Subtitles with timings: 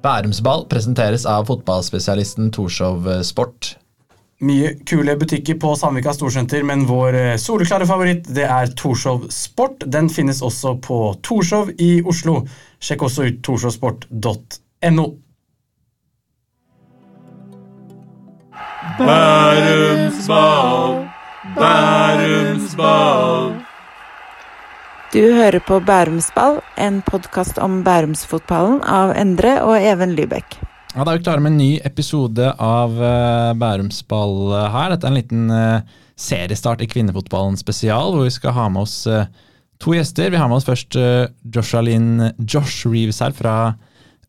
[0.00, 3.74] Bærumsball presenteres av fotballspesialisten Torshov Sport.
[4.40, 9.84] Mye kule butikker på Sandvika Storsenter, men vår eh, soleklare favoritt det er Torshov Sport.
[9.84, 12.38] Den finnes også på Torshov i Oslo.
[12.80, 15.06] Sjekk også ut torshovsport.no.
[18.96, 21.04] Bærumsball,
[21.60, 23.60] Bærumsball.
[25.10, 30.54] Du hører på Bærumsball, en podkast om Bærumsfotballen av Endre og Even Lybekk.
[30.92, 34.94] Ja, Da er vi klare med en ny episode av uh, Bærumsball uh, her.
[34.94, 38.94] Dette er en liten uh, seriestart i kvinnefotballen spesial, hvor vi skal ha med oss
[39.82, 40.30] to gjester.
[40.30, 40.94] Vi har med oss først
[41.42, 43.58] Joshalyn Josh Reeves her fra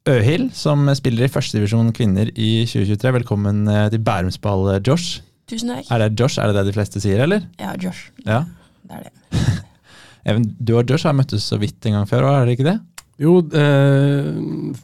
[0.09, 3.17] Øhild, som spiller i førstedivisjon kvinner i 2023.
[3.21, 5.21] Velkommen til Bærumsball, Josh.
[5.45, 5.91] Tusen takk.
[5.93, 7.45] Er det Josh, er det det de fleste sier, eller?
[7.61, 8.09] Ja, Josh.
[8.25, 8.47] Ja.
[8.87, 9.59] Det er det.
[10.25, 12.79] Even, du og Josh har møttes så vidt en gang før, er det ikke det?
[13.21, 14.29] Jo, eh,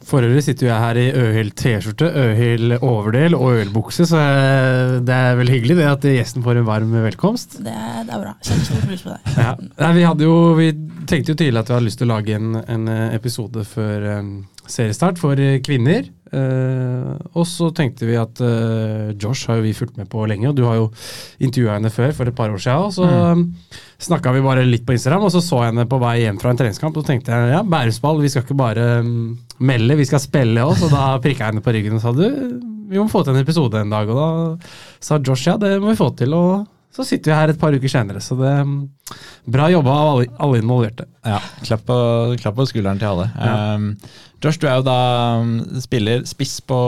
[0.06, 4.20] for øvrig sitter jo jeg her i Øhild T-skjorte, Øhild overdel og Øhild bukse, så
[4.20, 7.58] jeg, det er vel hyggelig det at gjesten får en varm velkomst.
[7.64, 8.36] Det er, det er bra.
[8.46, 9.34] Setter stor pris på det.
[9.48, 9.56] Ja.
[9.58, 10.68] Nei, vi, hadde jo, vi
[11.10, 14.32] tenkte jo tidlig at vi hadde lyst til å lage en, en episode før um,
[14.70, 16.06] seriestart for eh, kvinner.
[16.28, 20.50] Eh, og så tenkte vi at uh, Josh har jo vi fulgt med på lenge,
[20.50, 20.88] og du har jo
[21.40, 22.88] intervjua henne før for et par år siden.
[22.88, 23.44] Og så mm.
[24.08, 26.52] snakka vi bare litt på Instagram, og så så jeg henne på vei hjem fra
[26.52, 26.96] en treningskamp.
[26.96, 30.64] Og så tenkte jeg ja, Bærumsball, vi skal ikke bare um, melde, vi skal spille
[30.66, 30.82] òg.
[30.86, 32.26] Og da prikka jeg henne på ryggen og sa du,
[32.88, 34.10] vi må få til en episode en dag.
[34.12, 34.72] Og da
[35.04, 36.36] sa Josh ja, det må vi få til.
[36.36, 38.70] og så sitter vi her et par uker senere, så det er
[39.54, 41.06] bra jobba av alle, alle involverte.
[41.22, 41.98] Ja, klapp på,
[42.42, 43.28] klapp på, skulderen til alle.
[43.38, 43.76] Ja.
[43.78, 43.92] Um,
[44.42, 44.98] Josh, du er jo da
[45.82, 46.78] spiller spiss på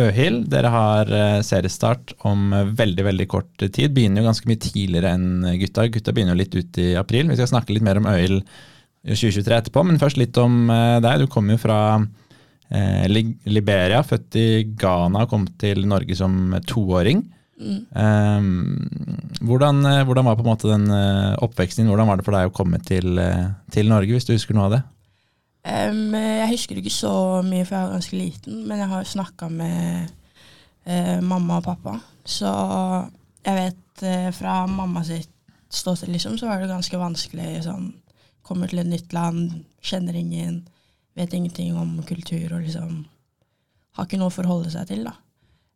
[0.00, 0.46] Øhild.
[0.52, 1.10] Dere har
[1.44, 3.92] seriestart om veldig veldig kort tid.
[3.96, 5.84] Begynner jo ganske mye tidligere enn gutta.
[5.92, 7.28] Gutta begynner jo litt ut i april.
[7.28, 8.40] Vi skal snakke litt mer om Øhild
[9.04, 10.72] 2023 etterpå, men først litt om
[11.04, 11.20] deg.
[11.20, 13.04] Du kommer jo fra eh,
[13.44, 14.48] Liberia, født i
[14.80, 17.26] Ghana, kom til Norge som toåring.
[17.60, 17.82] Mm.
[17.92, 20.88] Um, hvordan, hvordan, var på en måte den
[21.44, 21.90] oppveksten din?
[21.92, 23.20] Hvordan var det for deg å komme til,
[23.72, 24.80] til Norge, hvis du husker noe av det?
[25.60, 27.12] Um, jeg husker ikke så
[27.44, 30.08] mye, for jeg var ganske liten, men jeg har snakka med
[30.88, 31.98] uh, mamma og pappa.
[32.24, 32.48] Så
[33.44, 35.28] jeg vet uh, fra mamma sitt
[35.70, 37.60] ståsted, liksom, så var det ganske vanskelig.
[37.66, 37.92] Sånn,
[38.46, 40.62] kommer til et nytt land, kjenner ingen,
[41.18, 43.04] vet ingenting om kultur og liksom
[43.98, 45.16] Har ikke noe å forholde seg til, da.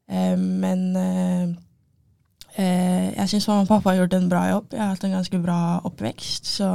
[0.09, 0.97] Uh, men
[2.59, 4.69] jeg syns mamma og pappa har gjort en bra jobb.
[4.73, 6.69] Jeg har hatt en ganske bra oppvekst, så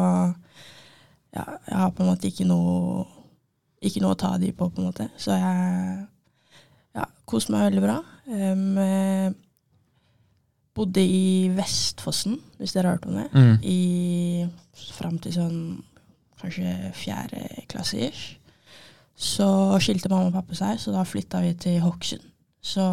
[1.35, 3.05] ja, jeg har på en måte ikke noe
[3.85, 5.07] ikke noe å ta de på, på en måte.
[5.19, 5.99] Så jeg
[6.97, 7.99] ja, koste meg veldig bra.
[8.27, 9.37] Um,
[10.75, 13.55] bodde i Vestfossen, hvis dere har hørt om det, mm.
[13.63, 15.61] i fram til sånn
[16.39, 18.35] kanskje fjerde klasse ish.
[19.19, 19.47] Så
[19.83, 22.23] skilte mamma og pappa seg, så da flytta vi til Hokksund.
[22.63, 22.85] Så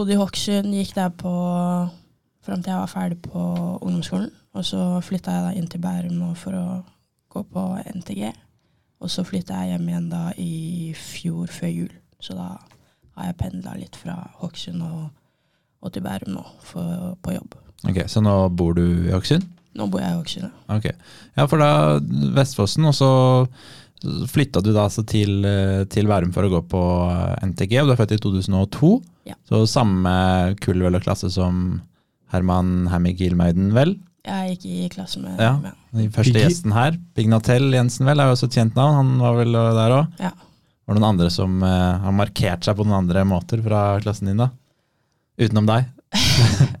[0.00, 1.30] bodde i Hokksund, gikk der på
[2.40, 3.40] fram til jeg var ferdig på
[3.84, 4.30] ungdomsskolen.
[4.56, 6.64] Og så flytta jeg da inn til Bærum for å
[7.30, 7.64] gå på
[7.98, 8.30] NTG.
[9.00, 11.92] Og så flytta jeg hjem igjen da i fjor, før jul.
[12.20, 15.10] Så da har jeg pendla litt fra Hokksund og,
[15.84, 17.58] og, til Bærum nå for, på jobb.
[17.90, 19.44] Ok, Så nå bor du i Hokksund?
[19.76, 20.78] Nå bor jeg i Hokksund, ja.
[20.78, 20.88] Ok,
[21.36, 22.00] Ja, for da
[22.40, 23.12] Vestfossen, og så
[24.30, 25.42] flytta du da altså til,
[25.92, 26.80] til Værum for å gå på
[27.50, 28.92] NTG, og du er født i 2002.
[29.28, 29.34] Ja.
[29.48, 30.12] Så samme
[30.64, 31.80] kull eller klasse som
[32.32, 33.96] Herman Hammig Gilmeiden, vel?
[34.26, 35.54] Jeg gikk i klasse med ja.
[35.96, 38.98] Den første gjesten her, Pignatell Jensen, vel, er jo også et kjent navn.
[38.98, 40.20] Han var vel der òg?
[40.20, 40.30] Ja.
[40.86, 44.28] Var det noen andre som uh, har markert seg på noen andre måter fra klassen
[44.30, 44.50] din, da?
[45.40, 45.88] Utenom deg?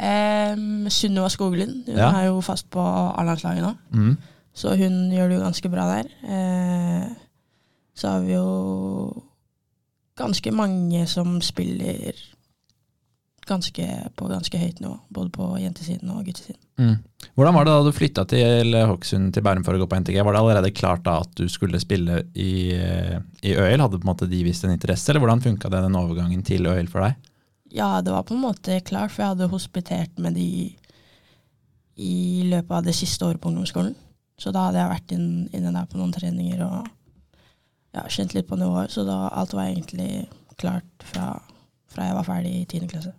[0.00, 1.86] um, Sunniva Skoglund.
[1.88, 2.10] Hun Ja.
[2.20, 4.16] er jo fast på A-landslaget nå, Mm.
[4.60, 6.10] Så hun gjør det jo ganske bra der.
[6.36, 7.06] Eh,
[7.96, 9.22] så har vi jo
[10.20, 12.18] ganske mange som spiller
[13.48, 16.60] ganske, på ganske høyt nivå, både på jentesiden og guttesiden.
[16.80, 16.98] Mm.
[17.36, 20.20] Hvordan var det da du flytta til Hokksund til Bærum for å gå på NTG?
[20.24, 23.82] Var det allerede klart da at du skulle spille i, i ØL?
[23.82, 26.90] Hadde på en måte de vist en interesse, eller hvordan funka den overgangen til ØL
[26.92, 27.18] for deg?
[27.70, 30.50] Ja, det var på en måte klart, for jeg hadde hospitert med de
[32.00, 33.94] i løpet av det siste året på ungdomsskolen.
[34.40, 36.88] Så da hadde jeg vært inn, inne der på noen treninger og
[37.96, 38.92] ja, kjent litt på nivået.
[38.94, 40.26] Så da alt var egentlig
[40.60, 41.34] klart fra,
[41.92, 43.12] fra jeg var ferdig i tiende klasse.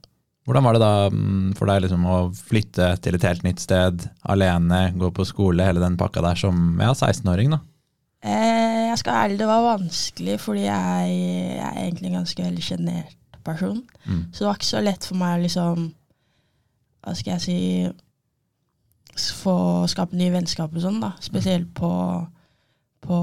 [0.49, 4.07] Hvordan var det da mm, for deg liksom å flytte til et helt nytt sted,
[4.33, 7.61] alene, gå på skole, hele den pakka der som ja, 16-åring, da?
[8.25, 11.13] Eh, jeg skal ærlig, det var vanskelig, fordi jeg,
[11.57, 13.83] jeg er egentlig en ganske veldig sjenert person.
[14.05, 14.23] Mm.
[14.33, 15.89] Så det var ikke så lett for meg å liksom
[17.01, 17.59] Hva skal jeg si
[19.41, 19.55] Få
[19.91, 21.11] skape nye vennskap og sånn, da.
[21.23, 21.91] Spesielt på,
[23.03, 23.17] på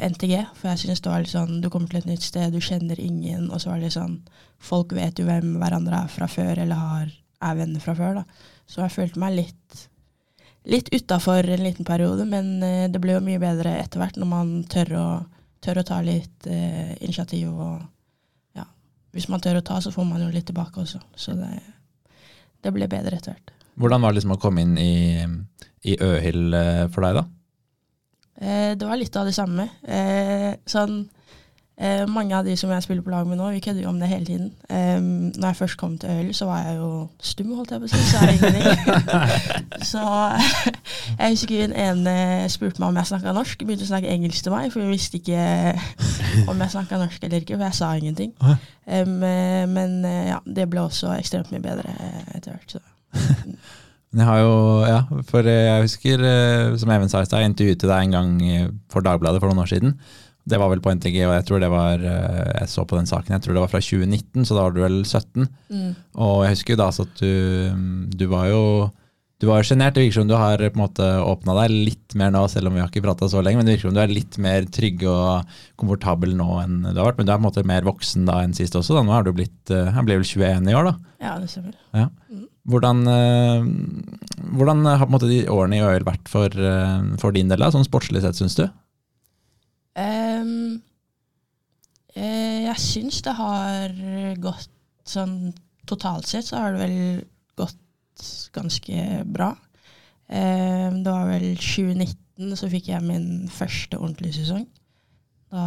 [0.00, 0.34] NTG.
[0.58, 3.00] For jeg synes det var litt sånn Du kommer til et nytt sted, du kjenner
[3.00, 4.18] ingen, og så var det litt sånn
[4.60, 8.50] Folk vet jo hvem hverandre er fra før, eller har, er venner fra før, da.
[8.68, 9.86] Så jeg følte meg litt
[10.62, 14.28] litt utafor en liten periode, men eh, det ble jo mye bedre etter hvert når
[14.28, 15.06] man tør å,
[15.64, 17.48] tør å ta litt eh, initiativ.
[17.48, 18.66] Og ja,
[19.16, 21.00] hvis man tør å ta, så får man jo litt tilbake også.
[21.16, 21.54] Så det,
[22.60, 23.54] det ble bedre etter hvert.
[23.80, 24.94] Hvordan var det liksom å komme inn i,
[25.88, 27.24] i Øhild eh, for deg, da?
[28.40, 29.68] Eh, det var litt av det samme.
[29.84, 31.02] Eh, sånn
[31.80, 34.00] Eh, mange av de som jeg spiller på lag med nå, vi kødder jo om
[34.00, 34.50] det hele tiden.
[35.40, 37.92] Når jeg først kom til Øhild, så var jeg jo stum, holdt jeg på å
[37.92, 38.00] si.
[38.10, 38.66] Så jeg ingenting.
[39.92, 40.02] så
[41.22, 42.14] jeg husker hun ene
[42.52, 43.64] spurte meg om jeg snakka norsk.
[43.64, 45.40] Begynte å snakke engelsk til meg, for hun visste ikke
[46.52, 48.36] om jeg snakka norsk eller ikke, for jeg sa ingenting.
[49.72, 51.96] Men ja, det ble også ekstremt mye bedre
[52.36, 52.76] etter hvert.
[52.76, 52.89] Så.
[54.10, 54.54] Jeg har jo,
[54.90, 56.22] ja, for jeg husker,
[56.82, 58.32] som Even sa i stad, jeg intervjuet deg en gang
[58.90, 59.94] for Dagbladet for noen år siden.
[60.50, 63.06] Det var vel på NTG, og jeg tror det var eh, Jeg så på den
[63.06, 65.46] saken, jeg tror det var fra 2019, så da var du vel 17.
[65.68, 65.92] Mm.
[66.26, 68.64] Og jeg husker jo da at du, du var jo
[69.40, 69.94] du var sjenert.
[69.96, 72.74] Det virker som du har på en måte åpna deg litt mer nå, selv om
[72.76, 73.56] vi har ikke prata så lenge.
[73.56, 77.08] Men det virker som du er litt mer trygg og komfortabel nå enn du har
[77.08, 77.22] vært.
[77.22, 78.98] Men du er på en måte mer voksen da enn sist også.
[78.98, 79.04] Da.
[79.06, 81.14] Nå er du blitt Han eh, blir vel 21 i år, da?
[81.24, 81.72] Ja, det stemmer.
[81.96, 82.10] Ja.
[82.28, 82.49] Mm.
[82.68, 83.68] Hvordan, eh,
[84.52, 86.52] hvordan, har måte de årene i ØL vært for,
[87.22, 88.66] for din del, da, sånn sportslig sett, syns du?
[89.96, 90.80] Um,
[92.14, 93.96] jeg syns det har
[94.42, 94.70] gått
[95.08, 95.52] sånn
[95.90, 97.22] Totalt sett så har det vel
[97.58, 99.48] gått ganske bra.
[100.30, 104.68] Um, det var vel 2019 så fikk jeg min første ordentlige sesong.
[105.50, 105.64] Da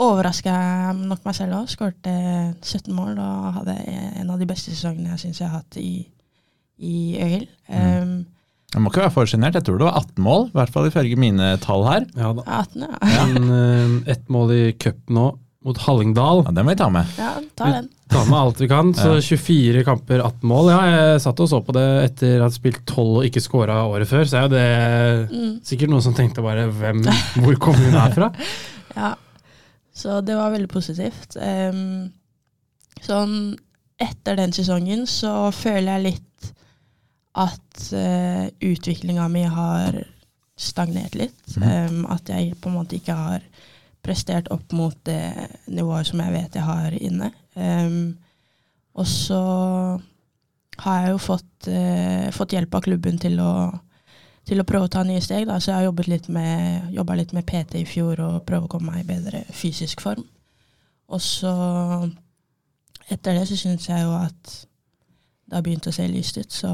[0.00, 0.54] overraska
[0.96, 1.70] nok meg selv òg.
[1.70, 2.14] Skårte
[2.62, 3.76] 17 mål og hadde
[4.20, 6.06] en av de beste sesongene jeg syns jeg har hatt i,
[6.82, 7.48] i Øyhild.
[7.68, 8.16] Um,
[8.74, 9.54] jeg må ikke være for sjenert.
[9.54, 12.06] Jeg tror det var 18 mål, i hvert fall ifølge mine tall her.
[12.18, 12.44] Ja, da.
[12.64, 13.16] 18, ja.
[13.30, 15.30] Men, uh, ett mål i cup nå
[15.64, 16.42] mot Hallingdal.
[16.44, 17.12] Ja, Det må vi ta med.
[17.16, 17.86] Ja, ta den.
[17.88, 18.90] Vi tar med alt vi kan.
[18.94, 20.68] Så 24 kamper, 18 mål.
[20.74, 23.78] Ja, jeg satt og så på det etter å ha spilt 12 og ikke scora
[23.88, 24.66] året før, så er jo det
[25.30, 25.54] mm.
[25.64, 27.00] sikkert noen som tenkte bare hvem,
[27.40, 28.28] hvor kom hun herfra?
[28.98, 29.14] ja,
[29.94, 31.36] så det var veldig positivt.
[31.38, 32.10] Um,
[33.04, 33.54] sånn
[34.02, 36.50] etter den sesongen så føler jeg litt
[37.38, 40.00] at uh, eh, utviklinga mi har
[40.58, 41.56] stagnert litt.
[41.58, 43.46] Um, at jeg på en måte ikke har
[44.04, 45.32] prestert opp mot det
[45.72, 47.30] nivået som jeg vet jeg har inne.
[47.54, 48.14] Um,
[48.94, 49.40] og så
[50.84, 53.52] har jeg jo fått, uh, fått, hjelp av klubben til å,
[54.44, 55.46] til å prøve å ta nye steg.
[55.48, 55.58] Da.
[55.60, 59.04] Så jeg har jobbet litt litt med PT i fjor og prøve å komme meg
[59.04, 60.24] i bedre fysisk form.
[61.12, 61.52] Og så
[63.12, 64.54] etter det så syns jeg jo at
[65.44, 66.70] det har begynt å se lyst ut, så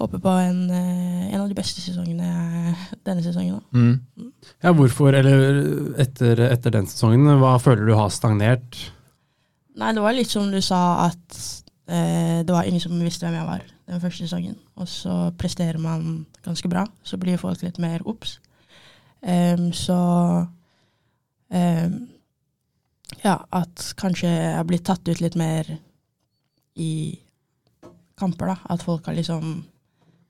[0.00, 3.60] håper på en, eh, en, av de beste sesongene denne sesongen.
[3.72, 4.00] Mm.
[4.16, 4.32] Mm.
[4.62, 5.60] Ja, hvorfor, eller
[6.00, 8.78] etter, etter, den sesongen, hva føler du har stagnert?
[9.80, 11.40] Nei, det var litt som du sa, at
[11.90, 14.56] det var ingen som visste hvem jeg var den første sesongen.
[14.78, 18.38] Og så presterer man ganske bra, så blir folk litt mer obs.
[19.20, 19.96] Um, så
[21.48, 21.96] um,
[23.24, 25.68] ja, at kanskje jeg blir tatt ut litt mer
[26.80, 27.18] i
[28.20, 28.56] kamper, da.
[28.70, 29.52] At folk har liksom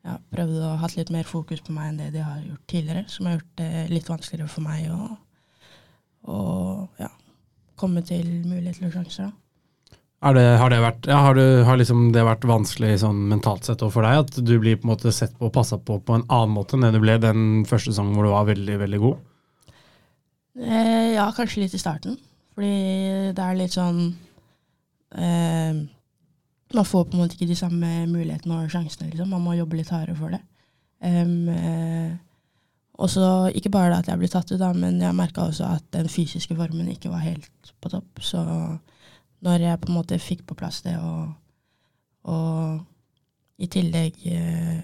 [0.06, 3.04] ja, prøvd å ha litt mer fokus på meg enn det de har gjort tidligere.
[3.12, 4.88] Som har gjort det litt vanskeligere for meg
[6.30, 6.40] å
[7.00, 7.10] ja,
[7.80, 9.28] komme til muligheter og sjanser.
[9.28, 9.39] Da.
[10.20, 13.80] Det, har, det vært, ja, har, du, har liksom det vært vanskelig sånn mentalt sett
[13.80, 14.26] for deg?
[14.26, 16.76] At du blir på en måte sett på og passa på på en annen måte
[16.76, 19.22] enn det du ble den første sesongen hvor du var veldig, veldig god?
[20.60, 22.18] Eh, ja, kanskje litt i starten.
[22.52, 22.74] Fordi
[23.32, 24.02] det er litt sånn
[25.16, 25.80] eh,
[26.74, 29.10] man får på en måte ikke de samme mulighetene og sjansene.
[29.10, 29.30] Liksom.
[29.32, 30.42] Man må jobbe litt hardere for det.
[31.00, 32.12] Um, eh,
[33.00, 33.24] også,
[33.56, 36.54] ikke bare at jeg ble tatt ut, da, men jeg merka også at den fysiske
[36.58, 38.20] formen ikke var helt på topp.
[38.20, 38.42] Så
[39.46, 41.32] når jeg på en måte fikk på plass det, og,
[42.28, 44.78] og i tillegg, eh,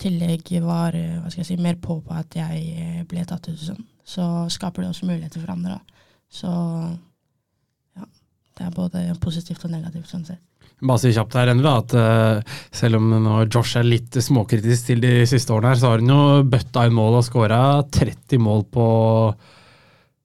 [0.00, 4.84] tillegg var jeg si, mer på på at jeg ble tatt ut, sånn, så skaper
[4.84, 5.80] det også muligheter for andre.
[6.30, 6.50] Så
[7.98, 8.06] ja,
[8.58, 10.42] det er både positivt og negativt sånn sett.
[10.80, 13.10] Bare si kjapt her enda, at uh, selv om
[13.44, 16.96] Josh er litt småkritisk til de siste årene, her, så har han jo bøtta inn
[16.96, 17.60] mål og skåra
[17.92, 18.86] 30 mål på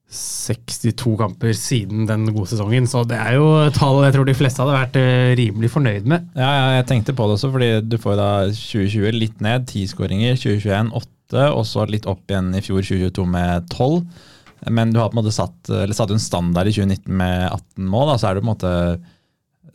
[0.06, 2.86] 62 kamper siden den gode sesongen.
[2.86, 6.30] Så det er jo tall jeg tror de fleste hadde vært uh, rimelig fornøyd med.
[6.38, 9.92] Ja, ja, jeg tenkte på det også, fordi du får da 2020 litt ned, 10
[9.94, 10.38] skåringer.
[10.38, 14.00] 2021 8, og så litt opp igjen i fjor 2022 med 12.
[14.72, 17.90] Men du har på en måte satt, eller satt en standard i 2019 med 18
[17.90, 18.12] mål.
[18.12, 18.74] Da, så er det på en måte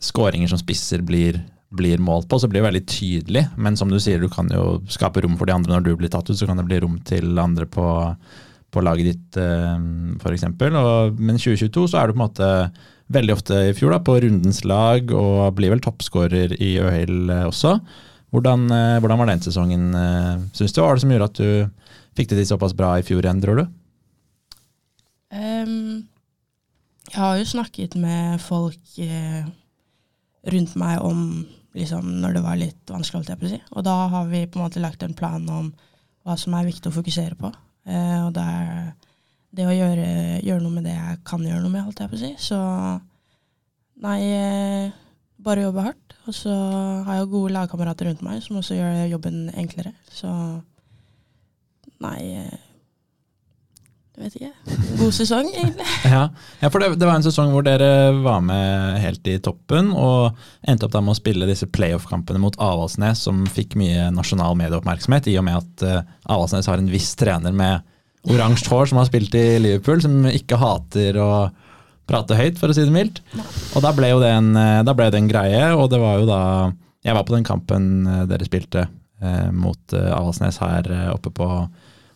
[0.02, 1.38] skåringer som spisser blir,
[1.70, 3.44] blir målt på, så blir det veldig tydelig.
[3.56, 6.12] Men som du sier, du kan jo skape rom for de andre når du blir
[6.12, 7.86] tatt ut, så kan det bli rom til andre på,
[8.72, 9.76] på laget ditt, eh,
[10.18, 10.46] f.eks.
[10.56, 12.50] Men 2022 så er du på en måte
[13.12, 17.44] veldig ofte i fjor da, på rundens lag, og blir vel toppskårer i Øhild eh,
[17.50, 17.76] også.
[18.32, 19.90] Hvordan, eh, hvordan var den sesongen,
[20.56, 20.80] syns du?
[20.80, 23.42] Hva var det som gjorde at du fikk det til såpass bra i fjor igjen,
[23.44, 23.66] tror du?
[25.32, 26.08] Um,
[27.08, 29.44] jeg har jo snakket med folk eh,
[30.52, 31.44] rundt meg om
[31.76, 33.60] liksom, når det var litt vanskelig, holdt jeg på å si.
[33.72, 35.72] Og da har vi på en måte lagt en plan om
[36.22, 37.50] hva som er viktig å fokusere på.
[37.86, 38.82] Eh, og det er
[39.52, 40.08] det å gjøre,
[40.40, 42.32] gjøre noe med det jeg kan gjøre noe med, holdt jeg på å si.
[42.40, 42.58] Så
[44.02, 44.92] nei, eh,
[45.42, 46.16] bare jobbe hardt.
[46.26, 46.52] Og så
[47.06, 49.94] har jeg gode lagkamerater rundt meg som også gjør jobben enklere.
[50.12, 50.30] Så
[52.02, 52.60] nei eh,
[54.12, 54.78] Jeg vet ikke.
[55.00, 55.86] God sesong, egentlig.
[56.12, 56.26] Ja,
[56.60, 60.36] ja for det, det var en sesong hvor dere var med helt i toppen, og
[60.68, 65.30] endte opp da med å spille disse playoff-kampene mot Avaldsnes, som fikk mye nasjonal medieoppmerksomhet,
[65.32, 67.88] i og med at uh, Avaldsnes har en viss trener med
[68.28, 71.32] oransje hår som har spilt i Liverpool, som ikke hater å
[72.08, 73.22] prate høyt, for å si det mildt.
[73.72, 76.26] Og da ble jo det en, eh, ble det en greie, og det var jo
[76.28, 76.42] da
[77.02, 78.84] Jeg var på den kampen eh, dere spilte
[79.20, 81.48] eh, mot eh, Avaldsnes her oppe på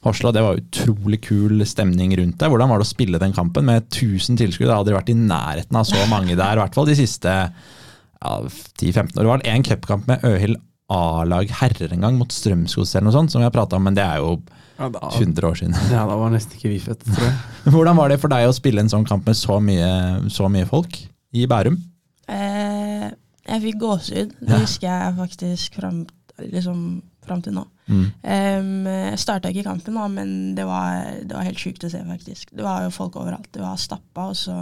[0.06, 0.32] Horsla.
[0.34, 2.50] Det var utrolig kul stemning rundt deg.
[2.52, 4.70] Hvordan var det å spille den kampen med 1000 tilskuere?
[4.70, 8.36] Det hadde vært i nærheten av så mange der, i hvert fall de siste ja,
[8.80, 9.24] 10-15 år.
[9.24, 13.32] Det var en cupkamp med Øhild A-lag herrer en gang, mot Strømsgods eller noe sånt,
[13.34, 14.36] som vi har prata om, men det er jo
[14.78, 15.74] Ja, da, 100 år siden.
[15.90, 17.34] ja, da var nesten ikke vi født, tror jeg.
[17.74, 19.88] Hvordan var det for deg å spille en sånn kamp med så mye,
[20.30, 20.94] så mye folk
[21.34, 21.80] i Bærum?
[22.30, 23.08] Eh,
[23.48, 24.36] jeg fikk gåsehud.
[24.38, 24.60] Det Ja.
[24.62, 26.04] husker jeg faktisk fram,
[26.38, 27.66] liksom, fram til nå.
[27.86, 28.06] Mm.
[28.22, 32.02] Um, jeg starta ikke kampen, da, men det var, det var helt sjukt å se,
[32.06, 32.50] faktisk.
[32.56, 33.48] Det var jo folk overalt.
[33.54, 34.56] Det var stappa, og så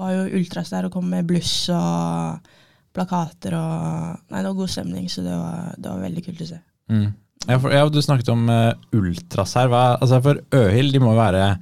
[0.00, 2.52] var jo Ultras der og kom med bluss og
[2.96, 6.48] plakater og Nei, det var god stemning, så det var, det var veldig kult å
[6.48, 6.62] se.
[6.92, 7.10] Mm.
[7.42, 9.68] Ja, for, ja, du snakket om uh, ultras her.
[9.72, 11.56] Hva, altså for Øhild de må være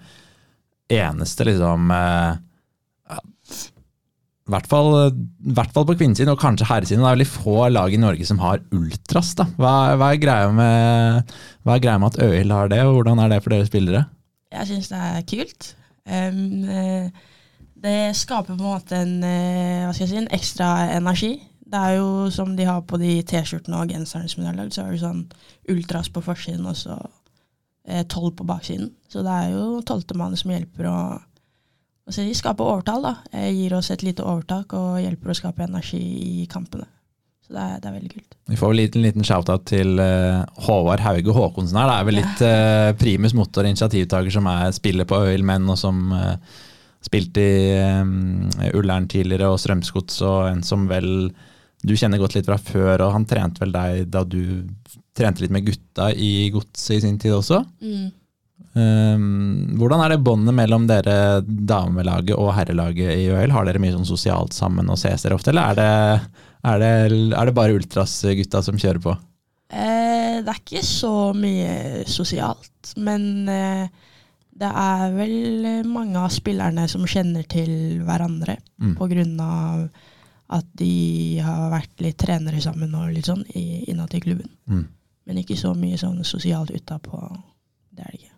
[0.91, 2.37] eneste liksom ja,
[4.51, 7.05] i hvert fall, i hvert fall på kvinnesiden, og kanskje herresiden.
[7.05, 9.33] Det er veldig få lag i Norge som har ultras.
[9.39, 9.47] da.
[9.57, 13.23] Hva, hva, er, greia med, hva er greia med at Øhild har det, og hvordan
[13.23, 14.07] er det for dere spillere?
[14.51, 15.71] Jeg syns det er kult.
[16.11, 17.13] Eh,
[17.81, 21.33] det skaper på en måte en, eh, hva skal jeg si, en ekstra energi.
[21.71, 24.75] Det er jo som de har på de T-skjortene og genserne som de har lagd,
[24.75, 25.25] så er det sånn
[25.71, 26.97] ultras på forsiden og så
[27.87, 28.91] eh, tolv på baksiden.
[29.09, 30.99] Så det er jo tolvtemann som hjelper å
[32.07, 33.03] hva de skaper overtall.
[33.03, 33.17] da.
[33.33, 36.87] Eh, gir oss et lite overtak og hjelper å skape energi i kampene.
[37.47, 38.35] Så det er, det er veldig kult.
[38.51, 41.91] Vi får vel en liten shout-out til eh, Håvard Hauge Håkonsen her.
[41.91, 45.79] Det er vel litt uh, primus motor, initiativtaker, som er spiller på Øyil Menn, og
[45.79, 46.35] som uh,
[47.05, 51.31] spilte i um, Ullern tidligere, og Strømsgods, og en som vel
[51.81, 54.41] du kjenner godt litt fra før, og han trente vel deg da du
[55.17, 57.63] trente litt med gutta i godset i sin tid også.
[58.71, 63.51] Um, hvordan er det båndet mellom dere damelaget og herrelaget i OL?
[63.57, 66.37] Har dere mye sånn sosialt sammen og ses dere ofte, eller er det,
[66.71, 66.93] er det,
[67.35, 69.17] er det bare ultras-gutta som kjører på?
[69.71, 74.07] Eh, det er ikke så mye sosialt, men eh,
[74.61, 75.35] det er vel
[75.91, 78.95] mange av spillerne som kjenner til hverandre Mm.
[79.45, 79.89] av
[80.57, 84.49] at de har vært litt trenere sammen og litt sånn innad i klubben.
[84.67, 84.87] Mm.
[85.27, 87.21] Men ikke så mye sånn sosialt utapå.
[87.93, 88.30] Det er det ikke.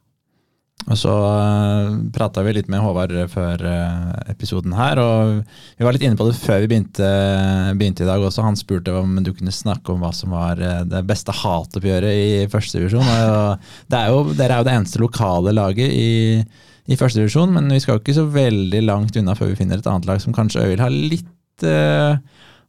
[0.90, 5.42] Og så uh, prata vi litt med Håvard før uh, episoden her, og
[5.78, 7.10] vi var litt inne på det før vi begynte,
[7.78, 8.42] begynte i dag også.
[8.46, 12.50] Han spurte om du kunne snakke om hva som var eh, det beste hatoppgjøret i
[12.50, 13.08] førstedivisjon.
[13.92, 16.42] Dere er jo det eneste lokale laget i,
[16.90, 19.90] i førstedivisjon, men vi skal jo ikke så veldig langt unna før vi finner et
[19.90, 22.18] annet lag som kanskje Øyvild har litt uh,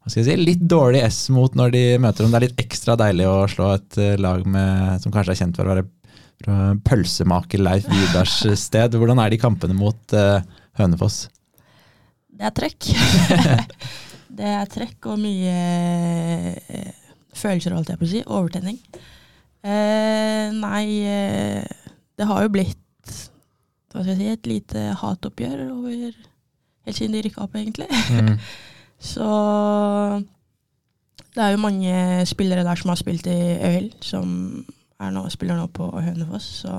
[0.03, 2.33] hva skal jeg si, litt dårlig S mot når de møter dem.
[2.33, 5.55] Det er litt ekstra deilig å slå et eh, lag med, som kanskje er kjent
[5.55, 5.85] for å være
[6.87, 8.97] pølsemaker Leif Vidars sted.
[8.99, 10.43] Hvordan er de kampene mot eh,
[10.79, 11.27] Hønefoss?
[12.33, 12.89] Det er trekk.
[14.37, 16.91] det er trekk og mye eh,
[17.37, 18.23] følelser, holdt jeg på å si.
[18.25, 18.79] Overtenning.
[19.63, 21.63] Eh, nei, eh,
[22.17, 22.79] det har jo blitt
[23.93, 26.13] hva skal jeg si, et lite hatoppgjør over
[26.87, 27.85] helt siden de rykka opp, egentlig.
[28.09, 28.39] Mm.
[29.13, 29.27] Så
[31.35, 34.31] det er jo mange spillere der som har spilt i Øyhild, som
[35.11, 36.47] nå, spiller nå på Hønefoss.
[36.63, 36.77] Så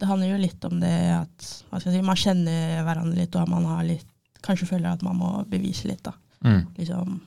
[0.00, 3.36] det handler jo litt om det at hva skal jeg si, man kjenner hverandre litt,
[3.36, 4.06] og man har litt,
[4.44, 6.02] kanskje føler at man må bevise litt.
[6.06, 6.14] da.
[6.44, 6.62] Mm.
[6.78, 7.18] Liksom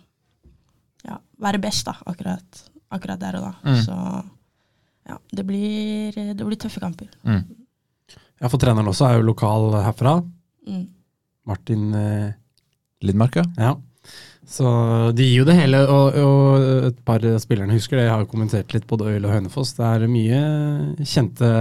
[1.03, 2.63] ja, være best da, akkurat,
[2.95, 3.53] akkurat der og da.
[3.67, 3.81] Mm.
[3.85, 3.97] Så
[5.09, 7.11] ja, det blir, det blir tøffe kamper.
[7.27, 7.43] Mm.
[8.41, 10.17] Ja, for treneren også er jo lokal herfra.
[10.67, 10.85] Mm.
[11.47, 12.35] Martin eh,
[13.03, 13.45] Lindmark, ja.
[13.59, 13.73] Ja.
[14.49, 14.67] Så
[15.15, 18.07] de gir jo det hele, og, og et par spillerne husker det.
[18.07, 19.75] Jeg har kommentert litt både Øyl og Hønefoss.
[19.77, 20.41] Det er mye
[21.01, 21.51] kjente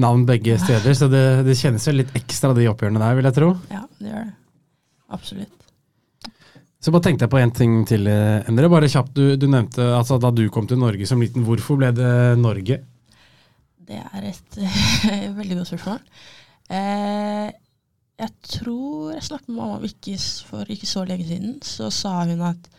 [0.00, 3.36] navn begge steder, så det, det kjennes jo litt ekstra de oppgjørene der, vil jeg
[3.38, 3.52] tro.
[3.72, 4.34] Ja, det gjør det.
[5.16, 5.52] Absolutt.
[6.82, 8.68] Så bare tenkte jeg på en ting til, Endre.
[8.70, 11.90] Bare kjapt, du, du nevnte altså da du kom til Norge som liten, hvorfor ble
[11.96, 12.82] det Norge?
[13.86, 14.58] Det er et
[15.40, 16.02] veldig godt spørsmål.
[16.76, 17.48] Eh,
[18.16, 20.16] jeg tror jeg snakket med mamma ikke,
[20.48, 21.56] for ikke så lenge siden.
[21.62, 22.70] Så sa hun at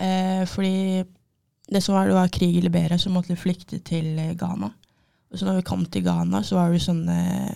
[0.00, 1.04] eh, fordi
[1.72, 4.70] det som var, det var krig i Liberia, så måtte vi flykte til eh, Ghana.
[5.32, 7.54] Og så når vi kom til Ghana, så var det sånn eh,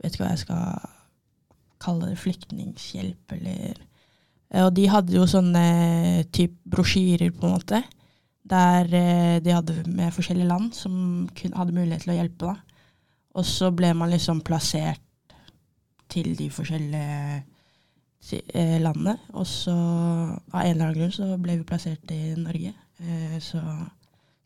[0.00, 0.90] Vet ikke hva jeg skal
[1.84, 2.18] kalle det.
[2.22, 5.64] Flyktninghjelp, eller eh, Og de hadde jo sånne
[6.32, 7.82] typ brosjyrer, på en måte
[8.50, 12.48] der eh, de hadde med forskjellige land som hadde mulighet til å hjelpe.
[12.48, 12.80] Da.
[13.38, 15.04] Og så ble man liksom plassert
[16.12, 17.40] til de forskjellige
[18.54, 19.16] eh, landene.
[19.34, 22.74] Og så av en eller annen grunn så ble vi plassert i Norge.
[23.00, 23.62] Eh, så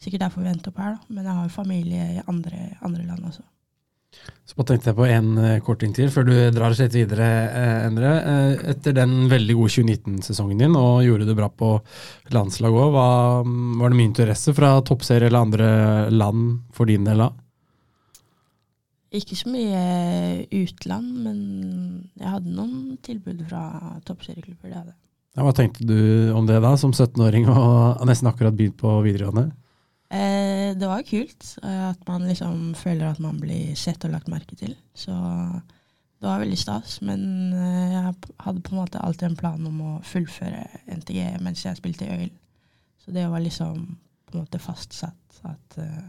[0.00, 1.10] sikkert derfor vi endte opp her, da.
[1.10, 3.44] Men jeg har familie i andre, andre land også.
[4.44, 5.30] Så bare tenkte jeg på en
[5.64, 8.10] korting kort til, før du drar oss litt videre, eh, Endre.
[8.32, 11.70] Eh, etter den veldig gode 2019-sesongen din, og gjorde det bra på
[12.34, 15.70] landslaget òg, var det mye interesse fra toppserie eller andre
[16.12, 17.30] land for din del da?
[19.14, 19.80] Ikke så mye
[20.50, 21.40] utland, men
[22.18, 23.64] jeg hadde noen tilbud fra
[24.08, 24.72] toppserieklubber.
[24.72, 24.94] Det hadde.
[25.34, 29.52] Ja, hva tenkte du om det da, som 17-åring og nesten akkurat begynt på videregående?
[30.14, 34.30] Eh, det var kult eh, at man liksom føler at man blir sett og lagt
[34.30, 34.76] merke til.
[34.94, 37.00] Så det var veldig stas.
[37.04, 38.14] Men eh, jeg
[38.46, 40.64] hadde på en måte alltid en plan om å fullføre
[41.00, 42.34] NTG mens jeg spilte i Øyil.
[43.02, 43.82] Så det var liksom
[44.24, 46.06] på en måte fastsatt at, eh,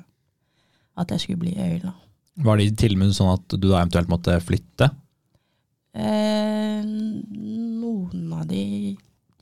[1.02, 1.96] at jeg skulle bli i Øyil, da.
[2.44, 4.90] Var det til og med sånn at du da eventuelt måtte flytte?
[5.96, 8.96] Eh, noen av de,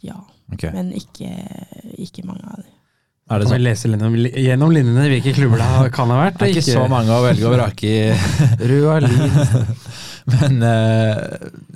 [0.06, 0.20] ja.
[0.54, 0.70] Okay.
[0.76, 1.32] Men ikke,
[1.98, 2.70] ikke mange av de.
[3.32, 6.38] Er det Kan vi leser lese gjennom, gjennom linjene hvilke klubber det kan ha vært?
[6.42, 8.00] Det er ikke så mange å velge og vrake i.
[8.70, 9.38] Røa Lyn.
[10.34, 11.22] Men eh,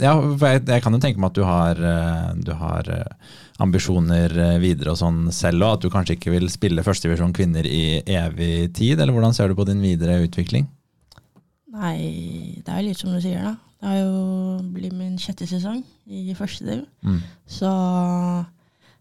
[0.03, 3.33] ja, for jeg, jeg kan jo tenke meg at du har, eh, du har eh,
[3.63, 5.79] ambisjoner videre og sånn selv òg.
[5.79, 9.57] At du kanskje ikke vil spille førstevisjon kvinner i evig tid, eller hvordan ser du
[9.57, 10.67] på din videre utvikling?
[11.77, 13.55] Nei, det er jo litt som du sier, da.
[13.77, 14.13] Det har jo
[14.73, 16.85] blitt min sjette sesong i første div.
[17.05, 17.19] Mm.
[17.45, 17.69] Så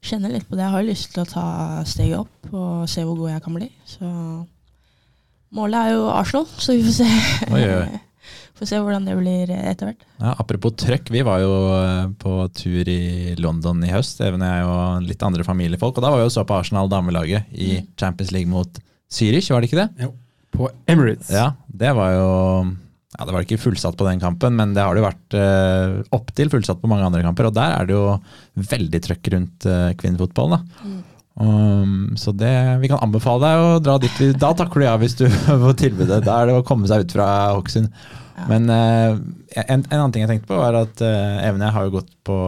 [0.07, 0.67] kjenner litt på det.
[0.67, 1.47] Jeg har jo lyst til å ta
[1.89, 3.71] steget opp og se hvor god jeg kan bli.
[3.89, 4.11] Så
[5.57, 7.09] målet er jo Arsenal, så vi får se.
[7.57, 8.03] Oi, oi,
[8.61, 10.05] får se hvordan det blir etter hvert.
[10.21, 13.01] Ja, apropos trøkk, vi var jo eh, på tur i
[13.41, 15.97] London i høst, Even og jeg og litt andre familiefolk.
[15.99, 17.91] Og da var vi jo så på Arsenal damelaget i Mm.
[17.99, 18.79] Champions League mot
[19.13, 20.13] Zürich, var det ikke det?
[20.57, 21.31] På Emirates.
[21.33, 22.29] Ja, det var jo
[23.17, 25.99] ja, Det var ikke fullsatt på den kampen, men det har det jo vært eh,
[26.17, 27.49] opptil fullsatt på mange andre kamper.
[27.49, 28.17] Og der er det jo
[28.73, 30.59] veldig trøkk rundt eh, kvinnefotballen.
[30.59, 30.87] da.
[30.87, 31.05] Mm.
[31.37, 34.21] Um, så det, vi kan anbefale deg å dra dit.
[34.41, 35.27] Da takker du ja hvis du
[35.65, 36.23] får tilbudet.
[36.25, 37.91] Da er det å komme seg ut fra Hokksund.
[38.37, 38.47] Ja.
[38.51, 39.19] Men eh,
[39.65, 41.97] en, en annen ting jeg tenkte på, var at eh, Even og jeg har jo
[41.99, 42.39] gått på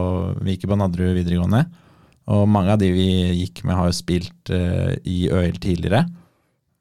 [0.45, 1.63] Viker på Nadderud videregående.
[2.29, 3.09] Og mange av de vi
[3.41, 6.05] gikk med, har jo spilt eh, i ØL tidligere.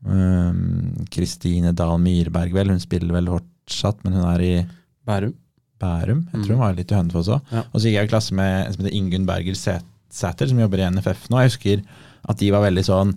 [0.08, 2.70] Um, Kristine Dahl Myrberg, vel.
[2.72, 4.52] Hun spiller vel fortsatt, men hun er i
[5.08, 5.34] Bærum.
[5.78, 6.24] Bærum.
[6.32, 6.56] Jeg tror Mm.
[6.56, 7.40] hun var litt i Hønefoss òg.
[7.52, 7.62] Ja.
[7.72, 9.54] Og så gikk jeg i klasse med en som heter Ingunn Berger
[10.10, 11.38] Sæter, som jobber i NFF nå.
[11.42, 11.82] Jeg husker
[12.28, 13.12] at de var veldig sånn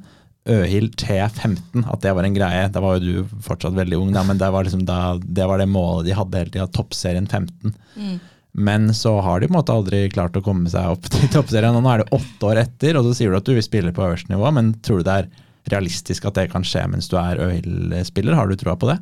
[0.49, 2.67] Øhild T15, at det var en greie.
[2.71, 5.57] Da var jo du fortsatt veldig ung, da, men det var, liksom da, det var
[5.61, 7.73] det målet de hadde hele tida, toppserien 15.
[7.95, 8.19] Mm.
[8.53, 11.75] Men så har de på en måte aldri klart å komme seg opp til toppserien.
[11.77, 13.93] Og nå er det åtte år etter, og så sier du at du vil spille
[13.95, 15.29] på øverste nivå, men tror du det er
[15.69, 18.37] realistisk at det kan skje mens du er Øhild-spiller?
[18.37, 18.97] Har du troa på det?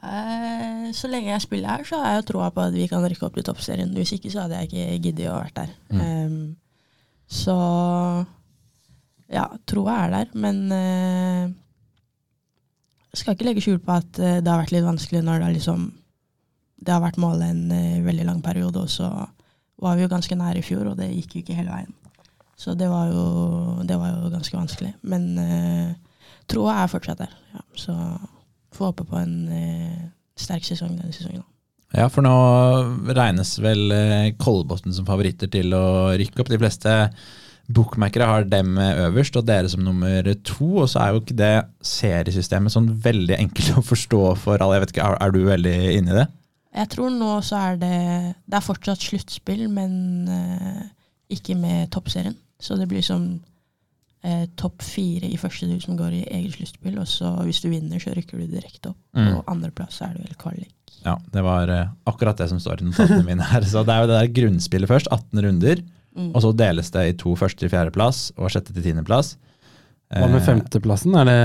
[0.00, 3.26] Eh, så lenge jeg spiller her, så har jeg troa på at vi kan rykke
[3.28, 3.92] opp til toppserien.
[3.96, 5.72] Hvis ikke så hadde jeg ikke giddet å vært der.
[5.92, 6.00] Mm.
[6.00, 6.44] Um,
[7.30, 7.56] så
[9.30, 11.52] ja, troa er der, men eh,
[13.12, 15.46] jeg skal ikke legge skjul på at eh, det har vært litt vanskelig når det
[15.46, 15.88] har liksom
[16.80, 19.10] Det har vært målet en eh, veldig lang periode, og så
[19.80, 21.94] var vi jo ganske nære i fjor, og det gikk jo ikke hele veien.
[22.60, 23.24] Så det var jo,
[23.88, 24.92] det var jo ganske vanskelig.
[25.08, 25.92] Men uh,
[26.50, 27.32] troa er fortsatt der.
[27.54, 27.94] Ja, så
[28.76, 30.02] får håpe på en uh,
[30.38, 31.46] sterk sesong denne sesongen.
[31.96, 32.32] Ja, for nå
[33.16, 36.50] regnes vel eh, Kolbotn som favoritter til å rykke opp.
[36.52, 36.92] De fleste
[37.66, 40.68] bookmakere har dem øverst, og dere som nummer to.
[40.84, 44.78] Og så er jo ikke det seriesystemet sånn veldig enkelt å forstå for alle.
[44.78, 46.28] Jeg vet ikke, Er, er du veldig inne i det?
[46.78, 47.96] Jeg tror nå så er det
[48.46, 49.96] Det er fortsatt sluttspill, men
[51.26, 52.38] ikke med toppserien.
[52.60, 53.24] Så det blir som
[54.24, 56.98] eh, topp fire i første du som går i eget sluttspill.
[57.00, 58.98] Og så hvis du vinner, så rykker du direkte opp.
[59.16, 59.30] Mm.
[59.38, 60.74] Og andreplass er det vel kvalik.
[61.06, 63.64] Ja, det var eh, akkurat det som står i notatene mine her.
[63.64, 65.80] Så det er jo det der grunnspillet først, 18 runder.
[66.16, 66.32] Mm.
[66.34, 69.36] Og så deles det i to første til fjerdeplass og sjette til tiendeplass.
[70.10, 71.14] Hva med Eh, femteplassen?
[71.20, 71.38] Er det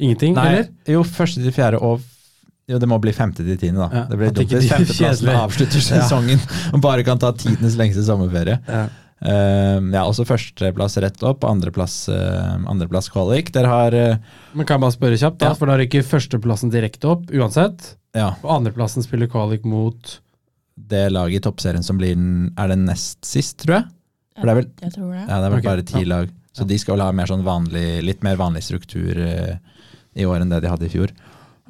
[0.00, 0.68] ingenting, Nei, eller?
[0.88, 2.00] jo, første til fjerde og
[2.70, 3.88] Jo, det må bli femte til tiende, da.
[3.92, 6.02] Ja, det blir dumt hvis femteplassen avslutter avslutter Ja.
[6.06, 6.40] sesongen
[6.72, 8.54] og bare kan ta tidenes lengste sommerferie.
[8.68, 8.84] Ja.
[9.22, 13.52] Eh, ja, også førsteplass rett opp, andreplass, uh, andreplass kvalik.
[13.54, 14.16] Dere har eh,
[14.56, 15.52] Men kan jeg bare spørre kjapt, da?
[15.52, 15.58] Ja.
[15.58, 17.94] For da rykker førsteplassen direkte opp uansett.
[18.18, 20.16] ja, Og andreplassen spiller kvalik mot
[20.74, 23.90] det laget i toppserien som blir den, er det nest sist, tror jeg.
[24.40, 25.22] For det er vel Jeg tror det.
[25.22, 25.70] Ja, det er vel okay.
[25.70, 26.08] bare ti ja.
[26.16, 26.32] lag.
[26.52, 29.54] Så de skal vel ha mer sånn vanlig, litt mer vanlig struktur uh,
[30.18, 31.14] i år enn det de hadde i fjor.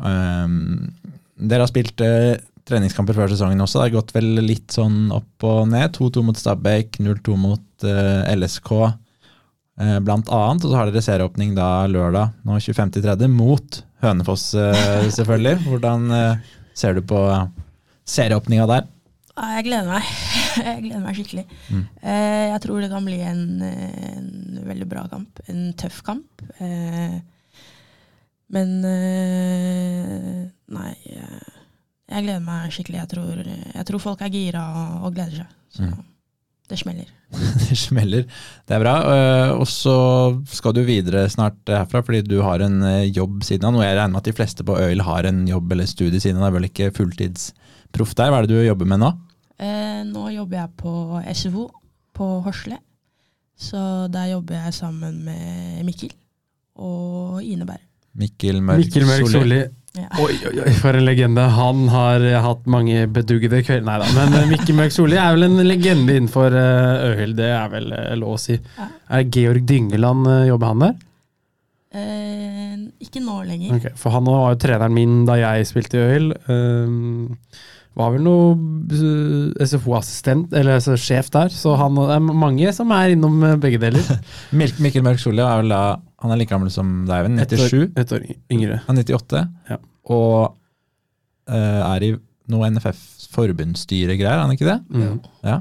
[0.01, 0.89] Um,
[1.37, 3.81] dere har spilt eh, treningskamper før sesongen også.
[3.81, 5.95] Det har gått vel litt sånn opp og ned.
[5.97, 10.65] 2-2 mot Stabæk, 0-2 mot uh, LSK, uh, blant annet.
[10.65, 15.59] Og så har dere serieåpning da lørdag, nå 25.3., mot Hønefoss, uh, selvfølgelig.
[15.69, 17.21] Hvordan eh, ser du på
[18.09, 18.91] serieåpninga der?
[19.33, 20.09] Jeg gleder meg.
[20.69, 21.45] Jeg gleder meg skikkelig.
[21.73, 21.85] Mm.
[22.05, 25.41] Eh, jeg tror det kan bli en, eh, en veldig bra kamp.
[25.49, 26.43] En tøff kamp.
[26.61, 27.15] Eh,
[28.53, 30.43] men eh,
[30.77, 30.93] Nei.
[32.13, 32.99] Jeg gleder meg skikkelig.
[33.01, 33.43] Jeg tror,
[33.75, 35.59] jeg tror folk er gira og, og gleder seg.
[35.73, 36.03] Så Mm.
[36.69, 37.09] det smeller.
[37.69, 38.23] Det smeller.
[38.69, 38.93] Det er bra.
[39.15, 39.95] Eh, Og så
[40.53, 43.73] skal du videre snart herfra, fordi du har en eh, jobb siden av.
[43.75, 46.41] Noe jeg regner med at de fleste på Øyl har en jobb eller studie siden
[46.41, 46.49] av.
[46.49, 48.31] Det er vel ikke fulltidsproff der.
[48.33, 49.11] Hva er det du jobber med nå?
[49.63, 50.95] Eh, nå jobber jeg på
[51.33, 51.67] SFO
[52.17, 52.79] på Horsle.
[53.63, 53.79] Så
[54.13, 56.11] der jobber jeg sammen med Mikkel
[56.83, 57.85] og Ine Berg.
[58.19, 59.61] Mikkel Mørk, Mikkel Mørk Solli.
[59.93, 60.07] Ja.
[60.25, 61.43] Oi, oi, oi, for en legende.
[61.53, 63.85] Han har eh, hatt mange beduggede kvelder.
[63.85, 67.37] Nei da, men Mikke Møk Solli er vel en legende innenfor uh, Øhild.
[67.37, 68.57] Det er vel eh, lov å si.
[68.79, 68.89] Ja.
[69.13, 70.95] Er Georg Dyngeland eh, jobber han der?
[71.93, 73.77] Eh, ikke nå lenger.
[73.77, 76.35] Okay, for han var jo treneren min da jeg spilte i Øhild.
[76.49, 77.37] Um,
[77.99, 78.53] var vel noe
[78.97, 81.53] eh, SFO-assistent, eller altså, sjef der.
[81.53, 84.07] Så han, det er mange som er innom eh, begge deler.
[84.59, 85.83] Mikkel Mørk Solli er vel da
[86.23, 87.39] Han er like gammel som deg, vel?
[87.43, 87.93] Et år- 97?
[87.99, 88.81] Et år yngre.
[88.87, 89.43] Han er 98.
[89.73, 89.79] Ja.
[90.13, 90.37] Og
[91.51, 92.13] uh, er i
[92.53, 93.01] noe NFF
[93.33, 94.79] forbundsstyregreier, er han ikke det?
[94.93, 95.19] Mm.
[95.47, 95.61] Ja.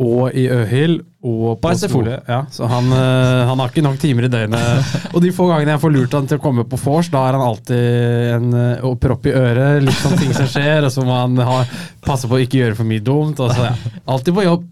[0.00, 1.90] Og i Øhil og på, På SFO.
[1.98, 2.14] skole.
[2.24, 4.94] Ja, så han, eh, han har ikke nok timer i døgnet.
[5.14, 7.36] Og de få gangene jeg får lurt han til å komme på vors, da er
[7.36, 9.82] han alltid en eh, og propp i øret.
[9.84, 11.58] Litt sånn ting som skjer, og så må han ha,
[12.06, 13.42] passe på å ikke gjøre for mye dumt.
[13.44, 13.92] Og så, ja.
[14.08, 14.64] Alltid på jobb.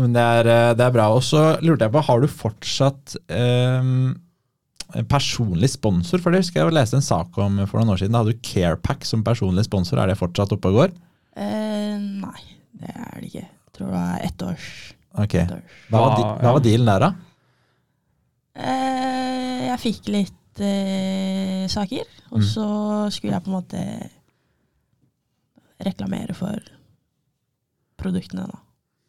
[0.00, 1.10] Men det er, eh, det er bra.
[1.12, 4.14] Og så lurte jeg på, har du fortsatt ehm,
[5.12, 6.24] personlig sponsor?
[6.24, 8.16] For det husker jeg leste en sak om for noen år siden.
[8.16, 10.00] Da hadde du Carepack som personlig sponsor.
[10.00, 10.96] Er det fortsatt oppe og går?
[11.36, 12.40] Eh, nei,
[12.80, 13.44] det er det ikke.
[13.48, 14.66] Jeg tror det var ett års.
[15.14, 15.34] Ok.
[15.34, 15.76] Ett års.
[15.90, 17.10] Hva var, de, hva var dealen der, da?
[18.54, 22.46] Eh, jeg fikk litt eh, saker, og Mm.
[22.48, 22.66] så
[23.12, 23.82] skulle jeg på en måte
[25.82, 26.58] reklamere for
[27.98, 28.58] produktene da,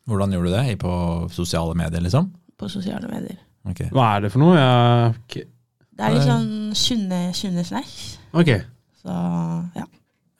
[0.10, 0.63] Hvordan gjorde du det?
[0.73, 0.93] I På
[1.32, 2.32] sosiale medier, liksom?
[2.60, 3.38] på sosiale medier.
[3.65, 3.80] Ok.
[3.91, 4.56] Hva er det for noe?
[4.60, 5.45] Jeg.
[5.93, 8.17] Det er litt sånn sunne, sunne snacks.
[8.34, 8.52] ok.
[9.04, 9.13] Så
[9.76, 9.86] ja.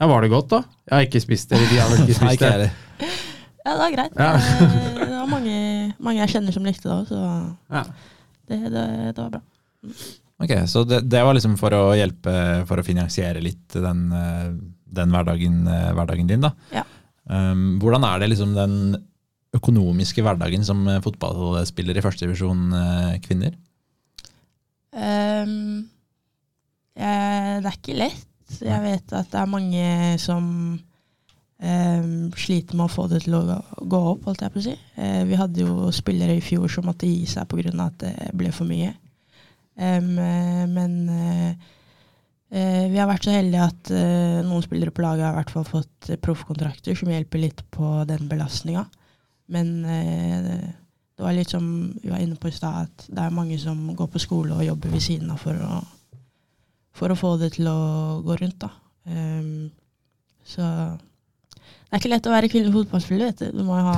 [0.03, 0.57] Ja, Var det godt, da?
[0.89, 1.61] Jeg har ikke spist det.
[1.71, 2.71] De har vel ikke Nei, spist ikke det.
[3.63, 4.17] ja, det var greit.
[4.19, 4.31] Ja.
[4.35, 5.53] Eh, det var mange,
[6.03, 7.21] mange jeg kjenner som likte det òg, så
[7.71, 7.83] Ja.
[8.51, 8.83] det, det,
[9.15, 9.41] det var bra.
[10.43, 12.33] Ok, Så det, det var liksom for å hjelpe,
[12.67, 14.49] for å finansiere litt den, eh,
[14.99, 16.51] den hverdagen, eh, hverdagen din, da.
[16.75, 16.83] Ja.
[17.31, 18.73] Um, hvordan er det liksom den
[19.55, 22.65] økonomiske hverdagen som fotballspiller i førstedivisjon
[23.23, 23.55] kvinner?
[24.91, 25.85] Um,
[26.99, 28.27] det er ikke lett.
[28.63, 29.86] Jeg vet at det er mange
[30.21, 30.45] som
[31.63, 33.43] ehm, sliter med å få det til å
[33.79, 34.75] gå, opp, holdt jeg på å si.
[34.99, 37.73] Eh, vi hadde jo spillere i fjor som måtte gi seg pga.
[37.86, 38.93] at det ble for mye.
[39.73, 41.49] Um, eh, men uh,
[42.53, 45.53] eh, vi har vært så heldige at uh, noen spillere på laget har i hvert
[45.56, 48.86] fall fått eh, proffkontrakter som hjelper litt på den belastninga.
[49.53, 50.62] Men uh,
[51.13, 51.65] det var litt som
[52.03, 54.65] vi var inne på i stad, at det er mange som går på skole og
[54.65, 55.82] jobber ved siden av for å,
[56.93, 58.60] for å få det til å gå rundt.
[58.62, 58.69] da.
[59.10, 59.71] Um,
[60.47, 63.25] så det er ikke lett å være kvinnelig fotballspiller.
[63.32, 63.97] vet Du Du må ha,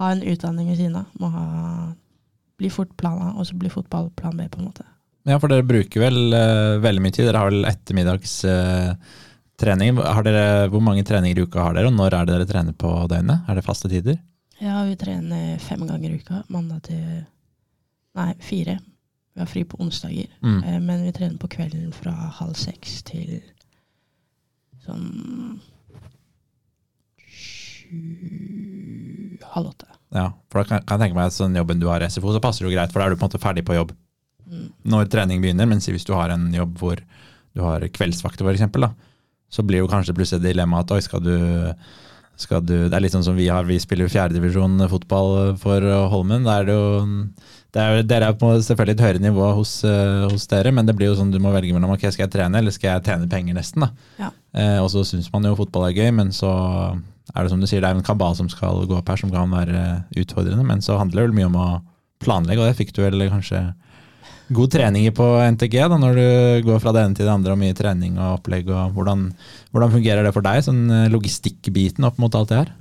[0.00, 1.06] ha en utdanning ved siden av.
[1.20, 1.44] Må ha,
[2.60, 4.84] bli fort plan A, og så bli fotball plan B, på en måte.
[5.26, 7.26] Ja, for dere bruker vel uh, veldig mye tid.
[7.28, 9.90] Dere har vel ettermiddagstrening.
[9.98, 12.74] Uh, dere, hvor mange treninger i uka har dere, og når er det dere trener
[12.78, 13.38] på døgnet?
[13.48, 14.16] Er det faste tider?
[14.62, 16.36] Ja, vi trener fem ganger i uka.
[16.48, 17.24] Mandag til
[18.16, 18.78] Nei, fire.
[19.36, 20.30] Vi har fri på onsdager.
[20.42, 20.62] Mm.
[20.64, 23.36] Eh, Men vi trener på kvelden fra halv seks til
[24.86, 25.60] sånn
[27.20, 29.86] sju Halv åtte.
[30.14, 32.30] Ja, for da kan, kan jeg tenke meg at sånn jobben du har i SFO,
[32.34, 33.94] så passer det jo greit, for da er du på en måte ferdig på jobb
[34.46, 34.68] Mm.
[34.86, 35.66] når trening begynner.
[35.66, 37.00] Men hvis du har en jobb hvor
[37.52, 38.84] du har kveldsvakter, eksempel,
[39.50, 41.32] så blir jo kanskje plutselig dilemmaet at oi, skal du,
[42.38, 45.82] skal du Det er litt sånn som vi har, vi spiller jo fjerdedivisjon fotball for
[46.12, 46.44] Holmen.
[46.46, 46.86] Da er det jo
[47.82, 51.10] er, Dere er på selvfølgelig et høyere nivå hos, uh, hos, dere, men det blir
[51.10, 53.58] jo sånn du må velge mellom ok, skal jeg trene eller skal jeg tjene penger
[53.58, 53.86] nesten.
[54.20, 54.30] Ja.
[54.56, 56.50] Eh, og så syns man jo fotball er gøy, men så
[57.34, 59.32] er det som du sier, det er en kabal som skal gå opp her, som
[59.32, 59.82] kan være
[60.22, 60.64] utfordrende.
[60.64, 61.66] Men så handler det vel mye om å
[62.24, 63.66] planlegge, og det fikk du vel kanskje
[64.56, 66.28] god trening på NTG da, når du
[66.68, 68.70] går fra det ene til det andre og mye trening og opplegg.
[68.70, 69.28] og Hvordan,
[69.74, 72.72] hvordan fungerer det for deg, sånn eh, logistikkbiten opp mot alt det her?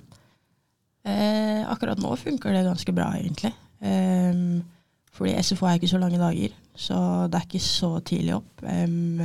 [1.06, 3.52] Eh, akkurat nå funker det ganske bra, egentlig.
[3.82, 4.64] Um,
[5.15, 6.97] fordi SFO er ikke så lange dager, så
[7.32, 8.63] det er ikke så tidlig opp.
[8.67, 9.23] Um,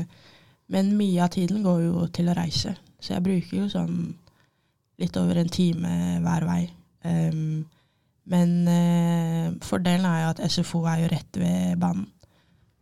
[0.70, 3.96] men mye av tiden går jo til å reise, så jeg bruker jo sånn
[5.00, 6.62] litt over en time hver vei.
[7.02, 7.64] Um,
[8.30, 12.06] men uh, fordelen er jo at SFO er jo rett ved banen.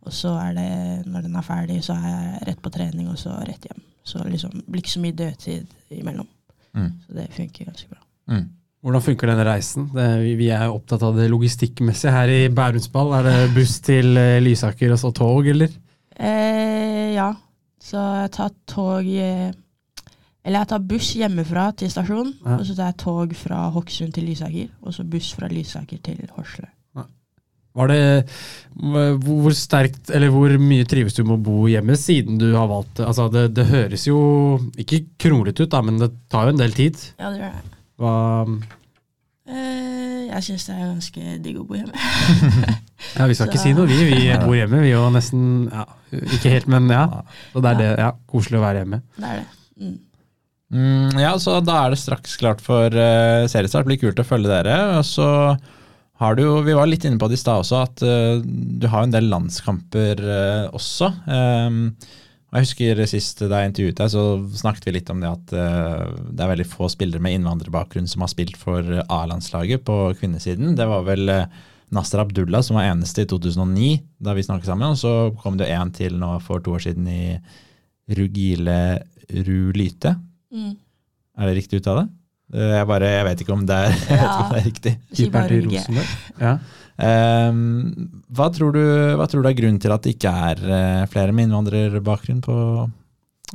[0.07, 0.69] Og så er det,
[1.11, 3.81] når den er ferdig, så er jeg rett på trening, og så rett hjem.
[4.07, 6.27] Så liksom blir ikke så mye dødtid imellom.
[6.77, 6.91] Mm.
[7.03, 7.99] Så det funker ganske bra.
[8.31, 8.45] Mm.
[8.79, 9.89] Hvordan funker denne reisen?
[9.91, 10.07] Det,
[10.39, 13.11] vi er opptatt av det logistikkmessige her i Bærumsball.
[13.17, 15.73] Er det buss til eh, Lysaker og så tog, eller?
[16.15, 17.33] Eh, ja.
[17.83, 19.49] Så jeg tar tog eh,
[20.43, 22.57] Eller jeg tar buss hjemmefra til stasjonen, ja.
[22.57, 26.21] og så tar jeg tog fra Hokksund til Lysaker, og så buss fra Lysaker til
[26.37, 26.69] Horsle.
[26.95, 27.03] Ja.
[27.79, 27.99] Var det
[29.25, 33.03] Hvor sterkt, eller hvor mye trives du med å bo hjemme, siden du har valgt
[33.03, 34.21] Altså, det, det høres jo
[34.79, 37.03] ikke kronglete ut, da, men det tar jo en del tid.
[37.19, 37.75] Ja, det gjør det.
[37.99, 38.15] Hva
[39.49, 41.93] eh, Jeg syns det er ganske digg å bo hjemme.
[43.17, 43.49] ja, Vi skal så.
[43.49, 44.03] ikke si noe, vi.
[44.07, 45.47] Vi bor hjemme, vi òg nesten.
[45.71, 47.07] Ja, ikke helt, men ja.
[47.53, 47.89] Så det er det.
[48.05, 49.01] Ja, Koselig å være hjemme.
[49.17, 49.49] Det er det.
[49.79, 49.97] Mm.
[50.69, 53.87] Mm, ja, så Da er det straks klart for uh, seriestart.
[53.89, 54.77] Blir kult å følge dere.
[54.99, 55.29] og så
[56.19, 58.87] har du jo, Vi var litt inne på det i stad også, at uh, du
[58.91, 61.11] har en del landskamper uh, også.
[61.25, 61.83] Um,
[62.49, 64.23] jeg husker Sist da jeg intervjuet deg, så
[64.57, 68.25] snakket vi litt om det at uh, det er veldig få spillere med innvandrerbakgrunn som
[68.25, 70.73] har spilt for A-landslaget på kvinnesiden.
[70.79, 71.45] Det var vel uh,
[71.93, 73.91] Nasser Abdullah som var eneste i 2009,
[74.25, 74.95] da vi snakket sammen.
[74.95, 77.23] Og så kom det en til nå for to år siden i
[78.17, 78.79] Rugile
[79.29, 80.15] Rulyte.
[80.49, 80.73] Mm.
[81.37, 82.07] Er det riktig uttale?
[82.49, 84.29] Jeg, bare, jeg vet ikke om det er, ja.
[84.33, 84.93] om det er riktig.
[85.13, 86.13] Keeperen til Rosenborg.
[86.41, 86.53] Ja.
[86.99, 88.81] Um, hva, tror du,
[89.15, 92.55] hva, tror du, er grunnen til at det ikke er uh, flere med innvandrerbakgrunn på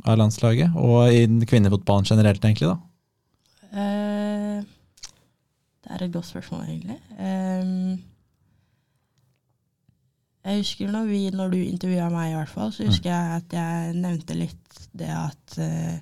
[0.09, 0.73] A-landslaget?
[0.81, 2.71] Og i kvinnefotballen generelt, egentlig?
[2.71, 2.77] da?
[3.69, 4.65] Uh,
[5.85, 6.97] det er et godt spørsmål, egentlig.
[7.19, 7.99] Um,
[10.45, 13.13] jeg husker når, vi, når du intervjua meg, i hvert fall, så husker mm.
[13.13, 15.93] jeg at jeg nevnte litt det at uh,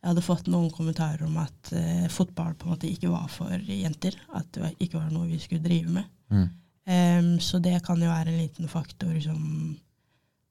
[0.00, 1.74] jeg hadde fått noen kommentarer om at
[2.08, 4.14] fotball på en måte ikke var for jenter.
[4.32, 6.06] At det ikke var noe vi skulle drive med.
[6.32, 6.46] Mm.
[6.88, 9.40] Um, så det kan jo være en liten faktor som,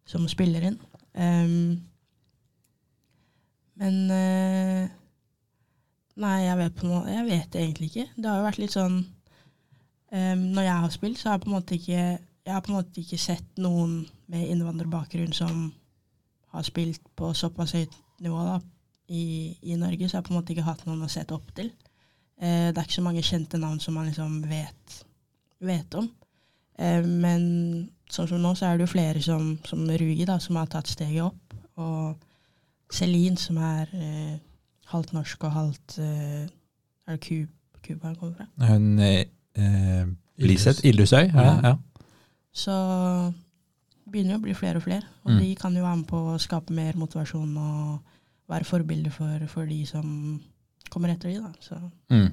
[0.05, 0.79] som spiller inn.
[1.13, 1.81] Um,
[3.79, 4.95] men uh,
[6.19, 8.09] Nei, jeg vet, på jeg vet egentlig ikke.
[8.17, 11.49] Det har jo vært litt sånn um, Når jeg har spilt, så har jeg på
[11.49, 12.01] en måte ikke
[12.49, 15.69] en måte ikke sett noen med innvandrerbakgrunn som
[16.49, 18.55] har spilt på såpass høyt nivå da,
[19.13, 21.53] i, i, Norge, så jeg har på en måte ikke hatt noen å sette opp
[21.55, 21.69] til.
[22.41, 24.99] Uh, det er ikke så mange kjente navn som man liksom vet,
[25.61, 26.09] vet om.
[26.79, 27.43] Eh, men
[28.09, 30.89] sånn som nå, så er det jo flere som, som Rugi, da, som har tatt
[30.89, 31.57] steget opp.
[31.79, 34.37] Og Celine, som er eh,
[34.89, 36.47] halvt norsk og halvt eh,
[37.07, 38.47] Er det Cuba hun kommer fra?
[38.67, 41.29] Hun eh, Liseth Illesøy.
[41.33, 41.53] Ja.
[41.63, 41.75] ja.
[42.51, 42.75] Så
[44.09, 45.05] begynner jo å bli flere og flere.
[45.25, 45.39] Og mm.
[45.41, 48.15] de kan jo være med på å skape mer motivasjon og
[48.49, 50.05] være forbilder for, for de som
[50.89, 51.51] kommer etter de da.
[51.61, 51.77] Så.
[52.13, 52.31] Mm.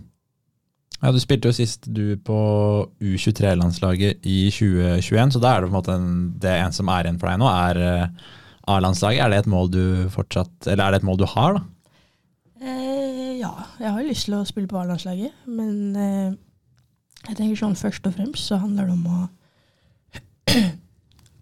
[1.02, 2.38] Ja, Du spilte jo sist du på
[3.04, 7.04] U23-landslaget i 2021, så da er det på en måte en, det en som er
[7.04, 8.32] igjen for deg nå, er uh,
[8.72, 9.20] A-landslaget.
[9.22, 9.82] Er det et mål du
[10.14, 11.64] fortsatt, eller er det et mål du har, da?
[12.64, 16.32] Eh, ja, jeg har jo lyst til å spille på A-landslaget, men eh,
[17.28, 19.20] jeg tenker sånn først og fremst så handler det om å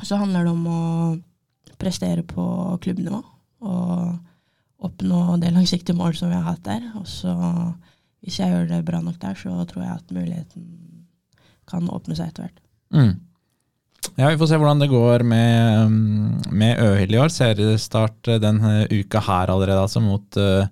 [0.04, 0.82] Så handler det om å
[1.80, 2.44] prestere på
[2.82, 3.20] klubbnivå
[3.64, 6.82] og oppnå det langsiktige mål som vi har hatt der.
[6.98, 7.32] Og så
[8.24, 10.66] hvis jeg gjør det bra nok der, så tror jeg at muligheten
[11.68, 12.60] kan åpne seg etter hvert.
[12.94, 13.14] Mm.
[14.16, 17.32] Ja, Vi får se hvordan det går med, mm, med Øhild i år.
[17.32, 20.66] Seriestart eh, denne uka her allerede, altså mot, uh,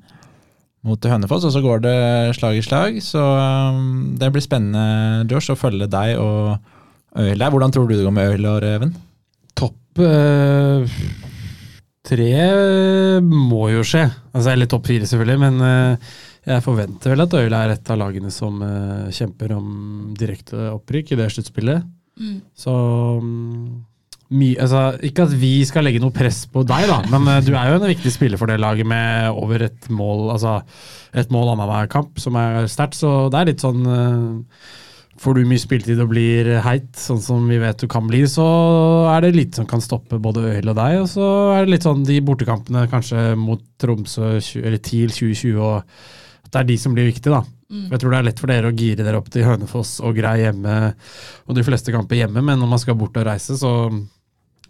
[0.85, 1.47] mot Hønefoss.
[1.49, 1.97] Og så går det
[2.39, 3.01] slag i slag.
[3.03, 6.59] Så um, det blir spennende, Josh, å følge deg og
[7.19, 7.53] Øhild der.
[7.53, 8.95] Hvordan tror du det går med Øhild i år, Even?
[9.59, 11.01] Topp uh,
[12.09, 12.35] tre
[13.25, 14.07] må jo skje.
[14.33, 15.43] Altså, eller topp fire, selvfølgelig.
[15.49, 15.65] men...
[15.65, 19.67] Uh, jeg forventer vel at Øyla er et av lagene som uh, kjemper om
[20.19, 21.85] direkte opprykk i det sluttspillet.
[22.19, 22.39] Mm.
[22.59, 22.73] Så
[23.23, 23.83] um,
[24.33, 27.53] mye altså, Ikke at vi skal legge noe press på deg, da, men uh, du
[27.55, 30.59] er jo en viktig spiller for det laget med over et mål altså
[31.15, 32.97] et mål annenhver kamp, som er sterkt.
[32.99, 34.73] Så det er litt sånn uh,
[35.23, 38.47] Får du mye spilletid og blir heit, sånn som vi vet du kan bli, så
[39.13, 40.97] er det lite som kan stoppe både Øyhild og deg.
[41.05, 45.85] Og så er det litt sånn de bortekampene kanskje mot Tromsø eller TIL 2020, og
[46.53, 47.43] det er de som blir viktige, da.
[47.73, 50.19] For Jeg tror det er lett for dere å gire dere opp til Hønefoss og
[50.19, 50.75] greie hjemme,
[51.49, 53.73] og de fleste kamper hjemme, men når man skal bort og reise, så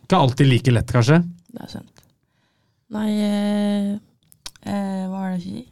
[0.04, 1.18] ikke alltid like lett, kanskje.
[1.52, 2.02] Det er sant.
[2.92, 3.92] Nei eh,
[4.68, 5.68] eh, Hva var det jeg skulle si?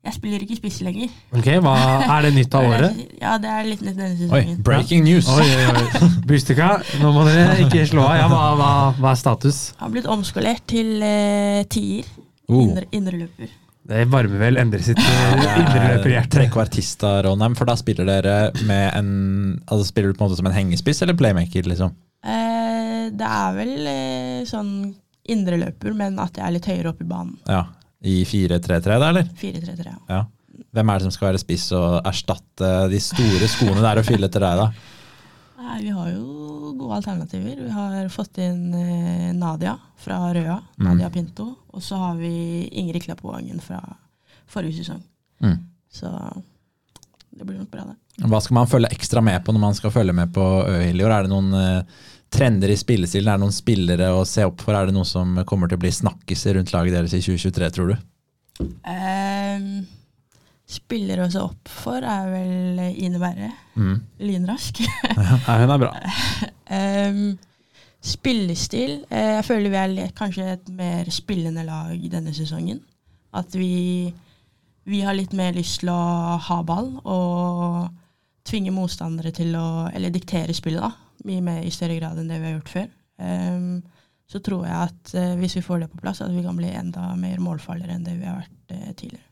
[0.00, 1.10] Jeg spiller ikke spiss lenger.
[1.36, 1.74] Ok, hva
[2.06, 3.00] Er det nytt av er året?
[3.20, 5.28] Ja, det er litt nytt denne Oi, breaking news!
[5.28, 6.08] Oi, oi, oi.
[6.30, 6.70] Bustika,
[7.02, 8.16] nå må dere ikke slå av.
[8.22, 9.60] Ja, hva, hva, hva er status?
[9.74, 12.08] Jeg Har blitt omskolert til eh, tier.
[12.48, 12.64] Oh.
[12.64, 13.52] Indre, indreløper.
[13.90, 16.30] Det varmer vel endre sitt eh, indreløperhjerte.
[16.36, 18.34] Trekvartista, Ronheim, for da spiller dere
[18.68, 19.08] med en
[19.66, 21.96] Altså Spiller du på en måte som en hengespiss eller playmaker, liksom?
[22.22, 24.70] Eh, det er vel eh, sånn
[25.30, 27.34] indreløper, men at jeg er litt høyere oppe i banen.
[27.50, 27.64] Ja.
[28.06, 29.26] I 4-3-3, da, eller?
[29.40, 29.88] 4-3-3.
[29.90, 29.98] ja.
[30.20, 30.26] Ja.
[30.76, 34.28] Hvem er det som skal være spiss og erstatte de store skoene der og fylle
[34.28, 34.89] etter deg, da?
[35.70, 37.60] Nei, vi har jo gode alternativer.
[37.62, 40.56] Vi har fått inn eh, Nadia fra Røa.
[40.80, 40.86] Mm.
[40.88, 41.46] Nadia Pinto.
[41.70, 42.32] Og så har vi
[42.66, 43.78] Ingrid Klappovangen fra
[44.50, 45.02] forrige sesong.
[45.44, 45.58] Mm.
[45.92, 46.10] Så
[47.30, 48.26] det blir nok bra, det.
[48.26, 51.06] Hva skal man følge ekstra med på når man skal følge med på Øhild i
[51.06, 51.14] år?
[51.14, 52.00] Er det noen eh,
[52.34, 53.30] trender i spillestilen?
[53.30, 54.74] Er det noen spillere å se opp for?
[54.74, 57.94] Er det noe som kommer til å bli snakkiser rundt laget deres i 2023, tror
[57.94, 57.96] du?
[58.90, 59.86] Ehm,
[60.70, 63.50] spillere oss opp for er vel Ine Berre.
[63.74, 64.00] Mm.
[64.22, 64.82] Lynrask.
[65.20, 65.92] Ja, hun er bra.
[67.10, 67.22] um,
[68.00, 72.80] spillestil eh, Jeg føler vi er kanskje et mer spillende lag denne sesongen.
[73.36, 74.10] At vi,
[74.88, 77.90] vi har litt mer lyst til å ha ball og
[78.48, 80.92] tvinge motstandere til å Eller diktere spillet, da.
[81.28, 82.92] Mye mer i større grad enn det vi har gjort før.
[83.20, 83.82] Um,
[84.30, 86.70] så tror jeg at eh, hvis vi får det på plass, at vi kan bli
[86.70, 89.26] enda mer målfallere enn det vi har vært eh, tidligere.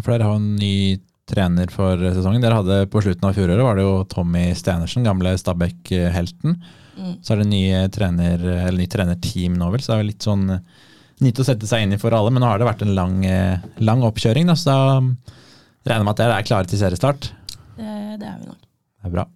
[0.00, 2.42] For dere har en ny trener for sesongen.
[2.42, 6.56] Dere hadde På slutten av fjoråret var det jo Tommy Stenersen, gamle Stabæk-helten.
[6.92, 7.12] Mm.
[7.24, 9.82] Så er det nye trener, eller ny trenerteam nå, vel.
[9.82, 10.48] Så det er jo litt sånn
[11.22, 12.32] nytt å sette seg inn i for alle.
[12.32, 15.12] Men nå har det vært en lang, eh, lang oppkjøring, da, så da mm,
[15.86, 17.30] regner jeg med at dere er klare til seriestart.
[17.76, 18.58] Det, det er vi nok.
[18.62, 19.28] Det er bra.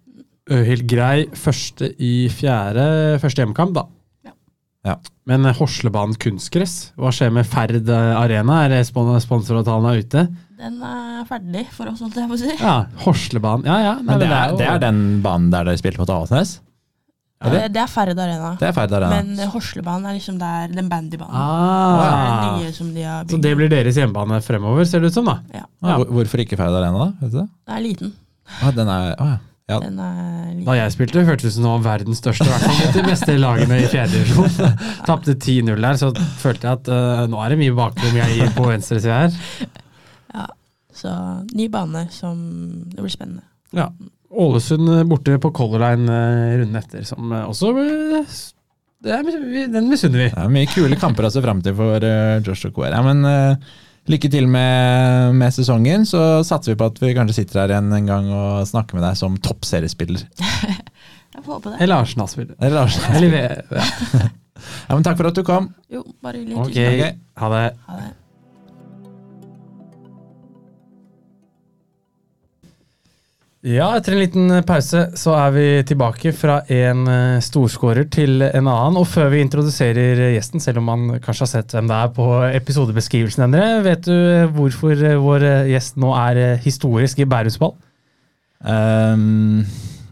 [0.57, 2.87] Øhild Grei, første i fjerde,
[3.23, 3.87] første hjemmekamp, da.
[4.27, 4.35] Ja.
[4.87, 4.97] Ja.
[5.27, 8.61] Men Horslebanen kunstgress, hva skjer med Ferd Arena?
[8.67, 10.27] Er sponsoravtalen ute?
[10.57, 12.53] Den er ferdig for oss, holdt jeg på å si.
[12.57, 13.65] Ja, Horslabanen.
[13.69, 13.91] Ja, ja.
[14.01, 16.55] Nei, Men det er, jo- det er den banen der dere spilte mot Avaldsnes?
[17.37, 18.55] Ja, det, det er Ferd Arena.
[18.57, 19.19] Det er Ferd Arena.
[19.21, 21.35] Men Horslebanen er liksom der den bandybanen.
[21.37, 23.43] Ah, Det er den nye som de har så bygd.
[23.45, 25.35] det blir deres hjemmebane fremover, ser det ut som, da.
[25.53, 25.65] Ja.
[25.83, 27.11] Ah, hvor- Hvorfor ikke Ferd Arena, da?
[27.21, 27.49] Vet du det?
[27.67, 28.13] Den er liten.
[28.63, 29.37] Ah, den er, ah, ja.
[29.69, 29.79] Ja.
[29.83, 30.65] Den er liten.
[30.65, 32.93] Da jeg spilte, hørtes det ut som det var verdens største, i hvert fall mot
[32.97, 34.77] de beste lagene i fjerde divisjon.
[35.05, 36.09] Tapte 10-0 der, så
[36.41, 39.75] følte jeg at eh, nå er det mye bakrom jeg gir på venstre side her.
[40.97, 41.13] Så
[41.53, 42.37] ny bane som
[42.89, 43.45] Det blir spennende.
[43.75, 43.91] Ja.
[44.29, 47.73] Ålesund eh, borte på Color Line eh, runden etter, som eh, også
[49.05, 49.27] det er,
[49.71, 50.29] Den misunner vi.
[50.33, 52.03] Det er mye kule kamper å se fram til for
[52.43, 52.95] Josh og Coer.
[52.95, 53.75] Ja, men uh,
[54.09, 57.93] lykke til med, med sesongen, så satser vi på at vi kanskje sitter her igjen
[57.93, 60.25] en gang og snakker med deg som toppseriespiller.
[61.37, 61.79] Jeg får håpe det.
[61.85, 62.57] Eller Arsenal-spiller.
[62.57, 62.99] Eller?
[63.13, 64.25] Eller ja.
[64.57, 65.69] Ja, men takk for at du kom.
[65.93, 66.57] Jo, bare hyggelig.
[66.63, 67.19] Ok, tusen takk.
[67.43, 67.65] ha det.
[67.85, 68.15] Ha det.
[73.65, 78.43] Ja, etter en liten eh, pause så er vi tilbake fra en eh, storskårer til
[78.45, 78.99] en annen.
[79.01, 82.13] Og før vi introduserer eh, gjesten, selv om man kanskje har sett hvem det er
[82.13, 84.13] på episodebeskrivelsen, Endre, vet du
[84.53, 87.73] hvorfor vår gjest nå er historisk i Bærumsball?
[88.61, 89.65] Um,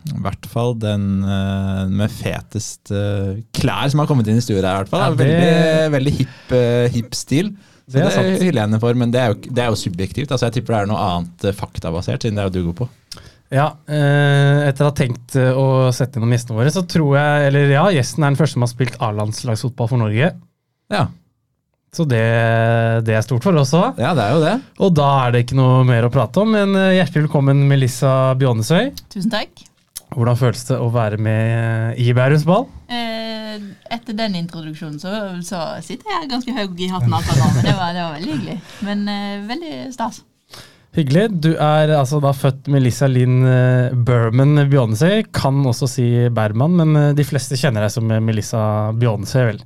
[0.09, 4.61] I hvert fall den uh, med fetest uh, klær som har kommet inn i stua
[4.61, 4.89] her.
[4.89, 7.53] Ja, Det Veldig, veldig hipp, uh, hip stil.
[7.85, 10.31] Så Det det, hyller jeg henne for, men det er, jo, det er jo subjektivt.
[10.33, 12.89] Altså, jeg tipper det er noe annet faktabasert, siden det er jo du god på.
[13.53, 17.49] Ja, eh, etter å ha tenkt eh, å sette innom gjestene våre, så tror jeg
[17.51, 20.31] Eller ja, gjesten er den første som har spilt A-landslagsfotball for Norge.
[20.91, 21.03] Ja,
[21.95, 22.23] Så det,
[23.07, 24.01] det er stort for oss òg.
[24.01, 24.55] ja det er jo det.
[24.83, 26.51] Og da er det ikke noe mer å prate om.
[26.57, 28.91] Men eh, hjertelig velkommen, Melissa Bjånesøy.
[29.13, 29.63] Tusen takk.
[30.15, 32.67] Hvordan føles det å være med i Bærumsball?
[32.93, 33.55] Eh,
[33.93, 35.13] etter den introduksjonen så,
[35.45, 38.33] så sitter jeg ganske høy i hatten akkurat nå, men det var, det var veldig
[38.35, 38.57] hyggelig.
[38.85, 40.21] Men eh, veldig stas.
[40.95, 41.25] Hyggelig.
[41.43, 45.25] Du er altså da født Melissa Linn eh, Berman Beyoncé.
[45.35, 48.61] Kan også si Berman, men eh, de fleste kjenner deg som eh, Melissa
[48.95, 49.59] Beyoncé, vel?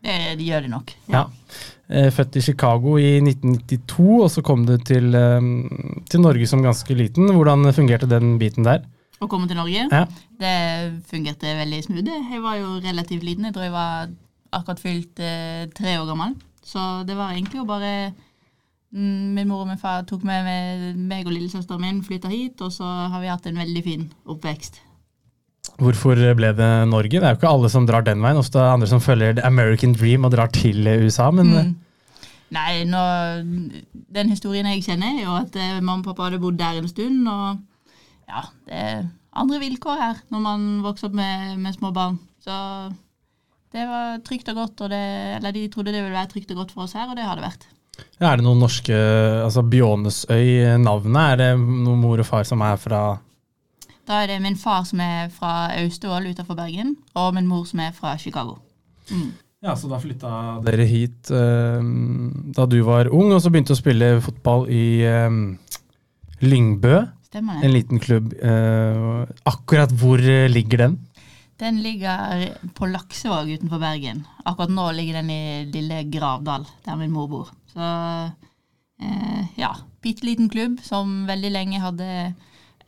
[0.00, 0.94] Det, det gjør de nok.
[1.12, 1.26] Ja.
[1.26, 2.06] ja.
[2.14, 5.50] Født i Chicago i 1992, og så kom du til, eh,
[6.08, 7.28] til Norge som ganske liten.
[7.34, 8.86] Hvordan fungerte den biten der?
[9.20, 9.86] å komme til Norge.
[9.92, 10.04] Ja.
[10.40, 10.56] Det
[11.10, 12.20] fungerte veldig smoothie.
[12.32, 13.48] Jeg var jo relativt liten.
[13.48, 14.12] Jeg tror jeg var
[14.56, 16.34] akkurat fylt eh, tre år gammel.
[16.64, 17.92] Så det var egentlig å bare
[18.90, 20.46] Min mor og min far tok med
[20.98, 24.80] meg, og lillesøsteren min, flytta hit, og så har vi hatt en veldig fin oppvekst.
[25.80, 27.12] Hvorfor ble det Norge?
[27.12, 28.40] Det er jo ikke alle som drar den veien.
[28.40, 31.78] Ofte er det andre som følger the American dream og drar til USA, men Mm.
[32.50, 33.00] Nei, nå,
[34.10, 36.88] den historien jeg kjenner, er jo at eh, mamma og pappa hadde bodd der en
[36.90, 37.60] stund, og
[38.26, 39.04] ja, det er
[39.38, 42.18] andre vilkår her når man vokser opp med, med små barn.
[42.42, 42.56] Så
[43.70, 45.02] det var trygt og godt, og det,
[45.36, 47.38] eller de trodde det ville være trygt og godt for oss her, og det har
[47.38, 47.68] det vært.
[48.20, 48.96] Er det noen norske
[49.44, 53.02] altså Bjånesøy, navnet, er det noen mor og far som er fra
[54.08, 57.80] Da er det min far som er fra Austevoll utenfor Bergen, og min mor som
[57.84, 58.58] er fra Chicago.
[59.10, 59.30] Mm.
[59.60, 60.32] Ja, så da flytta
[60.64, 61.80] dere hit eh,
[62.56, 65.28] da du var ung, og så begynte å spille fotball i eh,
[66.40, 68.32] Lyngbø, Stemmer en liten klubb.
[68.42, 70.96] Eh, akkurat hvor eh, ligger den?
[71.60, 74.24] Den ligger på Laksevåg utenfor Bergen.
[74.42, 77.52] Akkurat nå ligger den i lille Gravdal, der min mor bor.
[77.70, 77.88] Så
[79.02, 82.08] eh, ja, bitte liten klubb som veldig lenge hadde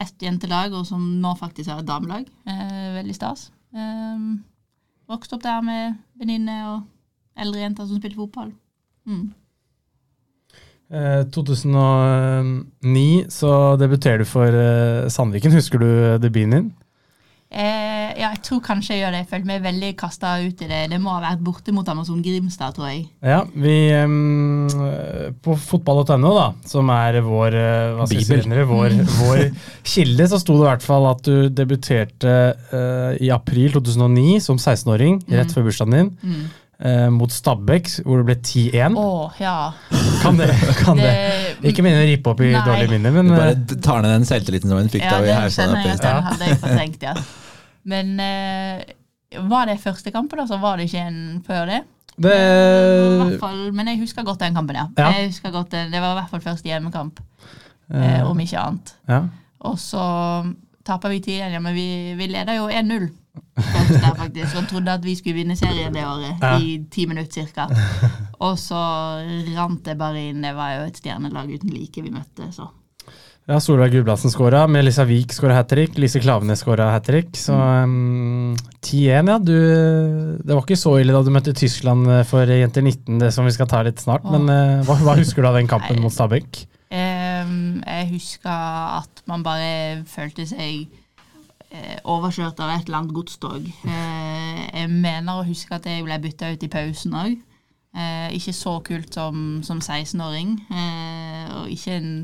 [0.02, 2.26] ett jentelag, og som nå faktisk har et damelag.
[2.48, 3.50] Eh, veldig stas.
[3.74, 4.18] Eh,
[5.10, 6.82] vokste opp der med venninner og
[7.38, 8.52] eldre jenter som spilte fotball.
[9.08, 9.30] Mm.
[10.92, 15.52] Eh, 2009 så debuterer du for eh, Sandviken.
[15.56, 16.72] Husker du debuten din?
[17.52, 19.18] Eh, ja, jeg tror kanskje jeg gjør det.
[19.22, 20.78] Jeg følte meg veldig kasta ut i det.
[20.88, 23.02] Det må ha vært borte mot Amazon Grimstad, tror jeg.
[23.20, 24.70] Ja, vi um,
[25.44, 29.44] På fotball.no, da, som er vår eh, hva skal jeg si, senere, vår, vår
[29.84, 32.32] kilde, så sto det i hvert fall at du debuterte
[32.72, 36.42] uh, i april 2009 som 16-åring, rett før bursdagen din, Mm.
[36.88, 38.96] eh, mot Stabæk, hvor det ble 10-1.
[38.98, 39.72] Oh, ja.
[40.22, 40.48] Kan det,
[40.80, 41.12] kan det.
[41.60, 42.64] Det- Ikke meningen å rippe opp i Nei.
[42.66, 45.20] dårlige minner, men Du bare eh, tar ned den selvtilliten som hun fikk Ja, da
[45.20, 46.28] vi det hausa skjønner opp i jeg at stad.
[46.30, 47.14] hadde jeg fortrengt, ja.
[47.84, 48.82] Men eh,
[49.48, 51.80] var det første kampen, da, så var det ikke en før det?
[52.22, 54.86] det fall, men jeg husker godt den kampen, ja.
[54.98, 55.08] Ja.
[55.16, 55.70] Jeg husker godt.
[55.72, 57.20] Det var i hvert fall første hjemmekamp,
[57.94, 58.94] eh, om ikke annet.
[59.08, 59.22] ja.
[59.62, 60.02] Og så
[60.84, 63.04] taper vi tidligere, men vi, vi leder jo 1-0.
[63.56, 66.56] Først der, faktisk, og trodde at vi skulle vinne serien det året, Ja.
[66.58, 67.68] i ti minutter cirka.
[68.42, 68.74] Og så
[69.56, 70.42] rant det bare inn.
[70.42, 72.66] Det var jo et stjernelag uten like vi møtte, så.
[73.50, 77.32] Ja, Solveig Gulbrandsen skåra, Melissa Wiik skåra hat trick, Lise Klavenes skåra hat trick.
[77.34, 79.38] Så um, 10-1, ja.
[79.42, 79.56] Du,
[80.38, 83.48] det var ikke så ille da du møtte Tyskland eh, for jenter 19, det som
[83.48, 84.22] vi skal ta litt snart.
[84.28, 84.36] Åh.
[84.36, 86.62] Men uh, hva, hva husker du av den kampen mot Stabæk?
[86.94, 88.52] Um, jeg husker
[89.02, 90.86] at man bare følte seg
[91.74, 93.66] uh, overkjørt av et eller annet godstog.
[93.82, 97.40] Uh, jeg mener å huske at jeg ble bytta ut i pausen òg.
[98.32, 100.54] Ikke så kult som, som 16-åring.
[100.72, 102.14] Eh, og ikke, en,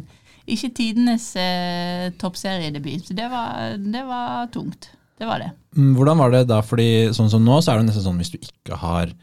[0.54, 3.08] ikke tidenes eh, toppseriedebut.
[3.08, 4.90] Så det var, det var tungt.
[5.18, 5.50] Det var det.
[5.76, 8.34] Mm, Hvordan var det da, fordi sånn som nå, så er det nesten sånn hvis
[8.34, 9.14] du ikke har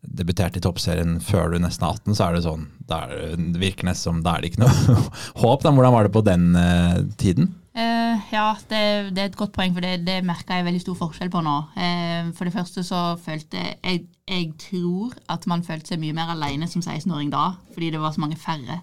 [0.00, 3.60] debutert i toppserien før du nesten er 18, så er det sånn, er det, det
[3.60, 5.00] virker nesten som da er det ikke noe
[5.42, 5.64] håp.
[5.64, 5.72] Da.
[5.74, 7.50] Hvordan var det på den eh, tiden?
[7.70, 8.80] Uh, ja, det,
[9.14, 11.56] det er et godt poeng, for det, det merka jeg veldig stor forskjell på nå.
[11.76, 16.32] Uh, for det første så følte jeg Jeg tror at man følte seg mye mer
[16.34, 18.80] alene som 16-åring da, fordi det var så mange færre.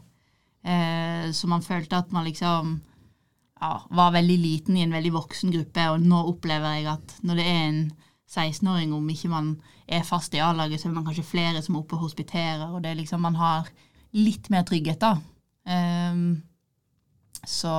[0.64, 2.76] Eh, så man følte at man liksom
[3.62, 7.40] ja, var veldig liten i en veldig voksen gruppe, og nå opplever jeg at når
[7.40, 7.82] det er en
[8.28, 9.56] 16-åring, om ikke man
[9.88, 12.82] er fast i A-laget, så er man kanskje flere som er oppe og hospiterer, og
[12.84, 13.70] det er liksom man har
[14.18, 15.16] litt mer trygghet, da.
[15.68, 16.42] Ehm,
[17.48, 17.74] så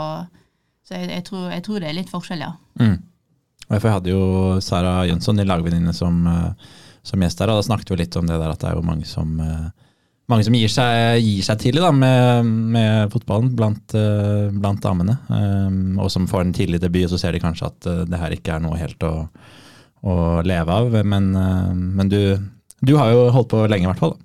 [0.88, 2.54] så jeg, jeg, tror, jeg tror det er litt forskjell, ja.
[2.80, 2.96] Mm.
[3.66, 4.22] For jeg hadde jo
[4.64, 6.70] Sara Jønsson i lagvenninne som, eh,
[7.04, 8.86] som gjest der, og da snakket vi litt om det der at det er jo
[8.86, 9.66] mange som, eh,
[10.28, 15.16] mange som gir, seg, gir seg tidlig da, med, med fotballen blant, eh, blant damene.
[15.32, 18.34] Um, og som får en tidlig debut, så ser de kanskje at eh, det her
[18.36, 19.12] ikke er noe helt å,
[20.04, 20.98] å leve av.
[21.08, 22.20] Men, men du,
[22.84, 24.18] du har jo holdt på lenge, i hvert fall.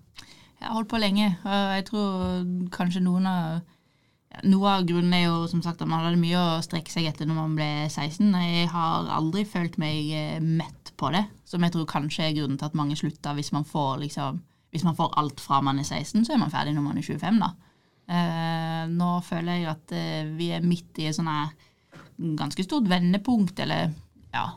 [0.60, 2.18] Jeg har holdt på lenge, og jeg tror
[2.76, 3.62] kanskje noen av
[4.50, 7.28] Noe av grunnen er jo som sagt at man hadde mye å strekke seg etter
[7.30, 8.32] når man ble 16.
[8.42, 10.08] Jeg har aldri følt meg
[10.42, 13.36] mett på det, som jeg tror kanskje er grunnen til at mange slutter.
[13.38, 14.40] Hvis man får, liksom,
[14.74, 17.06] hvis man får alt fra man er 16, så er man ferdig når man er
[17.06, 17.52] 25, da.
[18.04, 21.54] Eh, nå føler jeg at eh, vi er midt i et sånn her
[22.40, 23.94] ganske stort vendepunkt, eller
[24.34, 24.48] ja,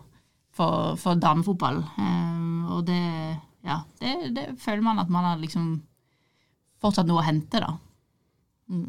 [0.57, 1.83] for, for damefotball.
[2.01, 3.03] Eh, og det,
[3.67, 5.75] ja, det, det føler man at man har liksom
[6.83, 7.77] fortsatt noe å hente, da.
[8.73, 8.89] Mm.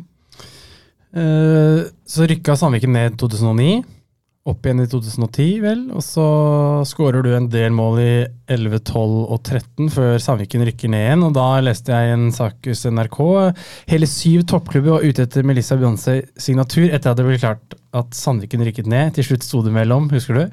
[1.17, 3.83] Eh, så rykka Sandviken ned i 2009,
[4.47, 5.81] opp igjen i 2010, vel.
[5.95, 6.23] Og så
[6.87, 8.09] skårer du en del mål i
[8.53, 11.25] 11, 12 og 13 før Sandviken rykker ned igjen.
[11.27, 13.19] Og da leste jeg en sak hos NRK.
[13.91, 18.63] Hele syv toppklubber var ute etter Melissa Beyoncé-signatur etter at det ble klart at Sandviken
[18.67, 19.13] rykket ned.
[19.17, 20.43] Til slutt sto det mellom, husker du?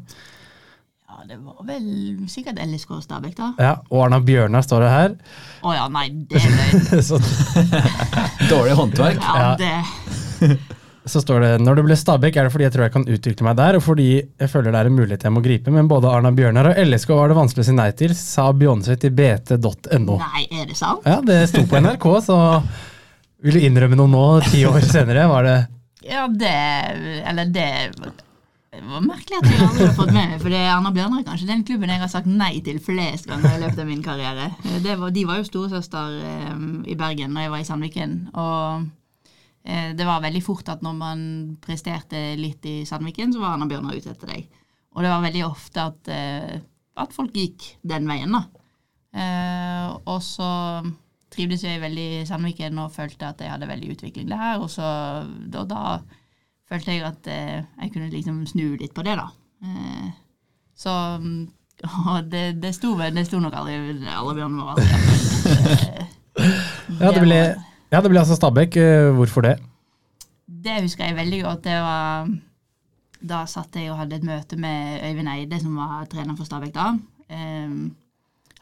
[1.09, 1.85] Ja, det var vel
[2.29, 3.53] sikkert LSK og Stabæk, da.
[3.63, 5.19] Ja, Og Arna Bjørnar står det her.
[5.65, 6.89] Å ja, nei, det er løgn.
[8.53, 9.21] Dårlig håndverk.
[9.23, 9.55] Ja, Ja.
[9.61, 10.59] det
[11.05, 13.47] så står det når det ble Stabæk, er det fordi jeg tror jeg kan utvikle
[13.47, 16.09] meg der, og fordi jeg føler det er en mulighet jeg må gripe, men både
[16.09, 20.19] Arna Bjørnar og LSK var det vanskelig å si nei til, sa Beyoncé til bt.no.
[20.23, 21.05] Nei, er det sant?
[21.05, 22.39] Ja, det sto på NRK, så
[23.45, 25.29] vil du innrømme noe nå, ti år senere?
[25.29, 25.57] Var det
[26.09, 26.55] Ja, det
[27.25, 27.69] Eller det
[28.75, 31.23] det var merkelig at jeg aldri har fått med meg, for det er Arna Bjørnar
[31.23, 34.49] kanskje den klubben jeg har sagt nei til flest ganger i løpet av min karriere.
[34.83, 36.17] Det var, de var jo storesøster
[36.51, 38.17] um, i Bergen når jeg var i Sandviken.
[38.35, 38.89] Og
[39.65, 41.21] det var veldig fort at når man
[41.65, 44.51] presterte litt i Sandviken, så var Anna Bjørnar ute etter deg.
[44.95, 46.59] Og det var veldig ofte at, eh,
[47.03, 48.45] at folk gikk den veien, da.
[49.15, 50.51] Eh, og så
[51.35, 54.63] trivdes jeg veldig i Sandviken og følte at jeg hadde veldig utvikling der.
[54.63, 54.87] Og så,
[55.51, 55.83] da, da
[56.71, 59.29] følte jeg at eh, jeg kunne liksom snu litt på det, da.
[59.67, 60.09] Eh,
[60.79, 60.95] så
[62.15, 63.75] og det, det sto Det sto nok aldri
[64.07, 64.83] alle bjørnene våre.
[66.35, 67.37] Ja, det ble,
[67.95, 68.77] ja, det ble altså Stabæk.
[68.77, 69.55] Eh, Hvorfor det?
[70.65, 71.65] Det husker jeg veldig godt.
[71.65, 72.29] Det var
[73.25, 76.75] Da satt jeg og hadde et møte med Øyvind Eide, som var trener for Stabæk
[76.75, 76.91] da.
[77.31, 77.95] Um,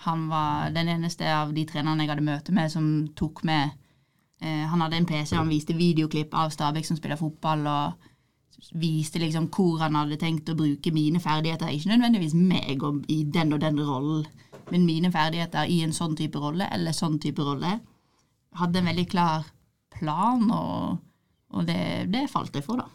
[0.04, 3.72] han var den eneste av de trenerne jeg hadde møte med, som tok med
[4.44, 8.12] uh, Han hadde en PC, han viste videoklipp av Stabæk som spiller fotball, og
[8.78, 11.72] viste liksom hvor han hadde tenkt å bruke mine ferdigheter.
[11.72, 14.26] Ikke nødvendigvis meg i den og den rollen,
[14.70, 17.80] men mine ferdigheter i en sånn type rolle eller sånn type rolle.
[18.60, 19.44] Hadde en veldig klar
[19.98, 20.98] plan, og,
[21.54, 22.88] og det, det falt jeg for, da.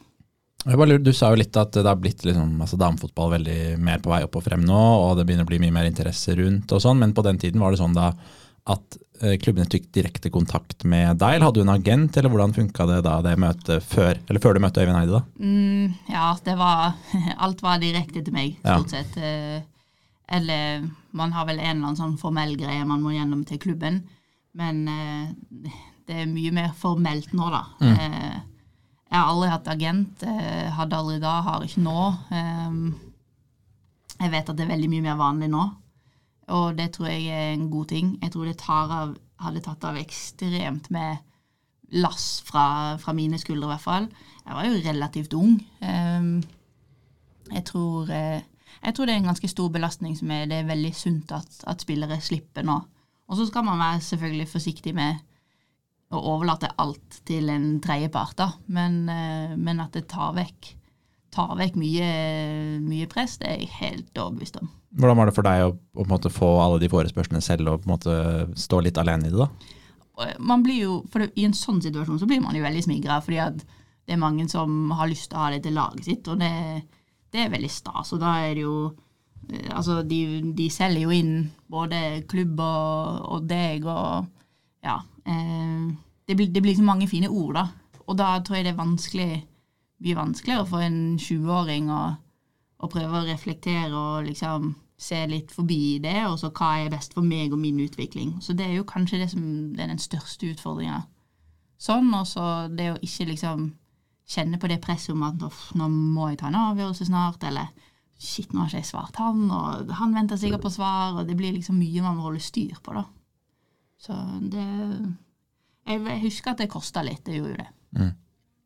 [0.68, 4.10] Lurer, Du sa jo litt at det har blitt liksom, altså damefotball veldig mer på
[4.12, 6.82] vei opp og frem nå, og det begynner å bli mye mer interesse rundt og
[6.84, 8.10] sånn, men på den tiden var det sånn da
[8.68, 12.56] at eh, klubbene tok direkte kontakt med deg, eller hadde du en agent, eller hvordan
[12.58, 15.24] funka det da, det møtet før, eller før du møtte Øyvind Eide, da?
[15.40, 16.98] Mm, ja, det var
[17.48, 18.76] Alt var direkte til meg, Ja.
[18.82, 19.16] stort sett.
[19.24, 19.62] Eh,
[20.36, 20.84] Eller
[21.16, 24.02] man har vel en eller annen sånn formell greie man må gjennom til klubben,
[24.54, 25.72] men eh,
[26.08, 27.64] det er mye mer formelt nå, da.
[27.82, 28.38] Eh,
[29.10, 30.24] Jeg har aldri hatt agent.
[30.24, 32.00] eh, Hadde aldri da, har ikke nå.
[32.32, 32.94] Eh,
[34.20, 35.64] Jeg vet at det er veldig mye mer vanlig nå,
[36.50, 38.18] og det tror jeg er en god ting.
[38.22, 41.18] Jeg tror det tar av, hadde tatt av ekstremt med
[41.92, 44.08] lass fra, fra mine skuldre, i hvert fall.
[44.48, 45.54] Jeg var jo relativt ung.
[45.82, 46.42] Ehm,
[47.52, 48.42] jeg, tror, eh,
[48.84, 51.62] jeg tror det er en ganske stor belastning som er, det er veldig sunt at,
[51.68, 52.82] at spillere slipper nå.
[53.28, 55.20] Og så skal man være selvfølgelig forsiktig med
[56.16, 58.44] å overlate alt til en tredjepart.
[58.72, 60.74] Men, eh, men at det tar vekk,
[61.36, 62.12] tar vekk mye,
[62.84, 64.70] mye press, det er jeg helt overbevist om.
[64.98, 67.96] Hvordan var det for deg å, å få alle de forespørslene selv og på en
[67.98, 68.14] måte
[68.58, 69.74] stå litt alene i det, da?
[70.42, 73.38] Man blir jo, for I en sånn situasjon så blir man jo veldig smigra, fordi
[73.44, 73.60] at
[74.08, 76.50] det er mange som har lyst til å ha det til laget sitt, og det,
[77.36, 78.16] det er veldig stas.
[78.16, 79.07] Og da er det jo eh,
[79.72, 84.28] Altså, de, de selger jo inn både klubb og, og deg og
[84.84, 85.02] Ja.
[85.28, 85.94] Eh,
[86.28, 87.68] det, blir, det blir så mange fine ord, da.
[88.08, 89.32] Og da tror jeg det er vanskelig
[90.04, 92.02] mye vanskeligere for en 20-åring å,
[92.78, 97.14] å prøve å reflektere og liksom se litt forbi det, og så hva er best
[97.14, 98.38] for meg og min utvikling.
[98.42, 99.44] Så det er jo kanskje det som
[99.76, 101.04] det er den største utfordringa.
[101.78, 103.68] Sånn, og så det å ikke liksom
[104.28, 105.44] kjenne på det presset om at
[105.78, 107.70] nå må jeg ta en avgjørelse snart, eller
[108.18, 111.38] shit, nå har ikke jeg svart han, og han venter sikkert på svar, og det
[111.38, 113.06] blir liksom mye man må holde styr på, da.
[113.98, 114.64] Så det
[115.88, 117.70] Jeg, jeg husker at det kosta litt, det gjorde jo det.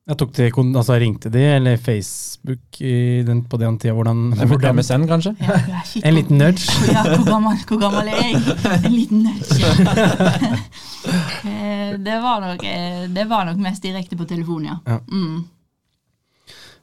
[0.10, 4.80] Jeg tok til, altså ringte de, eller Facebook i den, på den tida, hvordan, hvordan
[4.80, 5.36] MSN, kanskje?
[5.39, 6.74] Ja, ja, shit, En liten nudge.
[6.95, 8.41] Ja, hvor gammel, hvor gammel er jeg?
[8.82, 9.62] En liten nudge.
[11.41, 14.76] Eh, det, var nok, eh, det var nok mest direkte på telefon, ja.
[14.86, 14.99] Ja.
[15.10, 15.47] Mm.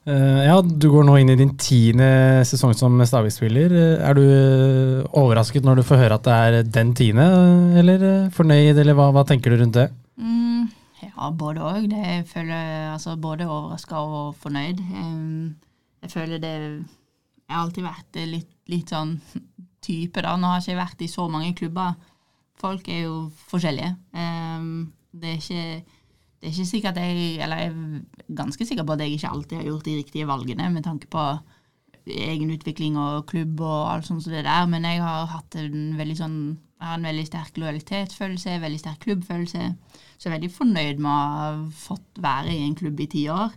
[0.09, 2.07] Eh, ja, du går nå inn i din tiende
[2.49, 3.73] sesong som Stavik-spiller.
[3.77, 7.27] Eh, Er du eh, overrasket når du får høre at det er den tiende,
[7.81, 9.89] eller fornøyd, eller hva, hva tenker du rundt det?
[10.17, 10.71] Mm,
[11.05, 11.91] ja, både òg.
[11.93, 14.81] Jeg føler altså både overraska og fornøyd.
[14.89, 19.19] Jeg føler det Jeg har alltid vært litt, litt sånn
[19.85, 20.37] type, da.
[20.37, 21.99] Nå har jeg ikke vært i så mange klubber.
[22.59, 23.19] Folk er jo
[23.51, 23.93] forskjellige.
[25.19, 25.97] Det er ikke
[26.39, 29.57] det er ikke sikkert jeg Eller jeg er ganske sikker på at jeg ikke alltid
[29.59, 31.24] har gjort de riktige valgene med tanke på
[32.09, 35.93] egen utvikling og klubb og alt sånt som det der, men jeg har hatt en
[35.99, 36.39] veldig sånn
[36.78, 39.62] jeg har en veldig sterk lojalitetsfølelse, veldig sterk klubbfølelse.
[40.14, 43.24] Så jeg er veldig fornøyd med å ha fått være i en klubb i ti
[43.34, 43.51] år.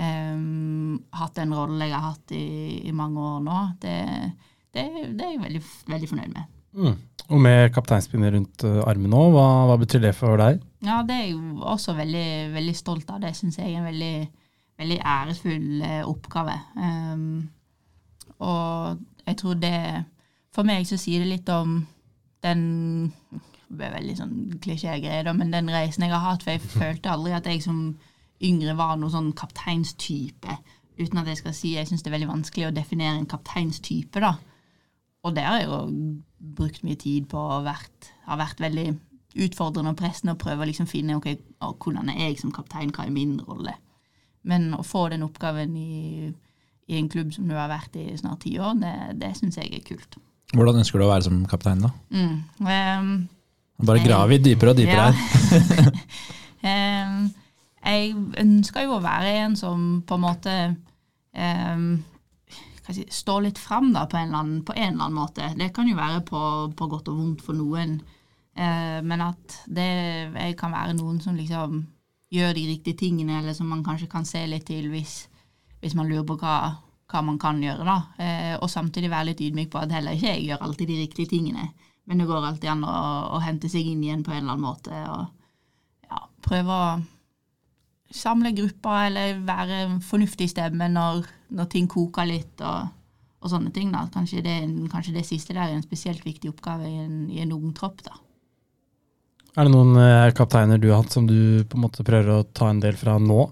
[0.00, 2.46] Um, hatt den rollen jeg har hatt i,
[2.88, 3.98] i mange år nå, det,
[4.72, 5.60] det, det er jeg veldig,
[5.92, 6.48] veldig fornøyd med.
[6.74, 6.96] Mm.
[7.36, 10.58] Og med kapteinspinnet rundt eh, armen nå, hva, hva betyr det for deg?
[10.84, 13.22] Ja, det er jeg også veldig, veldig stolt av.
[13.22, 14.28] Det syns jeg er en veldig,
[14.80, 16.56] veldig æresfull eh, oppgave.
[16.76, 17.48] Um,
[18.44, 19.78] og jeg tror det
[20.54, 21.76] For meg så sier det litt om
[22.42, 22.62] den
[23.30, 26.44] Det blir veldig sånn klisjégreie, men den reisen jeg har hatt.
[26.44, 27.96] For jeg følte aldri at jeg som
[28.44, 30.58] yngre var noen sånn kapteinstype.
[31.00, 34.20] Uten at jeg skal si Jeg syns det er veldig vanskelig å definere en kapteinstype,
[34.20, 34.36] da.
[35.24, 35.80] Og det har jeg jo
[36.60, 38.88] brukt mye tid på og vært, har vært veldig
[39.34, 41.32] utfordrende og pressende å prøve å liksom finne ok,
[41.82, 43.74] hvordan er jeg som kaptein, hva er min rolle.
[44.46, 46.30] Men å få den oppgaven i,
[46.90, 49.72] i en klubb som du har vært i snart ti år, det, det syns jeg
[49.72, 50.18] er kult.
[50.54, 51.90] Hvordan ønsker du å være som kaptein, da?
[52.14, 52.34] Mm.
[52.60, 53.14] Um,
[53.84, 56.02] Bare graver i dypere og dypere her.
[56.62, 57.22] um,
[57.90, 60.58] jeg ønsker jo å være en som på en måte
[61.34, 61.88] um,
[62.92, 65.50] si, står litt fram da, på en, annen, på en eller annen måte.
[65.58, 66.42] Det kan jo være på,
[66.76, 67.98] på godt og vondt for noen,
[68.56, 71.82] eh, men at det kan være noen som liksom
[72.34, 75.24] gjør de riktige tingene, eller som man kanskje kan se litt til hvis,
[75.82, 76.56] hvis man lurer på hva,
[77.10, 77.86] hva man kan gjøre.
[77.86, 77.98] da.
[78.18, 81.34] Eh, og samtidig være litt ydmyk på at heller ikke jeg gjør alltid de riktige
[81.36, 81.70] tingene.
[82.04, 82.96] Men det går alltid an å,
[83.36, 85.04] å hente seg inn igjen på en eller annen måte.
[85.08, 86.88] og ja, Prøve å
[88.14, 91.24] samle grupper eller være fornuftig stemme når,
[91.56, 92.92] når ting koker litt og,
[93.40, 93.94] og sånne ting.
[93.94, 94.04] da.
[94.12, 94.58] Kanskje det,
[94.92, 98.04] kanskje det siste der er en spesielt viktig oppgave i en, i en ung tropp.
[98.04, 98.18] da.
[99.56, 102.46] Er det noen eh, kapteiner du har hatt som du på en måte prøver å
[102.56, 103.44] ta en del fra nå?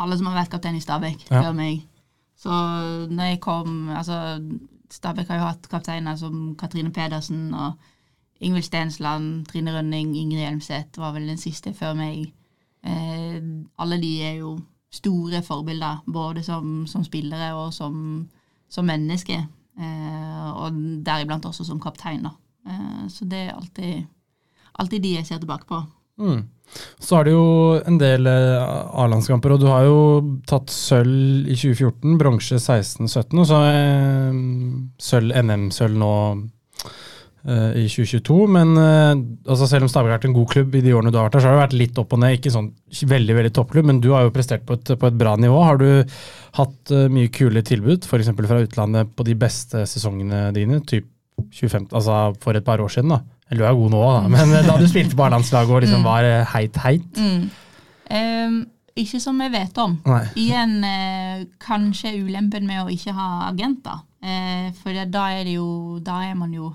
[0.00, 1.42] Alle som har vært kaptein i Stabæk Ja.
[1.42, 1.86] før meg.
[2.40, 2.50] Så
[3.10, 4.18] når jeg kom altså
[4.90, 7.76] Stabæk har jo hatt kapteiner som Katrine Pedersen og
[8.40, 12.32] Ingvild Stensland, Trine Rønning, Ingrid Hjelmseth var vel den siste før meg.
[12.82, 13.36] Eh,
[13.78, 14.54] alle de er jo
[14.90, 18.24] store forbilder, både som, som spillere og som,
[18.72, 19.44] som mennesker.
[19.78, 22.32] Eh, og deriblant også som kaptein, da.
[22.66, 24.08] Eh, så det er alltid,
[24.80, 25.82] alltid de jeg ser tilbake på.
[26.20, 26.40] Mm.
[27.02, 27.46] Så er det jo
[27.88, 29.98] en del eh, A-landskamper, og du har jo
[30.48, 34.40] tatt sølv i 2014, bronse 16-17, og så eh,
[35.02, 36.12] sølv, NM-sølv nå
[37.48, 38.38] eh, i 2022.
[38.54, 39.14] Men eh,
[39.50, 41.40] altså selv om Stabæk har vært en god klubb i de årene du har vært
[41.40, 42.38] der, så har det vært litt opp og ned.
[42.38, 42.70] Ikke sånn
[43.16, 45.58] veldig veldig toppklubb, men du har jo prestert på et, på et bra nivå.
[45.66, 45.88] Har du
[46.60, 48.30] hatt eh, mye kule tilbud, f.eks.
[48.44, 50.84] fra utlandet, på de beste sesongene dine?
[50.86, 51.10] Typ
[51.40, 53.24] 25, altså for et par år siden, da.
[53.50, 56.04] Eller du er god nå, da, men eh, da du spilte på A-landslaget og liksom
[56.06, 57.18] var eh, heit, heit.
[57.18, 57.48] Mm.
[58.10, 58.60] Um,
[58.98, 59.96] ikke som jeg vet om.
[60.06, 60.22] Nei.
[60.38, 64.04] Igjen uh, kanskje ulempen med å ikke ha agenter.
[64.20, 66.74] Uh, for da er det jo Da er man jo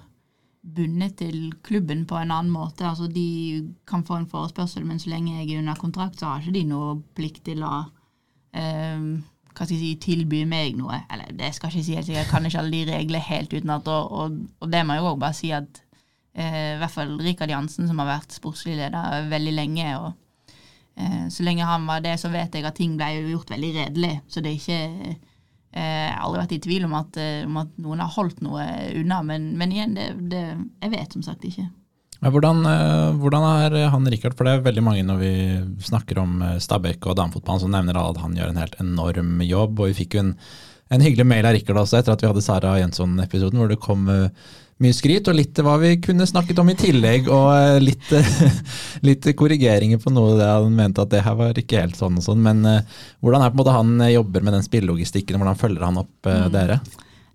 [0.65, 2.87] bundet til klubben på en annen måte.
[2.87, 6.41] Altså De kan få en forespørsel, men så lenge jeg er under kontrakt, så har
[6.41, 9.09] ikke de noe plikt til å um,
[9.55, 10.97] hva skal jeg si, tilby meg noe.
[11.13, 13.53] Eller det skal jeg ikke si helt sikkert, jeg kan ikke alle de reglene helt
[13.53, 13.87] utenat.
[13.87, 15.84] Og, og, og det må jeg òg bare si at eh,
[16.35, 19.91] i hvert fall Rikard Jansen, som har vært sportslig leder veldig lenge.
[20.01, 20.13] og
[20.95, 23.71] Eh, Så lenge han var det, så vet jeg at ting ble jo gjort veldig
[23.75, 24.19] redelig.
[24.31, 25.15] Så det er ikke eh,
[25.75, 28.67] Jeg har aldri vært i tvil om at, eh, om at noen har holdt noe
[28.95, 29.21] unna.
[29.27, 30.43] Men, men igjen, det, det,
[30.85, 31.67] jeg vet som sagt ikke.
[32.25, 34.37] Hvordan, eh, hvordan er han Rikard?
[34.37, 35.33] For det er veldig mange når vi
[35.83, 39.83] snakker om eh, Stabæk og damefotballen, som nevner at han gjør en helt enorm jobb.
[39.83, 40.31] Og vi fikk jo en,
[40.95, 44.07] en hyggelig mail av Rikard også etter at vi hadde Sara Jensson-episoden, hvor det kom
[44.07, 44.53] eh,
[44.83, 48.11] mye skryt og litt hva vi kunne snakket om i tillegg, og eh, litt,
[49.07, 52.25] litt korrigeringer på noe der han mente at det her var ikke helt sånn og
[52.25, 52.43] sånn.
[52.43, 55.63] Men eh, hvordan er på en måte han eh, jobber med den spillelogistikken, og hvordan
[55.63, 56.47] følger han opp mm.
[56.53, 56.79] dere?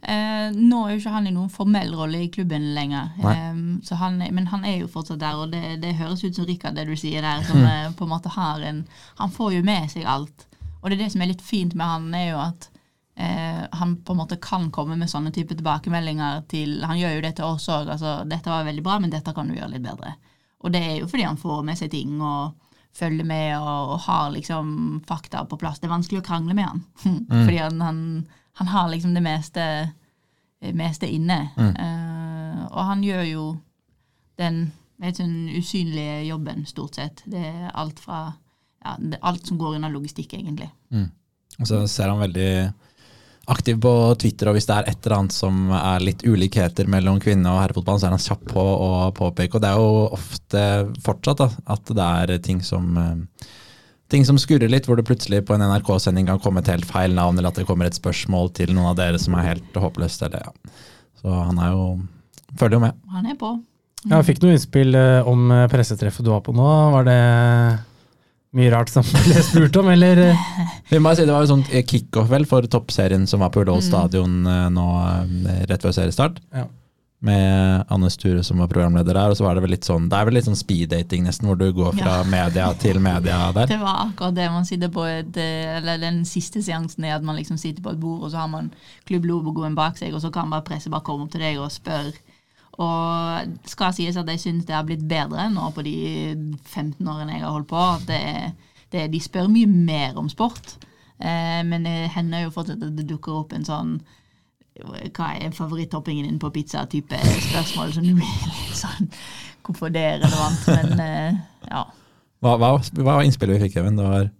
[0.00, 3.98] Eh, nå er jo ikke han i noen formell rolle i klubben lenger, eh, så
[4.00, 5.40] han, men han er jo fortsatt der.
[5.40, 8.14] Og det, det høres ut som Rikard, det du sier der, som eh, på en
[8.14, 8.84] måte har en
[9.20, 10.46] Han får jo med seg alt.
[10.80, 12.70] Og det er det som er litt fint med han, er jo at
[13.16, 17.22] eh, han på en måte kan komme med sånne type tilbakemeldinger til Han gjør jo
[17.26, 17.88] det til oss òg.
[17.88, 20.14] Altså, 'Dette var veldig bra, men dette kan du gjøre litt bedre'.
[20.60, 22.52] Og det er jo fordi han får med seg ting og
[22.92, 25.78] følger med og, og har liksom fakta på plass.
[25.78, 26.82] Det er vanskelig å krangle med han.
[27.46, 29.64] Fordi han, han, han har liksom det meste,
[30.74, 31.38] meste inne.
[31.56, 33.44] Eh, og han gjør jo
[34.42, 35.24] den vet du,
[35.56, 37.22] usynlige jobben, stort sett.
[37.24, 38.32] Det er alt fra
[38.84, 40.70] ja, det er alt som går under logistikk, egentlig.
[41.60, 42.52] Og så ser han veldig
[43.50, 47.20] aktiv på Twitter, og hvis det er et eller annet som er litt ulikheter mellom
[47.22, 49.56] kvinne- og herrefotballen, så er han kjapp på å påpeke.
[49.56, 50.66] Og det er jo ofte
[51.06, 53.48] fortsatt da, at det er ting som eh,
[54.10, 57.14] ting som skurrer litt, hvor det plutselig på en NRK-sending kan komme et helt feil
[57.16, 60.24] navn, eller at det kommer et spørsmål til noen av dere som er helt håpløst.
[60.26, 60.80] Eller, ja.
[61.20, 61.84] Så han er jo
[62.58, 62.98] følger jo med.
[63.14, 63.54] Han er på.
[64.06, 66.68] Ja, jeg fikk noe innspill eh, om eh, pressetreffet du var på nå.
[66.96, 67.20] Var det
[68.56, 70.18] Mye rart som ble spurt om, eller?
[70.32, 70.40] eh?
[70.90, 73.84] Vi må si Det var jo sånn kickoff vel for toppserien som var på Ullevål
[73.86, 76.40] stadion eh, nå eh, rett før seriestart.
[76.54, 76.64] Ja.
[77.22, 79.30] Med Anne Sture som var programleder der.
[79.30, 81.58] Og så var det vel litt sånn Det er vel litt sånn speeddating nesten, hvor
[81.60, 82.24] du går fra Ja.
[82.32, 83.68] media til media der.
[83.70, 84.48] Det var akkurat det.
[84.50, 87.92] Man sitter på et, eh, eller Den siste seansen er at man liksom sitter på
[87.94, 88.72] et bord, og så har man
[89.06, 92.16] klubblogoen bak seg, og så kan bare presset bare komme opp til deg og spørre.
[92.80, 95.96] Og skal sies at jeg syns det har blitt bedre nå på de
[96.64, 97.82] 15 årene jeg har holdt på.
[98.08, 98.22] det,
[98.92, 100.78] det, De spør mye mer om sport,
[101.18, 104.00] eh, men det hender jo fortsatt at det dukker opp en sånn
[104.80, 107.18] hva er favorittoppingen din på pizza-type
[107.50, 109.10] spørsmål som du blir litt sånn
[109.66, 110.62] Hvorfor det er relevant?
[110.70, 111.82] Men eh, ja.
[112.40, 112.70] Hva, hva,
[113.04, 113.98] var innspillet vi fikk, Even?
[113.98, 114.30] Det var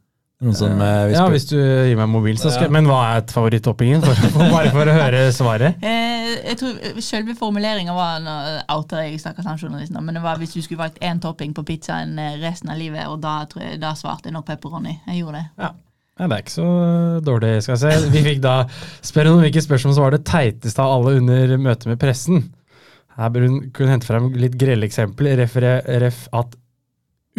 [0.56, 2.72] som eh, hvis Ja, hvis du gir meg mobil, så skal Ja.
[2.72, 4.00] Men hva er favoritttoppingen?
[4.00, 5.80] Bare for å høre svaret.
[5.90, 8.34] Eh, jeg tror Selve formuleringa var Nå
[8.70, 12.14] outer jeg snakker samjournalisten, men det var hvis du skulle valgt én topping på pizzaen
[12.22, 14.94] eh, resten av livet, og da, tror jeg, da svarte jeg nok pepperoni.
[15.08, 15.46] Jeg gjorde det.
[15.64, 15.72] Ja.
[16.20, 16.70] Nei, det er ikke så
[17.24, 18.12] dårlig, skal jeg si.
[18.12, 18.54] Vi fikk da
[19.08, 22.42] spørre om hvilke spørsmål som var det teiteste av alle under møtet med pressen.
[23.16, 25.38] Her bør hun kunne hente frem litt grelle eksempler.
[25.40, 26.54] Referer, ref at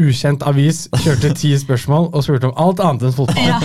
[0.01, 3.47] ukjent avis kjørte ti spørsmål og spurte om alt annet enn fotball.
[3.47, 3.59] Ja.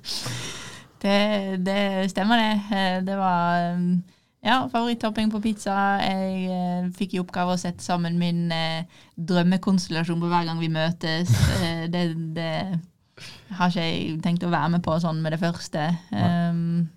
[1.04, 1.18] det,
[1.66, 1.82] det
[2.12, 2.78] stemmer, det.
[2.78, 4.02] Eh, Det var um,
[4.44, 5.74] ja, favorittopping på pizza.
[6.00, 8.86] Jeg eh, fikk i oppgave å sette sammen min eh,
[9.16, 11.34] drømmekonstellasjon på hver gang vi møtes.
[11.60, 12.54] Eh, det, det
[13.58, 15.90] har ikke jeg tenkt å være med på sånn med det første.
[16.14, 16.88] Um,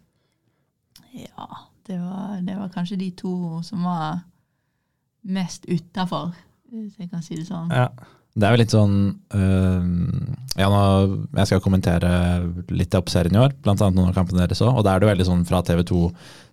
[1.14, 1.50] ja,
[1.90, 4.24] det var, det var kanskje de to som var
[5.24, 6.32] mest utafor,
[6.72, 7.72] hvis jeg kan si det sånn.
[7.72, 7.90] Ja.
[8.34, 8.94] Det er jo litt sånn
[9.38, 9.90] øh,
[10.58, 10.80] ja, nå,
[11.38, 12.10] Jeg skal kommentere
[12.74, 14.80] litt av oppserien i år, annet noen av kampene deres òg.
[14.80, 16.00] Og da er det veldig sånn fra TV 2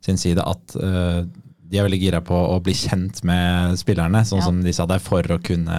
[0.05, 1.23] sin side at øh,
[1.71, 4.49] de er veldig gira på å bli kjent med spillerne, sånn Ja.
[4.49, 5.79] som de sa det, for å kunne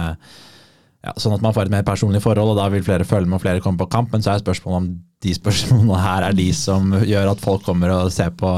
[1.02, 3.40] ja, Sånn at man får et mer personlig forhold, og da vil flere følge med
[3.40, 4.12] og flere komme på kamp.
[4.14, 4.90] Men så er spørsmålet om
[5.22, 8.52] de spørsmålene her er de som gjør at folk kommer og ser på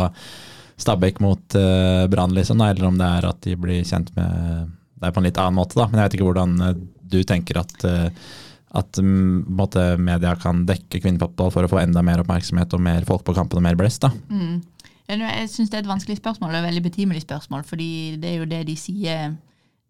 [0.76, 5.12] Stabæk mot uh, Brann, liksom, eller om det er at de blir kjent med det
[5.14, 5.78] på en litt annen måte.
[5.78, 6.55] da, Men jeg vet ikke hvordan
[7.11, 8.11] du tenker at, eh,
[8.75, 13.07] at mm, måte, media kan dekke kvinnefotball for å få enda mer oppmerksomhet og mer
[13.09, 14.05] folk på kampen og mer blest.
[14.07, 14.13] da.
[14.31, 14.63] Mm.
[15.05, 18.39] Jeg syns det er et vanskelig spørsmål, og et veldig betimelig spørsmål, fordi det er
[18.41, 19.35] jo det de sier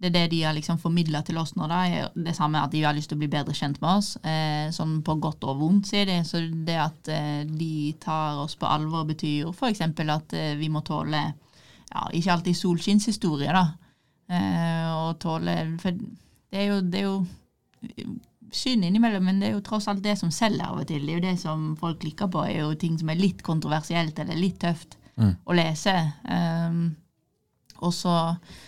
[0.03, 2.81] Det er det de har liksom formidla til oss nå, da, det samme at de
[2.83, 4.09] har lyst til å bli bedre kjent med oss.
[4.27, 6.19] Eh, sånn på godt og vondt, sier de.
[6.27, 9.81] Så det at eh, de tar oss på alvor, betyr f.eks.
[9.87, 11.23] at eh, vi må tåle
[11.95, 13.65] ja, ikke alltid solskinnshistorie, da.
[14.35, 16.05] Eh, og tåle For
[16.55, 18.14] det er jo, det er jo
[18.55, 21.02] synd innimellom, men det er jo tross alt det som selger av og til.
[21.02, 24.18] Det er jo det som folk klikker på, er jo ting som er litt kontroversielt
[24.22, 25.36] eller litt tøft Mm.
[25.46, 25.92] å lese.
[26.26, 26.78] Um,
[27.86, 28.14] og så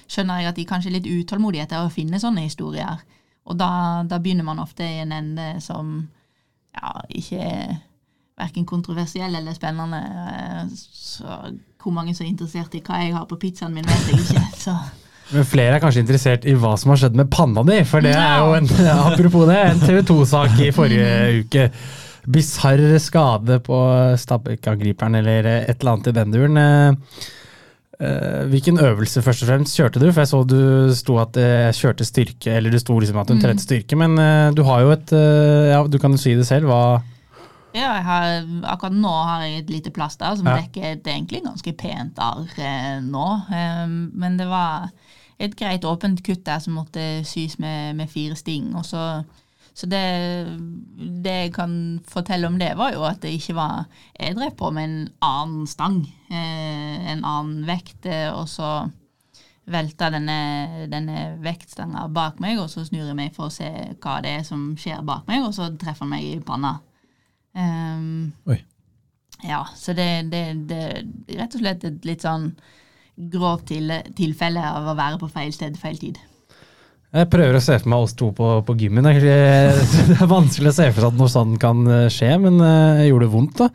[0.07, 3.01] skjønner jeg at de kanskje er litt utålmodige etter å finne sånne historier.
[3.51, 5.97] Og da, da begynner man ofte i en ende som
[6.77, 7.75] ja, ikke er
[8.39, 9.99] verken kontroversiell eller spennende.
[9.99, 11.27] Eh, Så
[11.83, 14.47] hvor mange som er interessert i hva jeg har på pizzaen min, vet jeg ikke.
[14.69, 14.77] Så
[15.33, 18.13] Men flere er kanskje interessert i hva som har skjedd med panna di, for det
[18.15, 18.69] er jo en
[19.11, 21.09] apropos det, en TV 2-sak i forrige
[21.43, 21.65] uke.
[22.27, 23.79] Bisarr skade på
[24.19, 26.57] Stabæk-angriperen eller et eller annet i den duren.
[26.63, 27.27] Eh,
[28.01, 30.09] eh, Hvilken øvelse først og fremst kjørte du?
[30.13, 30.57] For jeg så du
[30.99, 34.49] sto at jeg kjørte styrke, eller det sto liksom at du trente styrke, men eh,
[34.59, 36.71] du har jo et eh, Ja, du kan jo si det selv.
[36.71, 37.03] Hva
[37.77, 38.39] ja, har,
[38.73, 40.55] akkurat nå har jeg et lite plaster som Ja.
[40.63, 43.27] dekker et egentlig ganske pent arr eh, nå.
[43.53, 43.83] Eh,
[44.17, 44.87] men det var
[45.39, 48.71] et greit åpent kutt der som måtte sys med, med fire sting.
[48.77, 49.23] Og så,
[49.77, 50.03] så det,
[51.25, 51.75] det jeg kan
[52.09, 53.85] fortelle om det, var jo at det ikke var
[54.19, 58.89] Jeg drev på med en annen stang, eh, en annen vekt, eh, og så
[59.67, 63.69] velta denne, denne vektstanga bak meg, og så snur jeg meg for å se
[63.99, 66.77] hva det er som skjer bak meg, og så treffer han meg i panna.
[67.57, 68.61] Um, Oi.
[69.45, 72.53] Ja, så det, det, det er rett og slett et litt sånn
[73.17, 76.19] grovt til, tilfelle av å være på feil sted feil tid.
[77.17, 79.07] Jeg prøver å se for meg oss to på, på gymmen.
[79.23, 79.79] Det er,
[80.29, 83.33] vanskelig å se for seg at noe sånt kan eh, skje, men eh, gjorde det
[83.33, 83.71] vondt, da?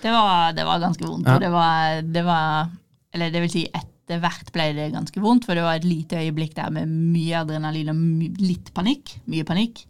[0.00, 1.28] Det var, det var ganske vondt.
[1.28, 1.36] Ja.
[1.42, 2.68] Det var, det var
[3.16, 6.20] Eller det vil si, etter hvert ble det ganske vondt, for det var et lite
[6.22, 9.16] øyeblikk der med mye adrenalin og my, litt panikk.
[9.32, 9.82] Mye panikk.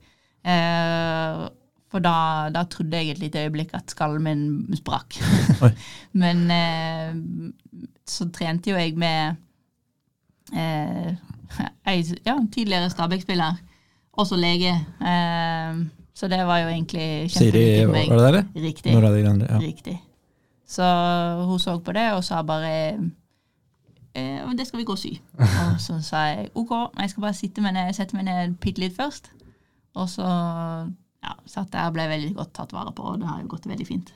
[0.46, 1.46] Eh,
[1.92, 5.18] for da, da trodde jeg et lite øyeblikk at skallen min sprakk.
[6.22, 7.16] Men eh,
[8.06, 9.36] så trente jo jeg med
[10.54, 11.14] eh,
[11.86, 13.62] ei ja, tidligere Stabæk-spiller,
[14.12, 14.74] også lege.
[15.00, 18.66] Eh, så det var jo egentlig kjempeviktig for var Siri, det det, der?
[18.66, 18.92] Riktig.
[18.94, 19.58] Nora de Grande, ja.
[19.58, 20.02] Riktig.
[20.66, 20.84] Så
[21.46, 22.98] hun så på det og sa bare
[24.14, 25.18] eh, det skal vi gå og sy.
[25.74, 26.70] Og så sa jeg OK,
[27.00, 29.30] jeg skal bare sitte meg ned, sette meg ned bitte litt først.
[29.94, 30.24] Og så
[31.26, 33.66] ja, så at jeg ble veldig godt tatt vare på, og det har jo gått
[33.68, 34.12] veldig fint.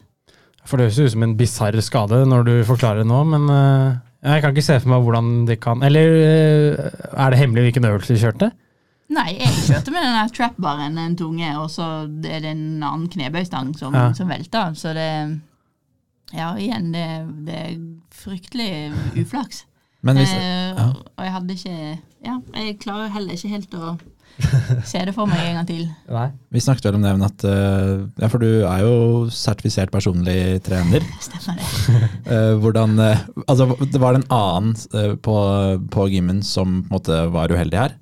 [0.68, 3.98] For det høres ut som en bisarr skade når du forklarer det nå, men eh,
[4.30, 7.88] jeg kan ikke se for meg hvordan det kan Eller eh, er det hemmelig hvilken
[7.88, 8.50] øvelse du kjørte?
[9.10, 11.86] Nei, jeg kjørte med den trap-baren, en tunge, og så
[12.28, 14.12] er det en annen knebøystang som, Ja.
[14.14, 14.76] som velter.
[14.78, 15.40] Så det
[16.30, 17.06] Ja, igjen, det,
[17.48, 17.72] det er
[18.14, 19.64] fryktelig uflaks.
[20.06, 20.84] Men hvis, eh, ja.
[21.16, 21.78] Og jeg hadde ikke
[22.24, 23.96] Ja, jeg klarer heller ikke helt å
[24.88, 25.82] se det for meg en gang til.
[26.10, 26.26] Nei.
[26.54, 27.90] vi snakket vel om det, men at eh,
[28.22, 28.94] Ja, for du er jo
[29.34, 31.04] sertifisert personlig trener.
[31.26, 31.68] Stemmer det.
[32.30, 35.36] Eh, hvordan eh, Altså, det var det en annen på,
[35.90, 37.96] på gymmen som på en måte var uheldig her?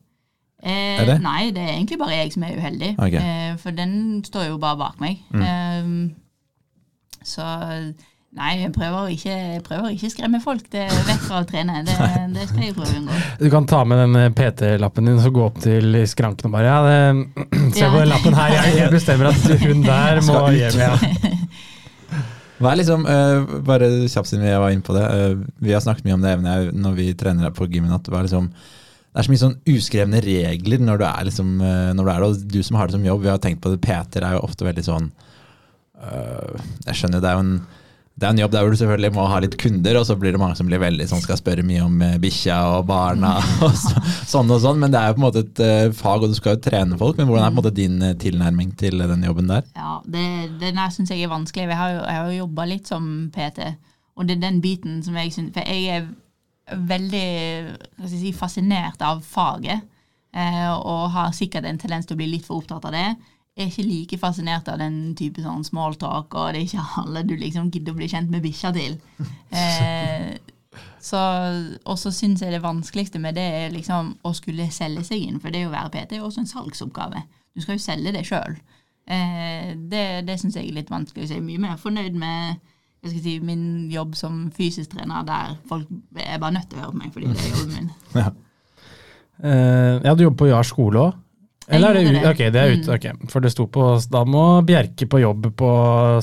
[0.62, 1.18] Eh, Er det?
[1.22, 2.92] Nei, det er egentlig bare jeg som er uheldig.
[2.98, 3.22] Okay.
[3.22, 5.20] Eh, for den står jo bare bak meg.
[5.30, 5.42] Mm.
[5.48, 7.46] Eh, så
[8.36, 11.80] nei, jeg prøver ikke, jeg prøver ikke skremme folk det er vekk fra å trene.
[11.86, 11.94] Det,
[12.34, 13.20] det skal jeg prøve å unngå.
[13.40, 16.68] Du kan ta med den eh, PT-lappen din og gå opp til skranken og bare
[16.68, 17.42] Ja, det,
[17.76, 17.90] se Ja.
[17.94, 20.82] på den lappen her, jeg, jeg bestemmer at hun der må hjem.
[20.84, 20.92] Ja.
[22.58, 25.82] Hva er liksom, uh, bare kjapt siden vi var inne på det, uh, vi har
[25.84, 29.20] snakket mye om det evnet når vi trener på gymmen, at det, er, liksom, det
[29.22, 32.48] er så mye sånn uskrevne regler når du er liksom, når du er det, og
[32.56, 34.66] du som har det som jobb, vi har tenkt på det, Peter er jo ofte
[34.66, 35.06] veldig sånn,
[36.02, 36.58] øh,
[36.88, 37.54] jeg skjønner det er jo en,
[38.18, 40.34] det er en jobb der hvor du selvfølgelig må ha litt kunder, og så blir
[40.34, 43.76] det mange som blir veldig sånn, skal spørre mye om eh, bikkja og barna og
[43.78, 46.32] så, sånn og sånn, men det er jo på en måte et uh, fag, og
[46.32, 49.04] du skal jo trene folk, men hvordan er på en måte din uh, tilnærming til
[49.04, 49.68] den jobben der?
[49.78, 50.24] Ja, det,
[50.58, 51.68] Den der syns jeg er vanskelig.
[51.68, 53.70] Jeg har jo, jeg har jo jobba litt som PT,
[54.18, 56.10] og det er den biten som jeg syns For jeg er
[56.90, 59.86] veldig jeg si, fascinert av faget,
[60.34, 63.12] uh, og har sikkert en tendens til å bli litt for opptatt av det.
[63.58, 67.34] Er ikke like fascinert av den type sånn smalltalk, og det er ikke alle du
[67.38, 69.00] liksom gidder å bli kjent med bikkja til.
[69.58, 70.36] Eh,
[71.02, 71.18] så,
[71.88, 75.38] og så syns jeg det vanskeligste med det er liksom å skulle selge seg inn,
[75.42, 77.22] for det å være PT er jo også en salgsoppgave.
[77.56, 78.58] Du skal jo selge det sjøl.
[79.08, 81.26] Eh, det det syns jeg er litt vanskelig.
[81.26, 82.60] Så jeg er mye mer fornøyd med
[83.02, 85.86] jeg skal si, min jobb som fysisk trener, der folk
[86.18, 87.90] er bare nødt til å høre på meg, fordi det er jobben min.
[88.18, 88.28] Ja.
[89.38, 91.18] Eh, ja, du jobber på Jar skole òg?
[91.68, 92.26] Eller er det ut?
[92.30, 92.84] Ok, det er ut.
[92.86, 92.94] ute.
[92.96, 93.28] ok.
[93.32, 95.70] For det sto på Da må Bjerke på jobb på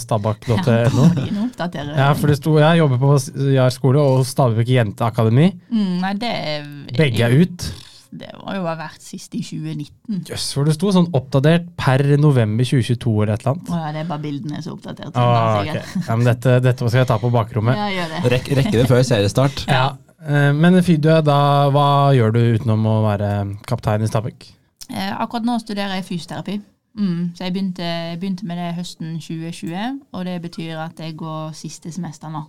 [0.01, 0.57] stabak.no.
[0.65, 1.69] Ja.
[1.95, 3.15] Ja, for det sto jeg jobber på
[3.53, 5.51] Jar skole og Stabekk jenteakademi.
[5.69, 6.65] mm, Nei, det er,
[6.97, 7.67] Begge er ut.
[8.15, 10.21] Det var jo bare vært sist i 2019.
[10.29, 13.71] Jøss, for det sto sånn oppdatert per november 2022 eller et eller annet.
[13.75, 15.19] Å ja, det er bare bildene som er oppdatert.
[15.19, 15.81] Ah, okay.
[15.83, 16.07] ok.
[16.07, 17.75] ja, men dette, dette skal jeg ta på bakrommet.
[17.81, 18.21] Ja, gjør det.
[18.35, 19.65] Rek, rekke det før seriestart.
[19.67, 19.85] Ja.
[20.23, 21.39] eh, Men Fidu, da,
[21.75, 23.33] hva gjør du utenom å være
[23.67, 24.47] kaptein i Stabæk?
[24.91, 26.59] Eh, akkurat nå studerer jeg fysioterapi.
[26.95, 31.51] Mm, så jeg begynte, begynte med det høsten 2020, og det betyr at jeg går
[31.51, 32.45] siste semester nå.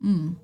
[0.00, 0.36] Mm.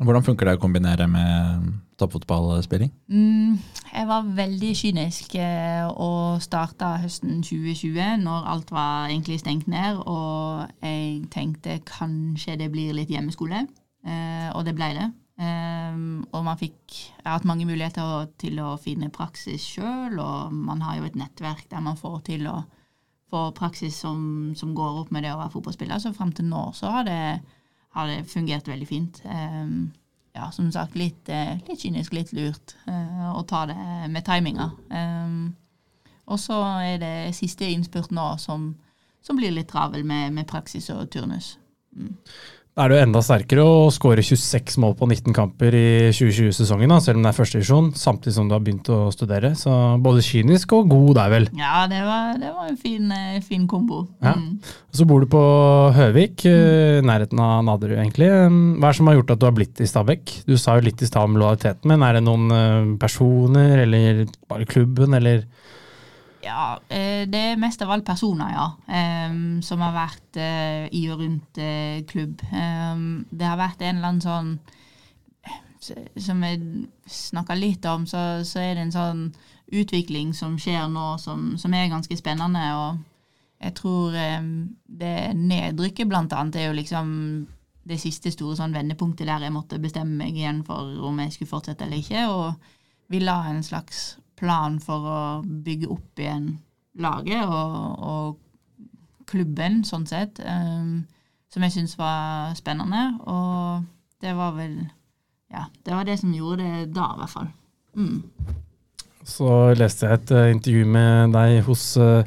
[0.00, 1.66] Hvordan funker det å kombinere med
[2.00, 2.88] toppfotballspilling?
[3.12, 3.58] Mm,
[3.92, 10.00] jeg var veldig kynisk eh, og starta høsten 2020, når alt var egentlig stengt ned,
[10.08, 13.66] og jeg tenkte kanskje det blir litt hjemmeskole,
[14.06, 15.10] eh, og det ble det.
[15.40, 15.94] Eh,
[16.32, 20.52] og man fikk Jeg har hatt mange muligheter å- til å finne praksis sjøl, og
[20.52, 22.64] man har jo et nettverk der man får til å
[23.32, 25.98] få praksis som, som går opp med det å være fotballspiller.
[25.98, 27.40] Så fram til nå så har det,
[27.96, 29.22] har det fungert veldig fint.
[29.24, 29.92] Um,
[30.34, 34.70] ja, som sagt, litt, eh, litt kynisk, litt lurt uh, å ta det med timinga.
[34.90, 35.54] Um,
[36.26, 38.74] og så er det siste innspurt nå som,
[39.22, 41.56] som blir litt travel med, med praksis og turnus.
[41.92, 42.08] Da
[42.72, 47.26] er du enda sterkere å skåre 26 mål på 19 kamper i 2020-sesongen, selv om
[47.26, 49.50] det er førstedivisjon, samtidig som du har begynt å studere.
[49.58, 51.48] Så både kynisk og god der, vel.
[51.58, 54.06] Ja, det var, det var en fin, eh, fin kombo.
[54.24, 54.32] Ja.
[54.40, 54.56] Mm.
[54.92, 55.42] Så bor du på
[55.98, 58.30] Høvik, eh, nærheten av Naderud, egentlig.
[58.32, 60.38] Hva er det som har gjort at du har blitt i Stabekk?
[60.48, 64.24] Du sa jo litt i stad om lojaliteten, men er det noen eh, personer, eller
[64.48, 65.44] bare klubben, eller
[66.42, 68.66] Ja, eh, det er mest av alt personer, ja.
[68.90, 72.42] em, som har vært eh, i og rundt eh, klubb.
[72.42, 74.56] Det har vært en eller annen sånn
[76.22, 76.60] Som jeg
[77.10, 79.22] snakka litt om, så, så er det en sånn
[79.72, 82.62] utvikling som skjer nå, som, som er ganske spennende.
[82.78, 83.00] Og
[83.64, 84.14] jeg tror
[84.86, 87.10] det nedrykket, blant annet, er jo liksom
[87.82, 91.50] det siste store sånn vendepunktet der jeg måtte bestemme meg igjen for om jeg skulle
[91.50, 92.28] fortsette eller ikke.
[92.30, 94.12] Og vi la en slags
[94.42, 96.56] plan for å bygge opp igjen
[97.00, 101.04] laget og, og klubben, sånn sett, um,
[101.52, 103.04] som jeg syntes var spennende.
[103.30, 103.86] Og
[104.22, 104.82] det var vel
[105.52, 107.48] Ja, det var det som gjorde det da, i hvert fall.
[107.92, 108.20] Mm.
[109.28, 112.24] Så leste jeg et uh, intervju med deg hos uh,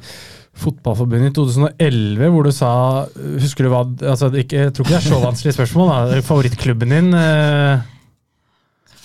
[0.55, 2.69] Fotballforbundet i 2011, hvor du sa
[3.41, 5.91] Husker du hva altså, ikke, Jeg tror ikke det er så vanskelig spørsmål.
[5.91, 6.21] Da.
[6.23, 7.09] Favorittklubben din?
[7.11, 7.83] Uh,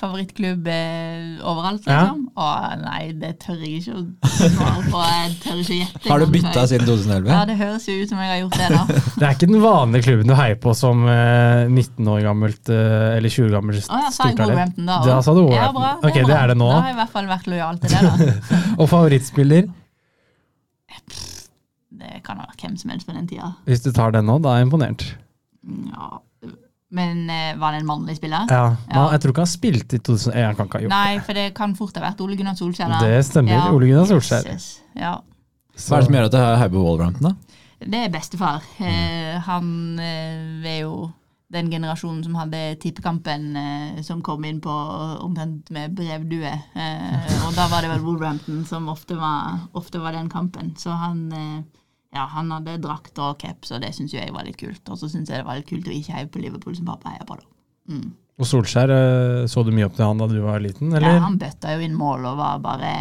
[0.01, 2.01] Favorittklubb eh, overalt, Ja.
[2.01, 2.30] liksom?
[2.41, 2.45] Å
[2.81, 5.01] nei, det tør jeg ikke å svare på.
[5.05, 6.01] Jeg tør ikke å gjette.
[6.11, 7.29] Har du bytta siden 2011?
[7.29, 8.85] Ja, det høres jo ut som jeg har gjort det, da.
[9.21, 13.19] Det er ikke den vanlige klubben du heier på som eh, 19 år gammelt eh,
[13.19, 14.41] eller 20 år gammelt Å ja, sa jeg stortalent.
[14.49, 15.83] Wolverhampton da Da sa du Ja, Wolverhampton.
[15.83, 15.93] bra.
[16.09, 16.71] Ok, det er det nå.
[16.73, 18.33] Da har jeg i hvert fall vært lojal til det, da.
[18.81, 19.69] Og favorittspiller,
[22.01, 23.53] Det kan ha vært hvem som helst på den tida.
[23.69, 25.05] hvis du tar den nå, da er jeg imponert.
[25.93, 26.09] Ja.
[26.91, 28.47] Men eh, var det en mannlig spiller?
[28.51, 29.05] Ja, Ja.
[29.15, 30.45] Jeg tror ikke han spilte i 2001.
[30.47, 32.89] Han kan ikke ha gjort Nei, for det kan fort ha vært Ole Gunnar Solskjær.
[32.91, 32.99] da.
[33.07, 33.53] Det stemmer.
[33.55, 33.69] Ja.
[33.73, 34.49] Ole Gunnar Solskjær.
[34.53, 35.21] Yes, Ja.
[35.81, 37.35] Hva er det som gjør at det er Haube Wolverhampton, da?
[37.81, 38.61] Det er bestefar.
[38.85, 41.13] Eh, han eh, er jo
[41.51, 44.71] den generasjonen som hadde tippekampen eh, som kom inn på
[45.25, 46.53] omtrent med brevdue.
[46.75, 50.75] Eh, og da var det vel Wolverhampton som ofte var, ofte var den kampen.
[50.77, 51.63] Så han, eh,
[52.15, 54.83] ja, han hadde drakter og caps, og det syns jeg var litt kult.
[54.91, 57.15] Og så syns jeg det var litt kult å ikke heie på Liverpool som pappa
[57.15, 57.47] heier på, da.
[57.91, 58.11] Mm.
[58.41, 61.39] Og Solskjær, eh, så du mye opp til han da du var liten, Ja, han
[61.41, 62.93] bøtta jo inn mål og var bare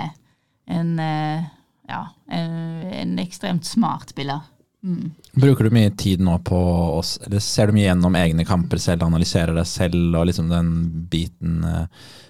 [0.69, 1.47] en eh,
[1.89, 2.55] ja, en,
[2.93, 4.39] en ekstremt smart spiller.
[4.83, 5.11] Mm.
[5.31, 6.59] Bruker du mye tid nå på
[6.95, 10.71] oss, eller ser du mye gjennom egne kamper selv, analyserer deg selv og liksom den
[11.11, 11.85] biten eh,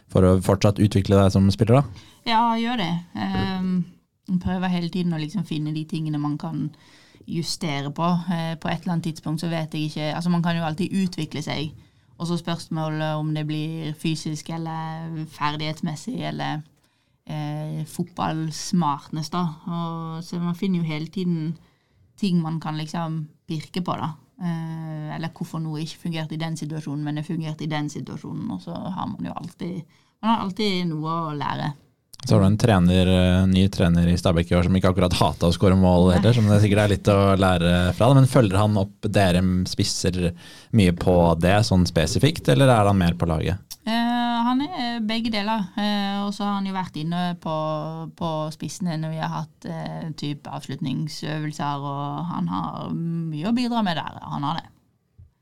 [0.10, 2.08] for å fortsatt utvikle deg som spiller, da?
[2.30, 2.94] Ja, gjør det.
[3.14, 3.74] Um,
[4.38, 6.68] prøver hele tiden å liksom finne de tingene man kan
[7.26, 8.06] justere på.
[8.06, 10.94] Eh, på et eller annet tidspunkt så vet jeg ikke Altså, man kan jo alltid
[10.94, 11.74] utvikle seg.
[12.20, 16.62] Og så spørsmålet om det blir fysisk eller ferdighetsmessig eller
[17.26, 19.44] eh, fotballsmartness, da.
[19.68, 21.58] Og, så man finner jo hele tiden
[22.20, 24.12] ting man kan liksom pirke på, da.
[24.42, 28.52] Eh, eller hvorfor noe ikke fungerte i den situasjonen, men det fungerte i den situasjonen.
[28.52, 29.82] Og så har man jo alltid
[30.22, 31.70] Man har alltid noe å lære.
[32.26, 35.16] Så har du en trener, eh, ny trener i Stabæk i år som ikke akkurat
[35.22, 38.12] hata å skåre mål heller, som det sikkert er litt å lære fra.
[38.14, 40.34] Men følger han opp dere spisser
[40.76, 43.58] mye på det sånn spesifikt, eller er han mer på laget?
[43.88, 45.72] Eh, han er begge deler.
[45.80, 47.56] Eh, og så har han jo vært inne på,
[48.20, 53.82] på spissene når vi har hatt eh, type avslutningsøvelser, og han har mye å bidra
[53.86, 54.20] med der.
[54.36, 54.70] Han har det.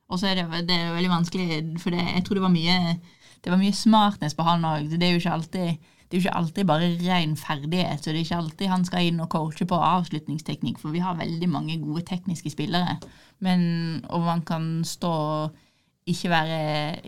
[0.08, 2.98] Og så er det, det er veldig vanskelig, for det, jeg tror det var mye
[3.44, 4.90] det mye smartness på han òg.
[4.92, 8.22] Det er jo ikke alltid det er jo ikke alltid bare ren ferdighet, så det
[8.22, 11.76] er ikke alltid han skal inn og coache på avslutningsteknikk, for vi har veldig mange
[11.82, 12.96] gode tekniske spillere.
[13.44, 13.62] Men,
[14.08, 15.58] og man kan stå og
[16.08, 16.60] ikke være,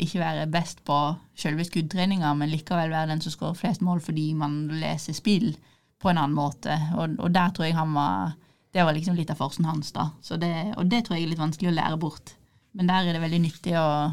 [0.04, 0.98] ikke være best på
[1.40, 5.54] selve skuddtreninga, men likevel være den som skårer flest mål fordi man leser spill
[6.00, 6.76] på en annen måte.
[6.98, 8.36] Og, og der tror jeg han var
[8.70, 10.12] Det var liksom litt av forsen hans, da.
[10.38, 12.36] Det, og det tror jeg er litt vanskelig å lære bort.
[12.78, 14.12] Men der er det veldig nyttig å,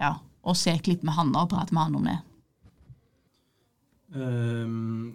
[0.00, 2.16] ja, å se klipp med han og prate med han om det.
[4.14, 5.12] Ehm,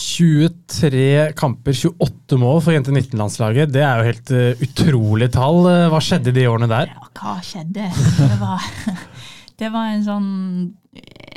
[0.00, 3.72] 23 kamper, 28 mål for jente 19-landslaget.
[3.74, 5.66] Det er jo helt uh, utrolig tall.
[5.68, 6.94] Eh, Hva skjedde de årene der?
[6.94, 7.90] Ja, hva skjedde?
[7.92, 8.68] Det var,
[9.60, 10.30] det var en sånn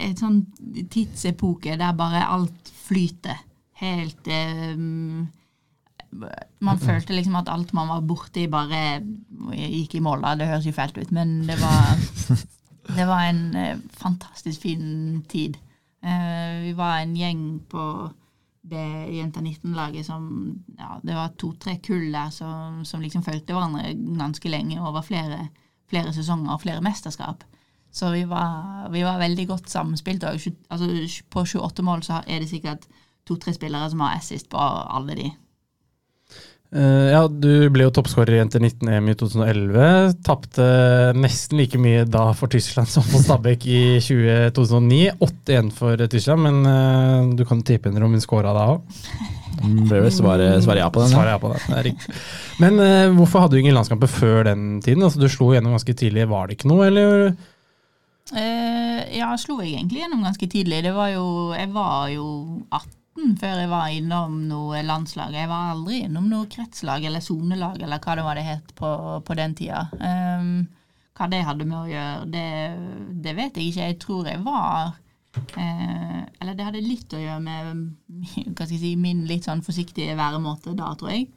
[0.03, 0.39] en sånn
[0.91, 3.41] tidsepoke der bare alt flyter.
[3.83, 5.27] Helt um,
[6.63, 9.01] Man følte liksom at alt man var borti, bare
[9.57, 10.23] gikk i mål.
[10.23, 10.35] da.
[10.39, 11.93] Det høres jo fælt ut, men det var,
[12.97, 15.59] det var en uh, fantastisk fin tid.
[16.03, 17.85] Eh, vi var en gjeng på
[18.63, 20.27] det Jenta 19-laget som
[20.77, 25.47] ja, Det var to-tre kull der som, som liksom fulgte hverandre ganske lenge over flere,
[25.91, 27.43] flere sesonger og flere mesterskap.
[27.93, 30.23] Så vi var, vi var veldig godt samspilt.
[30.23, 30.39] Og
[30.69, 30.87] altså,
[31.29, 32.87] på 28 mål så er det sikkert
[33.27, 35.27] to-tre spillere som har assist på alle de.
[36.73, 40.15] Eh, ja, Du ble jo toppskårer i til 19-EM i 2011.
[40.25, 40.65] Tapte
[41.17, 45.03] nesten like mye da for Tyskland som for Stabæk i 2009.
[45.21, 48.97] 8-1 for Tyskland, men uh, du kan tippe under om hun skåra da òg.
[49.63, 51.13] Det ble vel svaret svar ja på den.
[51.13, 51.39] Svarer Ja.
[51.39, 51.53] på
[51.85, 52.15] riktig.
[52.59, 55.05] Men uh, hvorfor hadde du ingen landskamper før den tiden?
[55.05, 56.25] Altså, Du slo gjennom ganske tidlig.
[56.31, 57.35] Var det ikke noe, eller?
[58.33, 60.81] Eh, ja, slo jeg egentlig gjennom ganske tidlig.
[60.87, 62.25] Det var jo, jeg var jo
[62.71, 65.35] 18 før jeg var innom noe landslag.
[65.37, 68.89] Jeg var aldri innom noe kretslag eller sonelag eller hva det var det het på,
[69.25, 69.85] på den tida.
[69.99, 70.65] Um,
[71.13, 72.47] hva det hadde med å gjøre, det,
[73.21, 73.87] det vet jeg ikke.
[73.91, 74.95] Jeg tror jeg var
[75.61, 80.89] eh, Eller det hadde litt å gjøre med si, min litt sånn forsiktige væremåte da,
[80.97, 81.27] tror jeg.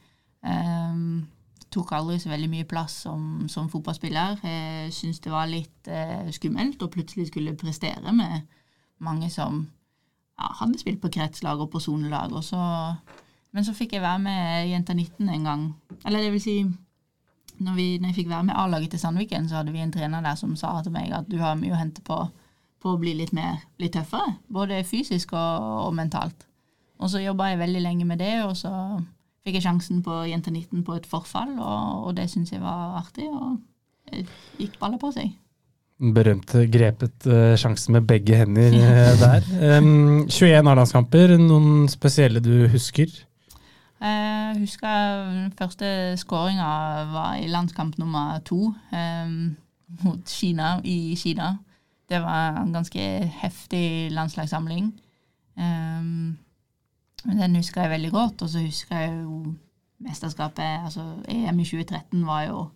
[0.40, 1.26] Um,
[1.72, 4.40] tok aldri så veldig mye plass som, som fotballspiller.
[4.40, 8.46] Jeg syntes det var litt eh, skummelt å plutselig skulle prestere med
[9.04, 9.66] mange som
[10.36, 12.34] ja, hadde spilt på kretslag og på sonelag.
[13.56, 15.68] Men så fikk jeg være med Jenta 19 en gang.
[16.04, 16.56] Eller det vil si,
[17.58, 20.24] når, vi, når jeg fikk være med A-laget til Sandviken, så hadde vi en trener
[20.24, 22.18] der som sa til meg at du har mye å hente på,
[22.82, 24.36] på å bli litt mer, litt tøffere.
[24.52, 26.46] Både fysisk og, og mentalt.
[27.00, 28.72] Og så jobba jeg veldig lenge med det, og så
[29.44, 33.00] fikk jeg sjansen på Jenta 19 på et forfall, og, og det syntes jeg var
[33.00, 33.58] artig, og
[34.60, 35.32] gikk baller på seg.
[35.96, 39.46] Berømte grepet uh, sjansen med begge hender uh, der.
[39.78, 43.12] Um, 21 A-landskamper, noen spesielle du husker?
[43.96, 45.88] Jeg husker første
[46.20, 46.66] skåringa
[47.14, 49.56] var i landskamp nummer to um,
[50.04, 51.54] mot Kina i Kina.
[52.08, 53.00] Det var en ganske
[53.40, 54.92] heftig landslagssamling.
[55.56, 56.36] Um,
[57.24, 58.42] den husker jeg veldig godt.
[58.42, 59.54] Og så husker jeg jo
[59.98, 62.66] mesterskapet, altså EM i 2013 var jo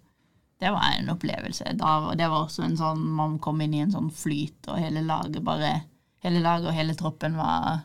[0.61, 1.73] det var en opplevelse.
[1.81, 5.05] Da, det var også en sånn Man kom inn i en sånn flyt, og hele
[5.07, 5.79] laget bare
[6.21, 7.79] Hele laget og hele troppen var,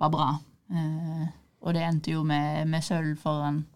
[0.00, 0.30] var bra.
[0.72, 1.26] Eh,
[1.60, 3.66] og det endte jo med, med sølv foran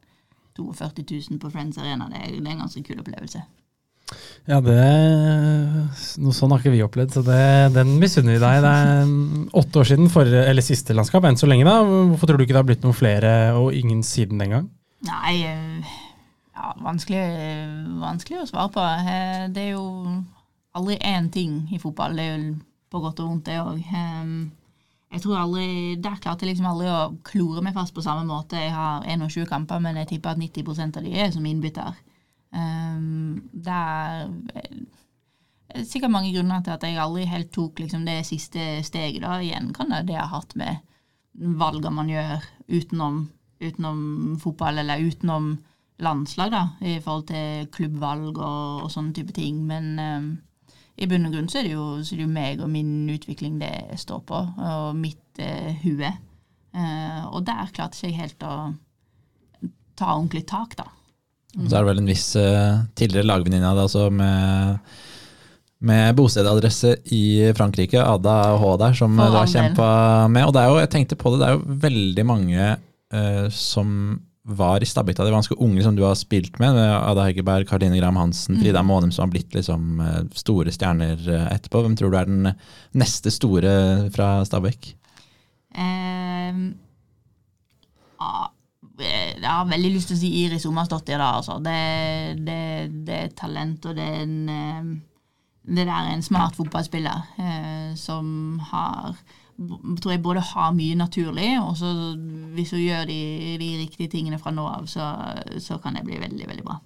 [0.57, 2.09] 42 000 på Friends Arena.
[2.09, 3.43] Det det er en ganske kul opplevelse.
[4.49, 4.81] Ja, det
[6.23, 7.43] Noe sånn har ikke vi opplevd, så det,
[7.77, 8.65] den misunner vi deg.
[8.65, 11.69] Det er åtte år siden for, eller siste landskap, enn så lenge.
[11.69, 11.85] da.
[11.85, 14.71] Hvorfor tror du ikke det har blitt noen flere, og ingen siden den gang?
[15.07, 15.93] Nei, eh,
[16.61, 17.23] ja, vanskelig,
[18.03, 18.85] vanskelig å svare på.
[18.85, 19.85] Eh, det er jo
[20.77, 22.17] aldri én ting i fotball.
[22.17, 22.55] Det er jo
[22.91, 23.81] på godt og vondt, det òg.
[25.11, 28.59] Jeg tror aldri, Der klarte jeg liksom aldri å klore meg fast på samme måte.
[28.59, 31.99] Jeg har 21 kamper, men jeg tipper at 90% av de er som innbytter.
[32.51, 34.31] Det er
[35.87, 39.23] sikkert mange grunner til at jeg aldri helt tok liksom det siste steget.
[39.23, 39.41] da.
[39.41, 40.79] Igjen kan det det har hatt med
[41.35, 43.31] valgene man gjør utenom,
[43.61, 45.53] utenom fotball, eller utenom
[46.05, 49.63] landslag, da, i forhold til klubbvalg og, og sånne type ting.
[49.69, 50.31] Men um,
[51.01, 53.61] i bunn og grunn så er, det jo, er det jo meg og min utvikling
[53.63, 54.41] det står på,
[54.71, 56.15] og mitt uh, hue.
[56.71, 58.57] Uh, og der klarte ikke jeg helt å
[59.99, 60.89] ta ordentlig tak, da.
[61.57, 61.65] Mm.
[61.67, 64.93] Så er det vel en viss uh, tidligere lagvenninne av deg med
[65.81, 69.87] med bostedadresse i Frankrike, Ada H der, som du har kjempa
[70.29, 70.45] med.
[70.45, 72.67] Og det er jo, jeg tenkte på det, det er jo veldig mange
[73.17, 73.95] uh, som
[74.43, 75.23] var i Stabita.
[75.23, 76.77] da de var ganske unge, som du har spilt med.
[76.79, 78.63] Ada Hegerberg, Karoline Graham Hansen, mm.
[78.63, 81.83] Frida Månem, som har blitt liksom eh, store stjerner eh, etterpå.
[81.85, 82.53] Hvem tror du er den
[82.97, 83.73] neste store
[84.15, 84.95] fra Stabæk?
[85.77, 86.73] Um,
[89.01, 91.21] jeg har veldig lyst til å si Iris Omarsdottir.
[91.21, 91.59] Altså.
[91.65, 91.77] Det,
[92.41, 92.63] det,
[93.07, 94.99] det, er talent, og det er en
[95.61, 99.15] Det der er en smart fotballspiller eh, som har
[100.01, 101.91] tror jeg både har mye naturlig, og så
[102.57, 103.23] hvis hun gjør de,
[103.61, 105.13] de riktige tingene fra nå av, så,
[105.61, 106.79] så, kan det bli veldig, veldig bra.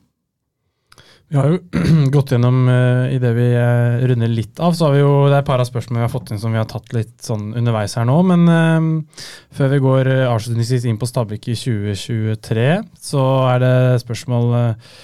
[1.32, 1.60] Vi har jo
[2.14, 5.38] gått gjennom uh, i det vi uh, runder litt av, så har vi jo, det
[5.38, 7.54] er et par av spørsmålene vi har fått inn som vi har tatt litt sånn
[7.56, 8.18] underveis her nå.
[8.28, 12.70] Men uh, før vi går avslutningsvis inn på Stabæk i 2023,
[13.08, 14.94] så er det spørsmål uh,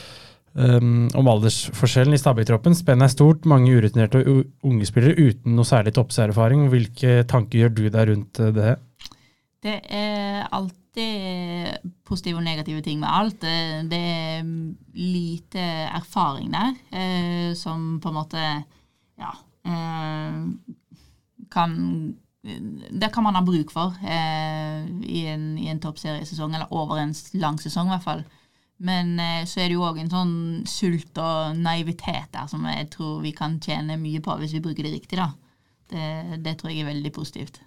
[0.50, 2.74] Um, om aldersforskjellen i Stabæk-troppen.
[2.74, 4.24] Spennet er stort, mange urutinerte
[4.66, 6.64] unge spillere uten noe særlig toppserfaring.
[6.72, 8.72] Hvilke tanker gjør du deg rundt eh, det?
[9.62, 13.38] Det er alltid positive og negative ting med alt.
[13.44, 13.60] Det,
[13.92, 14.50] det er
[14.98, 18.42] lite erfaring der eh, som på en måte
[19.20, 19.30] ja
[19.70, 20.34] eh,
[21.54, 21.78] kan
[22.42, 27.58] det kan man ha bruk for eh, i en, en toppseriesesong, eller over en lang
[27.60, 28.22] sesong i hvert fall.
[28.80, 30.36] Men eh, så er det jo òg en sånn
[30.68, 34.86] sult og naivitet der som jeg tror vi kan tjene mye på hvis vi bruker
[34.86, 35.20] det riktig.
[35.20, 35.30] da.
[35.90, 37.60] Det, det tror jeg er veldig positivt.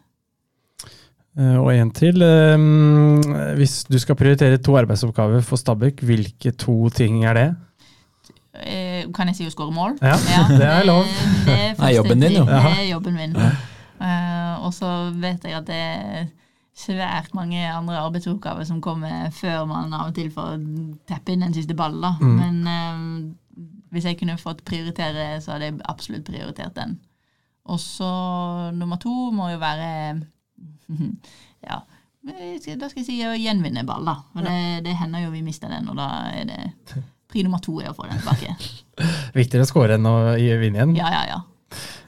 [1.33, 2.21] Uh, og en til.
[2.21, 3.21] Um,
[3.57, 7.47] hvis du skal prioritere to arbeidsoppgaver for Stabæk, hvilke to ting er det?
[8.53, 9.97] Uh, kan jeg si å skåre mål?
[10.01, 11.09] Ja, ja, det er lov.
[11.45, 12.45] Det er, det er jobben din, jo.
[12.45, 13.37] Det er jobben min.
[13.37, 13.51] Ja.
[14.65, 16.25] og så vet jeg at det er
[16.73, 20.57] svært mange andre arbeidsoppgaver som kommer før man av og til får
[21.09, 22.01] teppe inn den siste ballen.
[22.01, 22.15] Da.
[22.19, 22.35] Mm.
[22.39, 26.97] Men eh, hvis jeg kunne fått prioritere, så hadde jeg absolutt prioritert den.
[27.69, 28.09] Og så
[28.75, 29.89] nummer to må jo være
[31.63, 31.79] Ja,
[32.23, 34.17] da skal jeg si å gjenvinne ball, da.
[34.33, 36.61] For det, det hender jo vi mister den, og da er det
[37.31, 38.55] pri nummer to er å få den tilbake.
[39.39, 40.95] Viktigere å skåre enn å vinne igjen?
[40.99, 41.39] Ja, ja, ja.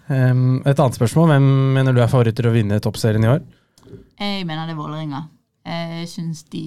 [0.05, 1.31] Um, et annet spørsmål.
[1.33, 1.47] Hvem
[1.77, 3.41] mener du er favoritter å vinne toppserien i år?
[4.19, 5.21] Jeg mener det er Vålerenga.
[5.65, 6.65] Jeg syns de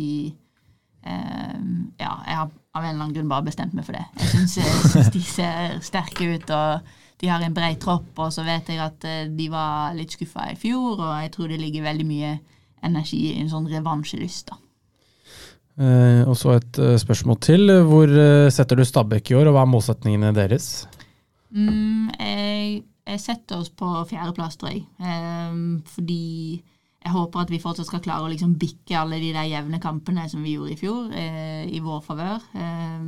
[1.07, 2.49] um, Ja, jeg har
[2.79, 4.05] av en eller annen grunn bare bestemt meg for det.
[4.21, 8.11] Jeg syns de ser sterke ut, og de har en bred tropp.
[8.21, 11.51] Og så vet jeg at eh, de var litt skuffa i fjor, og jeg tror
[11.51, 12.37] det ligger veldig mye
[12.87, 14.53] energi i en sånn revansjelyst.
[14.53, 14.61] da.
[15.79, 17.75] Eh, og så et uh, spørsmål til.
[17.89, 18.15] Hvor
[18.55, 20.87] setter du Stabæk i år, og hva er målsetningene deres?
[21.51, 24.85] Mm, jeg, jeg, setter oss på fjerdeplass, tror jeg.
[25.01, 26.61] Um, fordi
[27.05, 30.27] jeg håper at vi fortsatt skal klare å liksom bikke alle de der jevne kampene
[30.31, 32.47] som vi gjorde i fjor, eh, i vår favør.
[32.59, 33.05] Eh,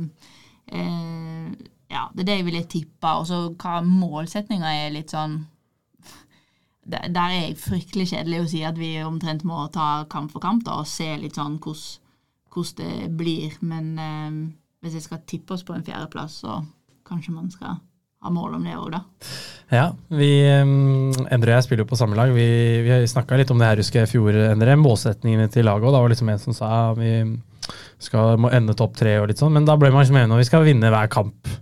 [0.79, 1.49] eh,
[1.91, 3.17] ja, det er det jeg ville tippa.
[3.19, 5.41] Og så hva målsettinga er litt sånn
[6.91, 10.63] Der er jeg fryktelig kjedelig å si at vi omtrent må ta kamp for kamp
[10.65, 13.59] da, og se litt sånn hvordan det blir.
[13.61, 14.41] Men eh,
[14.81, 16.61] hvis jeg skal tippe oss på en fjerdeplass, så
[17.05, 17.77] kanskje man skal
[18.21, 19.01] ha mål om det òg, da.
[19.71, 22.33] Ja, vi, Endre og jeg spiller jo på samme lag.
[22.35, 22.45] Vi,
[22.85, 24.75] vi snakka litt om det her husker jeg i fjor, Endre.
[24.77, 25.87] Målsetningene til laget.
[25.87, 27.13] Og da var det liksom en som sa vi
[28.01, 29.53] skal må ende topp tre og litt sånn.
[29.55, 31.53] Men da ble man liksom enig om vi skal vinne hver kamp.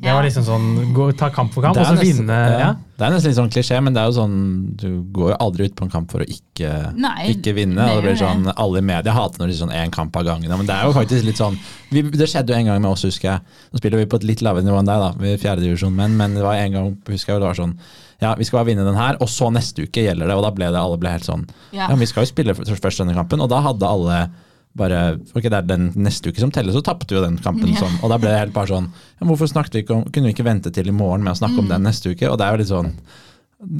[0.00, 0.14] Det Ja.
[0.14, 2.28] var liksom sånn gå, ta kamp for kamp, og så nesten- vinne.
[2.52, 2.58] ja.
[2.58, 2.74] Ja.
[2.98, 5.64] Det er nesten litt sånn klisjé, men det er jo sånn du går jo aldri
[5.66, 7.74] ut på en kamp for å ikke, Nei, ikke vinne.
[7.74, 10.16] det Og det blir sånn, Alle i media hater når det er sånn én kamp
[10.16, 10.48] av gangen.
[10.48, 11.58] Men det er jo faktisk litt sånn
[11.90, 13.40] vi, Det skjedde jo en gang med oss, husker jeg.
[13.72, 16.16] Nå spiller vi på et litt lavere nivå enn deg, da, vi er fjerdedivisjon menn,
[16.16, 17.76] men det var en gang husker jeg, det var sånn
[18.20, 20.34] ja, vi skal bare vinne den her, og så neste uke gjelder det.
[20.34, 21.88] Og da ble det alle ble helt sånn Ja.
[21.88, 24.30] Ja, vi skal jo spille først denne kampen, og da hadde alle
[24.78, 25.02] bare
[25.34, 27.82] Ok, det er den neste uke som teller, så tapte vi jo den kampen yeah.
[27.84, 27.98] sånn.
[28.02, 30.36] Og da ble det helt bare sånn ja, Hvorfor snakket vi ikke om Kunne vi
[30.36, 31.64] ikke vente til i morgen med å snakke Mm.
[31.66, 32.30] om den neste uke?
[32.30, 32.92] Og det er jo litt sånn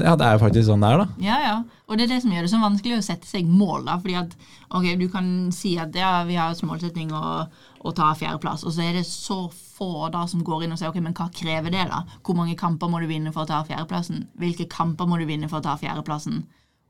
[0.02, 1.06] Ja, det er jo faktisk sånn det er, da.
[1.22, 1.56] Ja, ja.
[1.86, 3.84] Og det er det som gjør det så vanskelig å sette seg mål.
[3.86, 4.32] da, fordi at
[4.74, 7.46] ok, Du kan si at ja, vi har som målsetting å,
[7.86, 9.46] å ta fjerdeplass, og så er det så
[9.78, 12.02] få da som går inn og sier ok, men hva krever det, da?
[12.26, 14.26] Hvor mange kamper må du vinne for å ta fjerdeplassen?
[14.42, 16.42] Hvilke kamper må du vinne for å ta fjerdeplassen?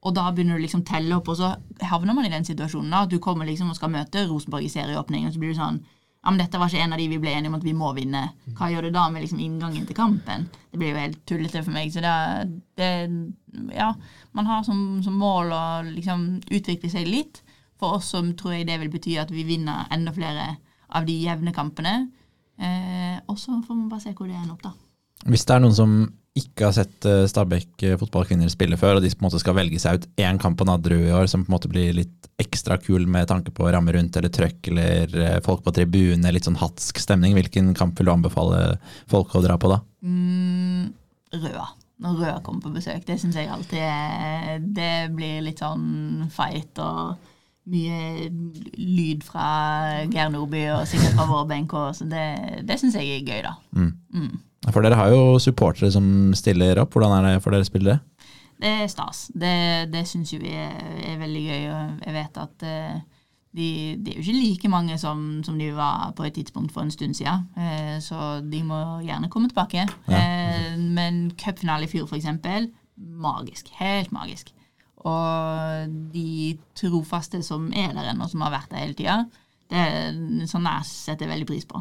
[0.07, 1.53] Og da begynner du liksom telle opp, og så
[1.91, 4.73] havner man i den situasjonen da, at du kommer liksom og skal møte Rosenborg i
[4.73, 5.81] serieåpning, og så blir du sånn
[6.19, 7.93] ja, men dette var ikke en av de vi ble enige om at vi må
[7.97, 8.21] vinne.
[8.59, 10.49] Hva gjør du da med liksom inngangen til kampen?
[10.69, 11.93] Det blir jo helt tullete for meg.
[11.95, 12.15] Så det,
[12.77, 12.89] det
[13.73, 13.93] Ja,
[14.37, 17.41] man har som, som mål å liksom utvikle seg litt.
[17.79, 20.57] For oss som tror jeg det vil bety at vi vinner enda flere
[20.91, 21.95] av de jevne kampene.
[22.59, 24.75] Eh, og så får man bare se hvor det ender opp, da.
[25.31, 25.95] Hvis det er noen som
[26.37, 29.57] ikke har sett eh, Stabæk eh, fotballkvinner spille før, og de på en måte skal
[29.59, 32.29] velge seg ut én kamp på Nadderud i år som på en måte blir litt
[32.39, 36.47] ekstra kul med tanke på ramme rundt eller trøkk eller eh, folk på tribunene, litt
[36.47, 38.79] sånn hatsk stemning, hvilken kamp vil du anbefale
[39.11, 39.81] folk å dra på da?
[40.07, 40.93] Mm,
[41.39, 41.67] Røa.
[41.99, 43.03] Når Røa kommer på besøk.
[43.09, 47.17] Det syns jeg alltid er Det blir litt sånn fight og
[47.69, 48.29] mye
[48.79, 49.49] lyd fra
[50.09, 52.29] Geir Nordby og sikkert fra vår benk òg, så det,
[52.69, 53.57] det syns jeg er gøy, da.
[53.77, 53.91] Mm.
[54.73, 56.95] For dere har jo supportere som stiller opp.
[56.95, 58.01] Hvordan er det for dere spillere?
[58.59, 59.29] Det er stas.
[59.35, 60.75] Det, det syns jo vi er,
[61.07, 62.97] er veldig gøy, og jeg vet at eh,
[63.55, 63.69] de,
[64.03, 66.91] de er jo ikke like mange som, som de var på et tidspunkt for en
[66.91, 69.87] stund siden, eh, så de må gjerne komme tilbake.
[70.11, 73.71] Eh, men cupfinale i fjor, eksempel, magisk.
[73.79, 74.51] Helt magisk.
[75.07, 79.21] Og de trofaste som er der ennå, som har vært der hele tida,
[79.71, 81.81] det er sånn jeg setter veldig pris på.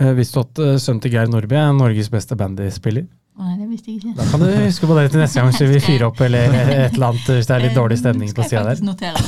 [0.00, 3.04] Eh, Visste du at eh, sønnen til Geir Nordby er Norges beste bandyspiller?
[3.42, 4.10] Nei, det visste jeg ikke.
[4.18, 6.92] Da kan du huske på det til neste gang så vi fyrer opp eller et
[6.98, 8.82] eller annet hvis det er litt dårlig stemning på sida der.
[8.84, 9.22] notere.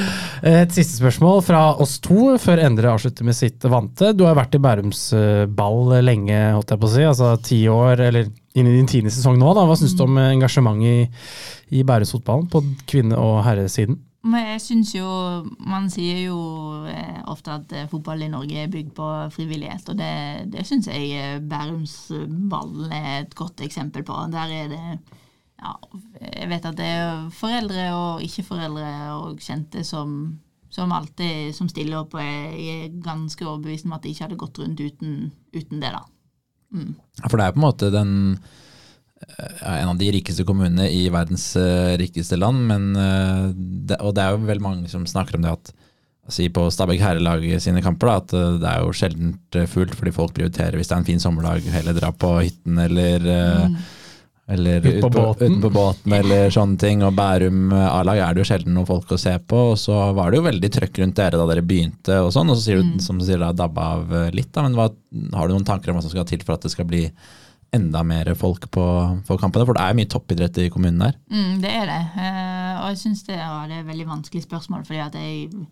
[0.64, 4.10] Et siste spørsmål fra oss to, før Endre avslutter med sitt vante.
[4.18, 7.04] Du har vært i Bærums eh, ball lenge, holdt jeg på å si.
[7.06, 8.26] Altså ti år, eller
[8.58, 9.54] inn i din tiende sesong nå.
[9.56, 9.64] da.
[9.70, 14.02] Hva syns du om engasjementet engasjement i, i Bærumsfotballen på kvinne- og herresiden?
[14.24, 15.08] Men jeg syns jo
[15.68, 16.38] Man sier jo
[16.88, 20.14] eh, ofte at eh, fotball i Norge er bygd på frivillighet, og det,
[20.54, 24.16] det syns jeg eh, Bærumsballen er et godt eksempel på.
[24.32, 24.80] Der er det
[25.60, 25.74] ja,
[26.22, 28.88] Jeg vet at det er foreldre og ikke-foreldre
[29.18, 30.16] og kjente som,
[30.72, 34.40] som alltid som stiller opp, og jeg er ganske overbevist om at de ikke hadde
[34.40, 36.04] gått rundt uten, uten det, da.
[36.74, 36.94] Mm.
[37.28, 38.14] For det er på en måte den
[39.64, 43.48] en av de rikeste kommunene i verdens eh, rikeste land, men eh,
[43.88, 45.74] det, Og det er jo veldig mange som snakker om det at
[46.32, 49.92] Si på Stabæk herrelag sine kamper, da, at eh, det er jo sjeldent eh, fullt
[49.98, 53.66] fordi folk prioriterer hvis det er en fin sommerdag, heller dra på hytten eller eh,
[54.46, 54.54] Mm.
[54.56, 55.52] eller Ut på ut båten.
[55.56, 57.00] Ut på båten eller sånne ting.
[57.04, 59.60] Og Bærum eh, A-lag er det jo sjelden noen folk å se på.
[59.72, 62.56] Og så var det jo veldig trøkk rundt dere da dere begynte, og sånn, og
[62.58, 64.50] så sier du, som du sier, da dabba av eh, litt.
[64.52, 64.90] da, Men hva,
[65.36, 67.06] har du noen tanker om hva som skal til for at det skal bli
[67.74, 68.84] enda mer folk på,
[69.26, 69.66] på kampene?
[69.66, 71.16] For det er mye toppidrett i kommunen der.
[71.32, 72.02] Mm, det er det.
[72.20, 75.66] Eh, og jeg syns det, er et veldig vanskelig spørsmål, fordi at jeg,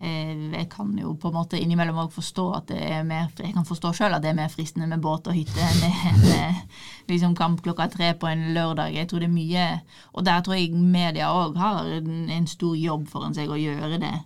[0.00, 3.54] eh, jeg kan jo på en måte innimellom også forstå at det er mer Jeg
[3.56, 6.62] kan forstå selv at det er mer fristende med båt og hytte enn det med
[7.10, 8.94] liksom kamp klokka tre på en lørdag.
[8.94, 9.68] Jeg tror det er mye
[10.14, 14.00] Og der tror jeg media òg har en, en stor jobb foran seg å gjøre
[14.02, 14.16] det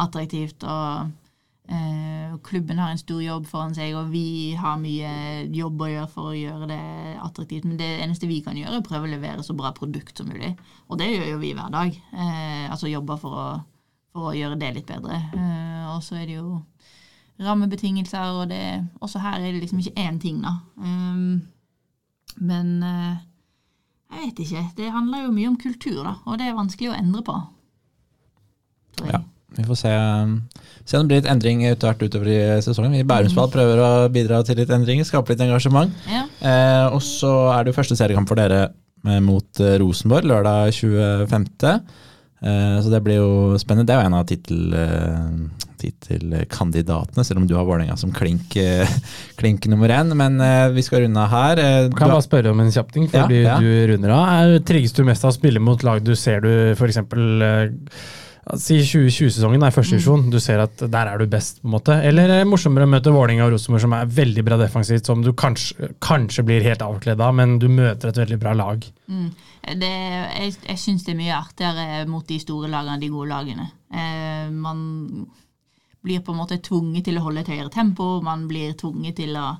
[0.00, 0.64] attraktivt.
[0.64, 1.10] og
[2.42, 5.10] klubben har en stor jobb foran seg, og vi har mye
[5.54, 6.80] jobb å gjøre for å gjøre det
[7.22, 7.66] attraktivt.
[7.68, 10.30] Men det eneste vi kan gjøre, er å prøve å levere så bra produkt som
[10.30, 10.52] mulig.
[10.88, 11.94] Og det gjør jo vi hver dag.
[11.94, 13.46] Eh, altså jobber for å,
[14.14, 15.20] for å gjøre det litt bedre.
[15.36, 16.60] Eh, og så er det jo
[17.40, 20.58] rammebetingelser, og det Også her er det liksom ikke én ting, da.
[20.76, 21.42] Um,
[22.36, 23.16] men eh,
[24.10, 24.64] jeg vet ikke.
[24.76, 27.36] Det handler jo mye om kultur, da, og det er vanskelig å endre på.
[29.06, 29.22] Ja.
[29.56, 29.92] Vi får se,
[30.86, 32.94] se om det blir litt endring etter hvert utover i sesongen.
[32.94, 35.96] Vi i Bærumsball prøver å bidra til litt endringer, skape litt engasjement.
[36.10, 36.26] Ja.
[36.38, 40.70] Eh, og så er det jo første seriekamp for dere eh, mot eh, Rosenborg lørdag
[40.76, 41.50] 25.
[42.40, 43.88] Eh, så det blir jo spennende.
[43.90, 48.54] Det er jo en av eh, tittelkandidatene, selv om du har Vålerenga som klink,
[49.40, 50.14] klink nummer én.
[50.14, 51.64] Men eh, vi skal runde av her.
[51.90, 53.60] Du Kan jeg bare spørre om en kjapp ting før Ja, ja.
[53.60, 54.56] du runder av?
[54.70, 57.02] Trigges du mest av å spille mot lag du ser du f.eks.
[58.40, 61.96] Si 2020-sesongen er første divisjon, du ser at der er du best, på en måte.
[62.08, 65.20] Eller er det morsommere å møte Vålerenga og Rosenborg, som er veldig bra defensivt, som
[65.24, 68.86] du kanskje, kanskje blir helt avkledd av, men du møter et veldig bra lag.
[69.12, 69.28] Mm.
[69.82, 73.68] Det, jeg jeg syns det er mye artigere mot de store lagene, de gode lagene.
[73.92, 74.80] Eh, man
[76.00, 79.36] blir på en måte tvunget til å holde et høyere tempo, man blir tvunget til
[79.36, 79.50] å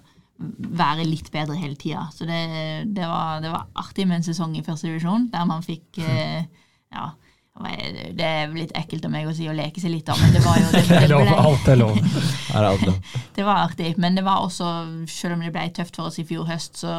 [0.81, 2.09] være litt bedre hele tida.
[2.17, 2.41] Så det,
[2.89, 6.47] det, var, det var artig med en sesong i første divisjon, der man fikk eh,
[6.91, 7.13] Ja,
[8.17, 10.43] det er litt ekkelt av meg å si å leke seg litt, da, men det
[10.45, 11.99] var jo det, Det ble, alt er lov.
[11.99, 13.19] er det alt lov.
[13.37, 14.71] det var artig, men det var også,
[15.11, 16.95] selv om det ble tøft for oss i fjor høst, så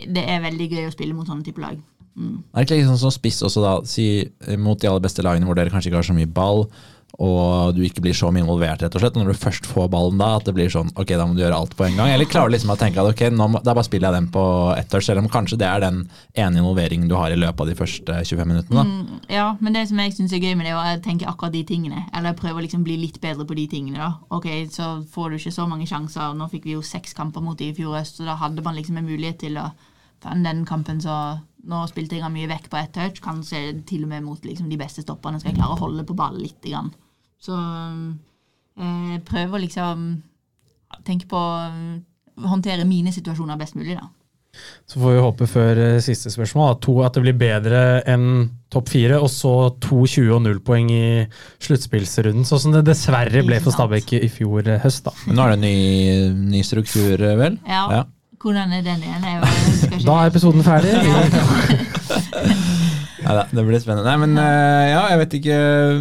[0.00, 1.78] det er veldig gøy å spille mot sånne type lag.
[2.16, 2.40] Mm.
[2.52, 3.74] Er det ikke litt sånn som spiss også, da?
[3.88, 6.66] Si eh, mot de aller beste lagene hvor dere kanskje ikke har så mye ball,
[7.18, 9.16] og du ikke blir så mye involvert, rett og slett.
[9.18, 11.58] Når du først får ballen da, at det blir sånn ok, da må du gjøre
[11.58, 12.12] alt på en gang.
[12.14, 14.44] Eller klarer du liksom å tenke at ok, nå da bare spiller jeg den på
[14.76, 16.04] ett touch, selv om kanskje det er den
[16.38, 18.86] ene involveringen du har i løpet av de første 25 minuttene.
[18.86, 21.56] Mm, ja, men det som jeg syns er gøy med det, er å tenke akkurat
[21.56, 22.06] de tingene.
[22.16, 23.98] Eller prøve å liksom bli litt bedre på de tingene.
[23.98, 24.12] da.
[24.30, 26.34] Ok, Så får du ikke så mange sjanser.
[26.36, 28.78] Nå fikk vi jo seks kamper mot de i fjor høst, så da hadde man
[28.78, 29.70] liksom en mulighet til å
[30.20, 31.14] Fan, den kampen så
[31.68, 33.20] Nå spilte jeg mye vekk på ett touch.
[33.24, 36.16] Kanskje til og med mot liksom, de beste stopperne skal jeg klare å holde på
[36.16, 36.60] ballen litt.
[36.64, 36.92] Grann.
[37.40, 40.08] Så eh, prøve å liksom
[41.06, 44.08] tenke på å håndtere mine situasjoner best mulig, da.
[44.90, 48.24] Så får vi håpe før eh, siste spørsmål at, to, at det blir bedre enn
[48.72, 49.52] topp fire, og så
[49.84, 51.04] 2-20 og 0 poeng i
[51.62, 53.74] sluttspillsrunden, sånn som det dessverre ble for.
[53.76, 55.04] Stabæk i fjor eh, høst.
[55.06, 55.14] da.
[55.28, 57.60] Men nå er det en ny, ny struktur, eh, vel?
[57.68, 58.08] Ja, Ja.
[58.40, 59.24] Hvordan er den igjen?
[59.28, 59.40] Jeg
[60.06, 60.94] Da er episoden ferdig.
[63.20, 64.08] Ja, da, det blir spennende.
[64.08, 65.56] Nei, men eh, ja, jeg vet ikke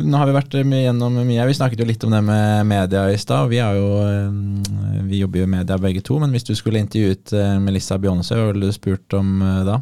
[0.08, 1.48] Nå har vi vært mye gjennom mye.
[1.50, 3.52] Vi snakket jo litt om det med media i stad.
[3.52, 7.36] Vi, jo, eh, vi jobber jo i media begge to, men hvis du skulle intervjuet
[7.36, 9.78] eh, Melissa Beyoncé, hva ville du spurt om eh, da?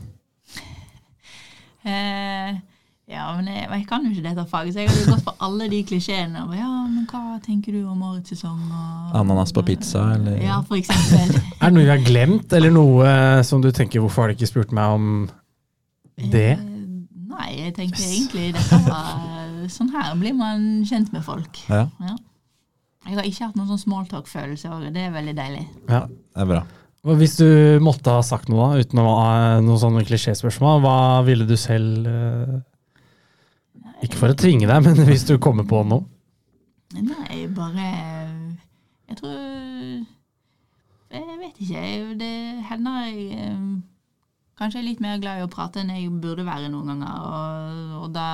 [1.88, 2.27] Eh,
[3.08, 5.70] ja, men jeg, jeg kan jo ikke dette faget, så jeg hadde gått for alle
[5.72, 6.42] de klisjeene.
[6.58, 8.60] Ja, men hva tenker du om årets sesong?
[8.68, 10.36] Og, Ananas på pizza, eller?
[10.44, 11.32] Ja, for eksempel.
[11.62, 13.14] Er det noe vi har glemt, eller noe
[13.48, 15.08] som du tenker hvorfor har de ikke spurt meg om
[16.20, 16.50] det?
[16.58, 16.66] Eh,
[17.38, 19.26] Nei, jeg tenker egentlig dette var
[19.70, 21.58] Sånn her blir man kjent med folk.
[21.68, 21.90] Ja,
[23.08, 25.66] Jeg har ikke hatt noen sånn smalltalk-følelse, det er veldig deilig.
[25.92, 26.06] Ja.
[26.08, 26.62] det er bra.
[27.20, 27.48] Hvis du
[27.84, 29.28] måtte ha sagt noe, da, uten å ha
[29.64, 30.96] noen sånne klisjéspørsmål, hva
[31.28, 32.58] ville du selv eh,
[34.06, 36.06] Ikke for å tvinge deg, men hvis du kommer på noe?
[36.96, 37.88] Nei, bare
[39.10, 39.36] Jeg tror
[41.12, 41.82] Jeg vet ikke.
[42.20, 42.34] Det
[42.70, 43.64] hender jeg eh,
[44.58, 47.26] Kanskje er litt mer glad i å prate enn jeg burde være noen ganger.
[47.28, 48.30] Og, og da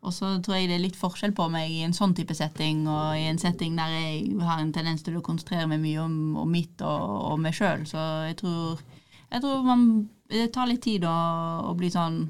[0.00, 2.86] og så tror jeg det er litt forskjell på meg i en sånn type setting
[2.88, 6.14] og i en setting der jeg har en tendens til å konsentrere meg mye om,
[6.40, 7.02] om mitt og,
[7.34, 7.84] og meg sjøl.
[7.88, 8.80] Så jeg tror,
[9.28, 9.84] jeg tror man,
[10.32, 11.16] det tar litt tid å,
[11.68, 12.22] å bli sånn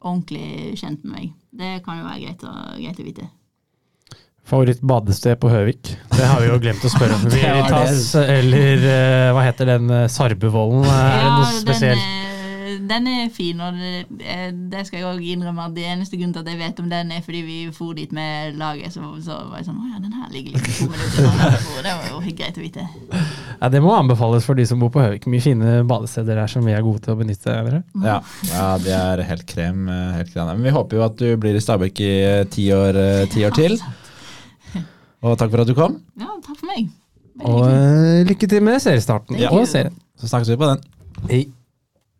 [0.00, 1.34] ordentlig kjent med meg.
[1.52, 3.28] Det kan jo være greit å, greit å vite.
[4.42, 5.92] Favoritt badested på Høvik?
[6.10, 7.28] Det har vi jo glemt å spørre om.
[7.34, 10.88] Veritas eller eh, hva heter den uh, Sarbevollen?
[10.88, 12.21] Er det noe spesielt?
[12.88, 16.32] Den, er- fin, og det, eh, det skal jeg òg innrømme at det eneste grunnen
[16.34, 18.92] til at jeg vet om den, er fordi vi for dit med laget.
[18.94, 21.28] Så, så var jeg sånn Å ja, den her ligger litt to minutter
[21.62, 21.82] fra.
[21.86, 22.86] Det var jo greit å vite.
[23.62, 25.28] Ja, det må anbefales for de som bor på Høvik.
[25.30, 27.54] Mye fine badesteder her som vi er gode til å benytte.
[27.68, 27.82] Dere.
[28.02, 28.18] Ja,
[28.50, 29.86] ja, det er helt krem.
[30.16, 30.50] Helt krem.
[30.56, 33.44] Men vi håper jo at du blir i Stabæk i eh, ti år, eh, ti
[33.46, 33.78] år til.
[35.22, 36.00] Og takk for at du kom.
[36.18, 36.88] Ja, takk for meg.
[37.38, 39.52] Veldig Og lykke til med seriestarten Ja.
[39.54, 39.94] og serien.
[40.18, 40.82] Så snakkes vi på den.
[41.30, 41.44] Hei.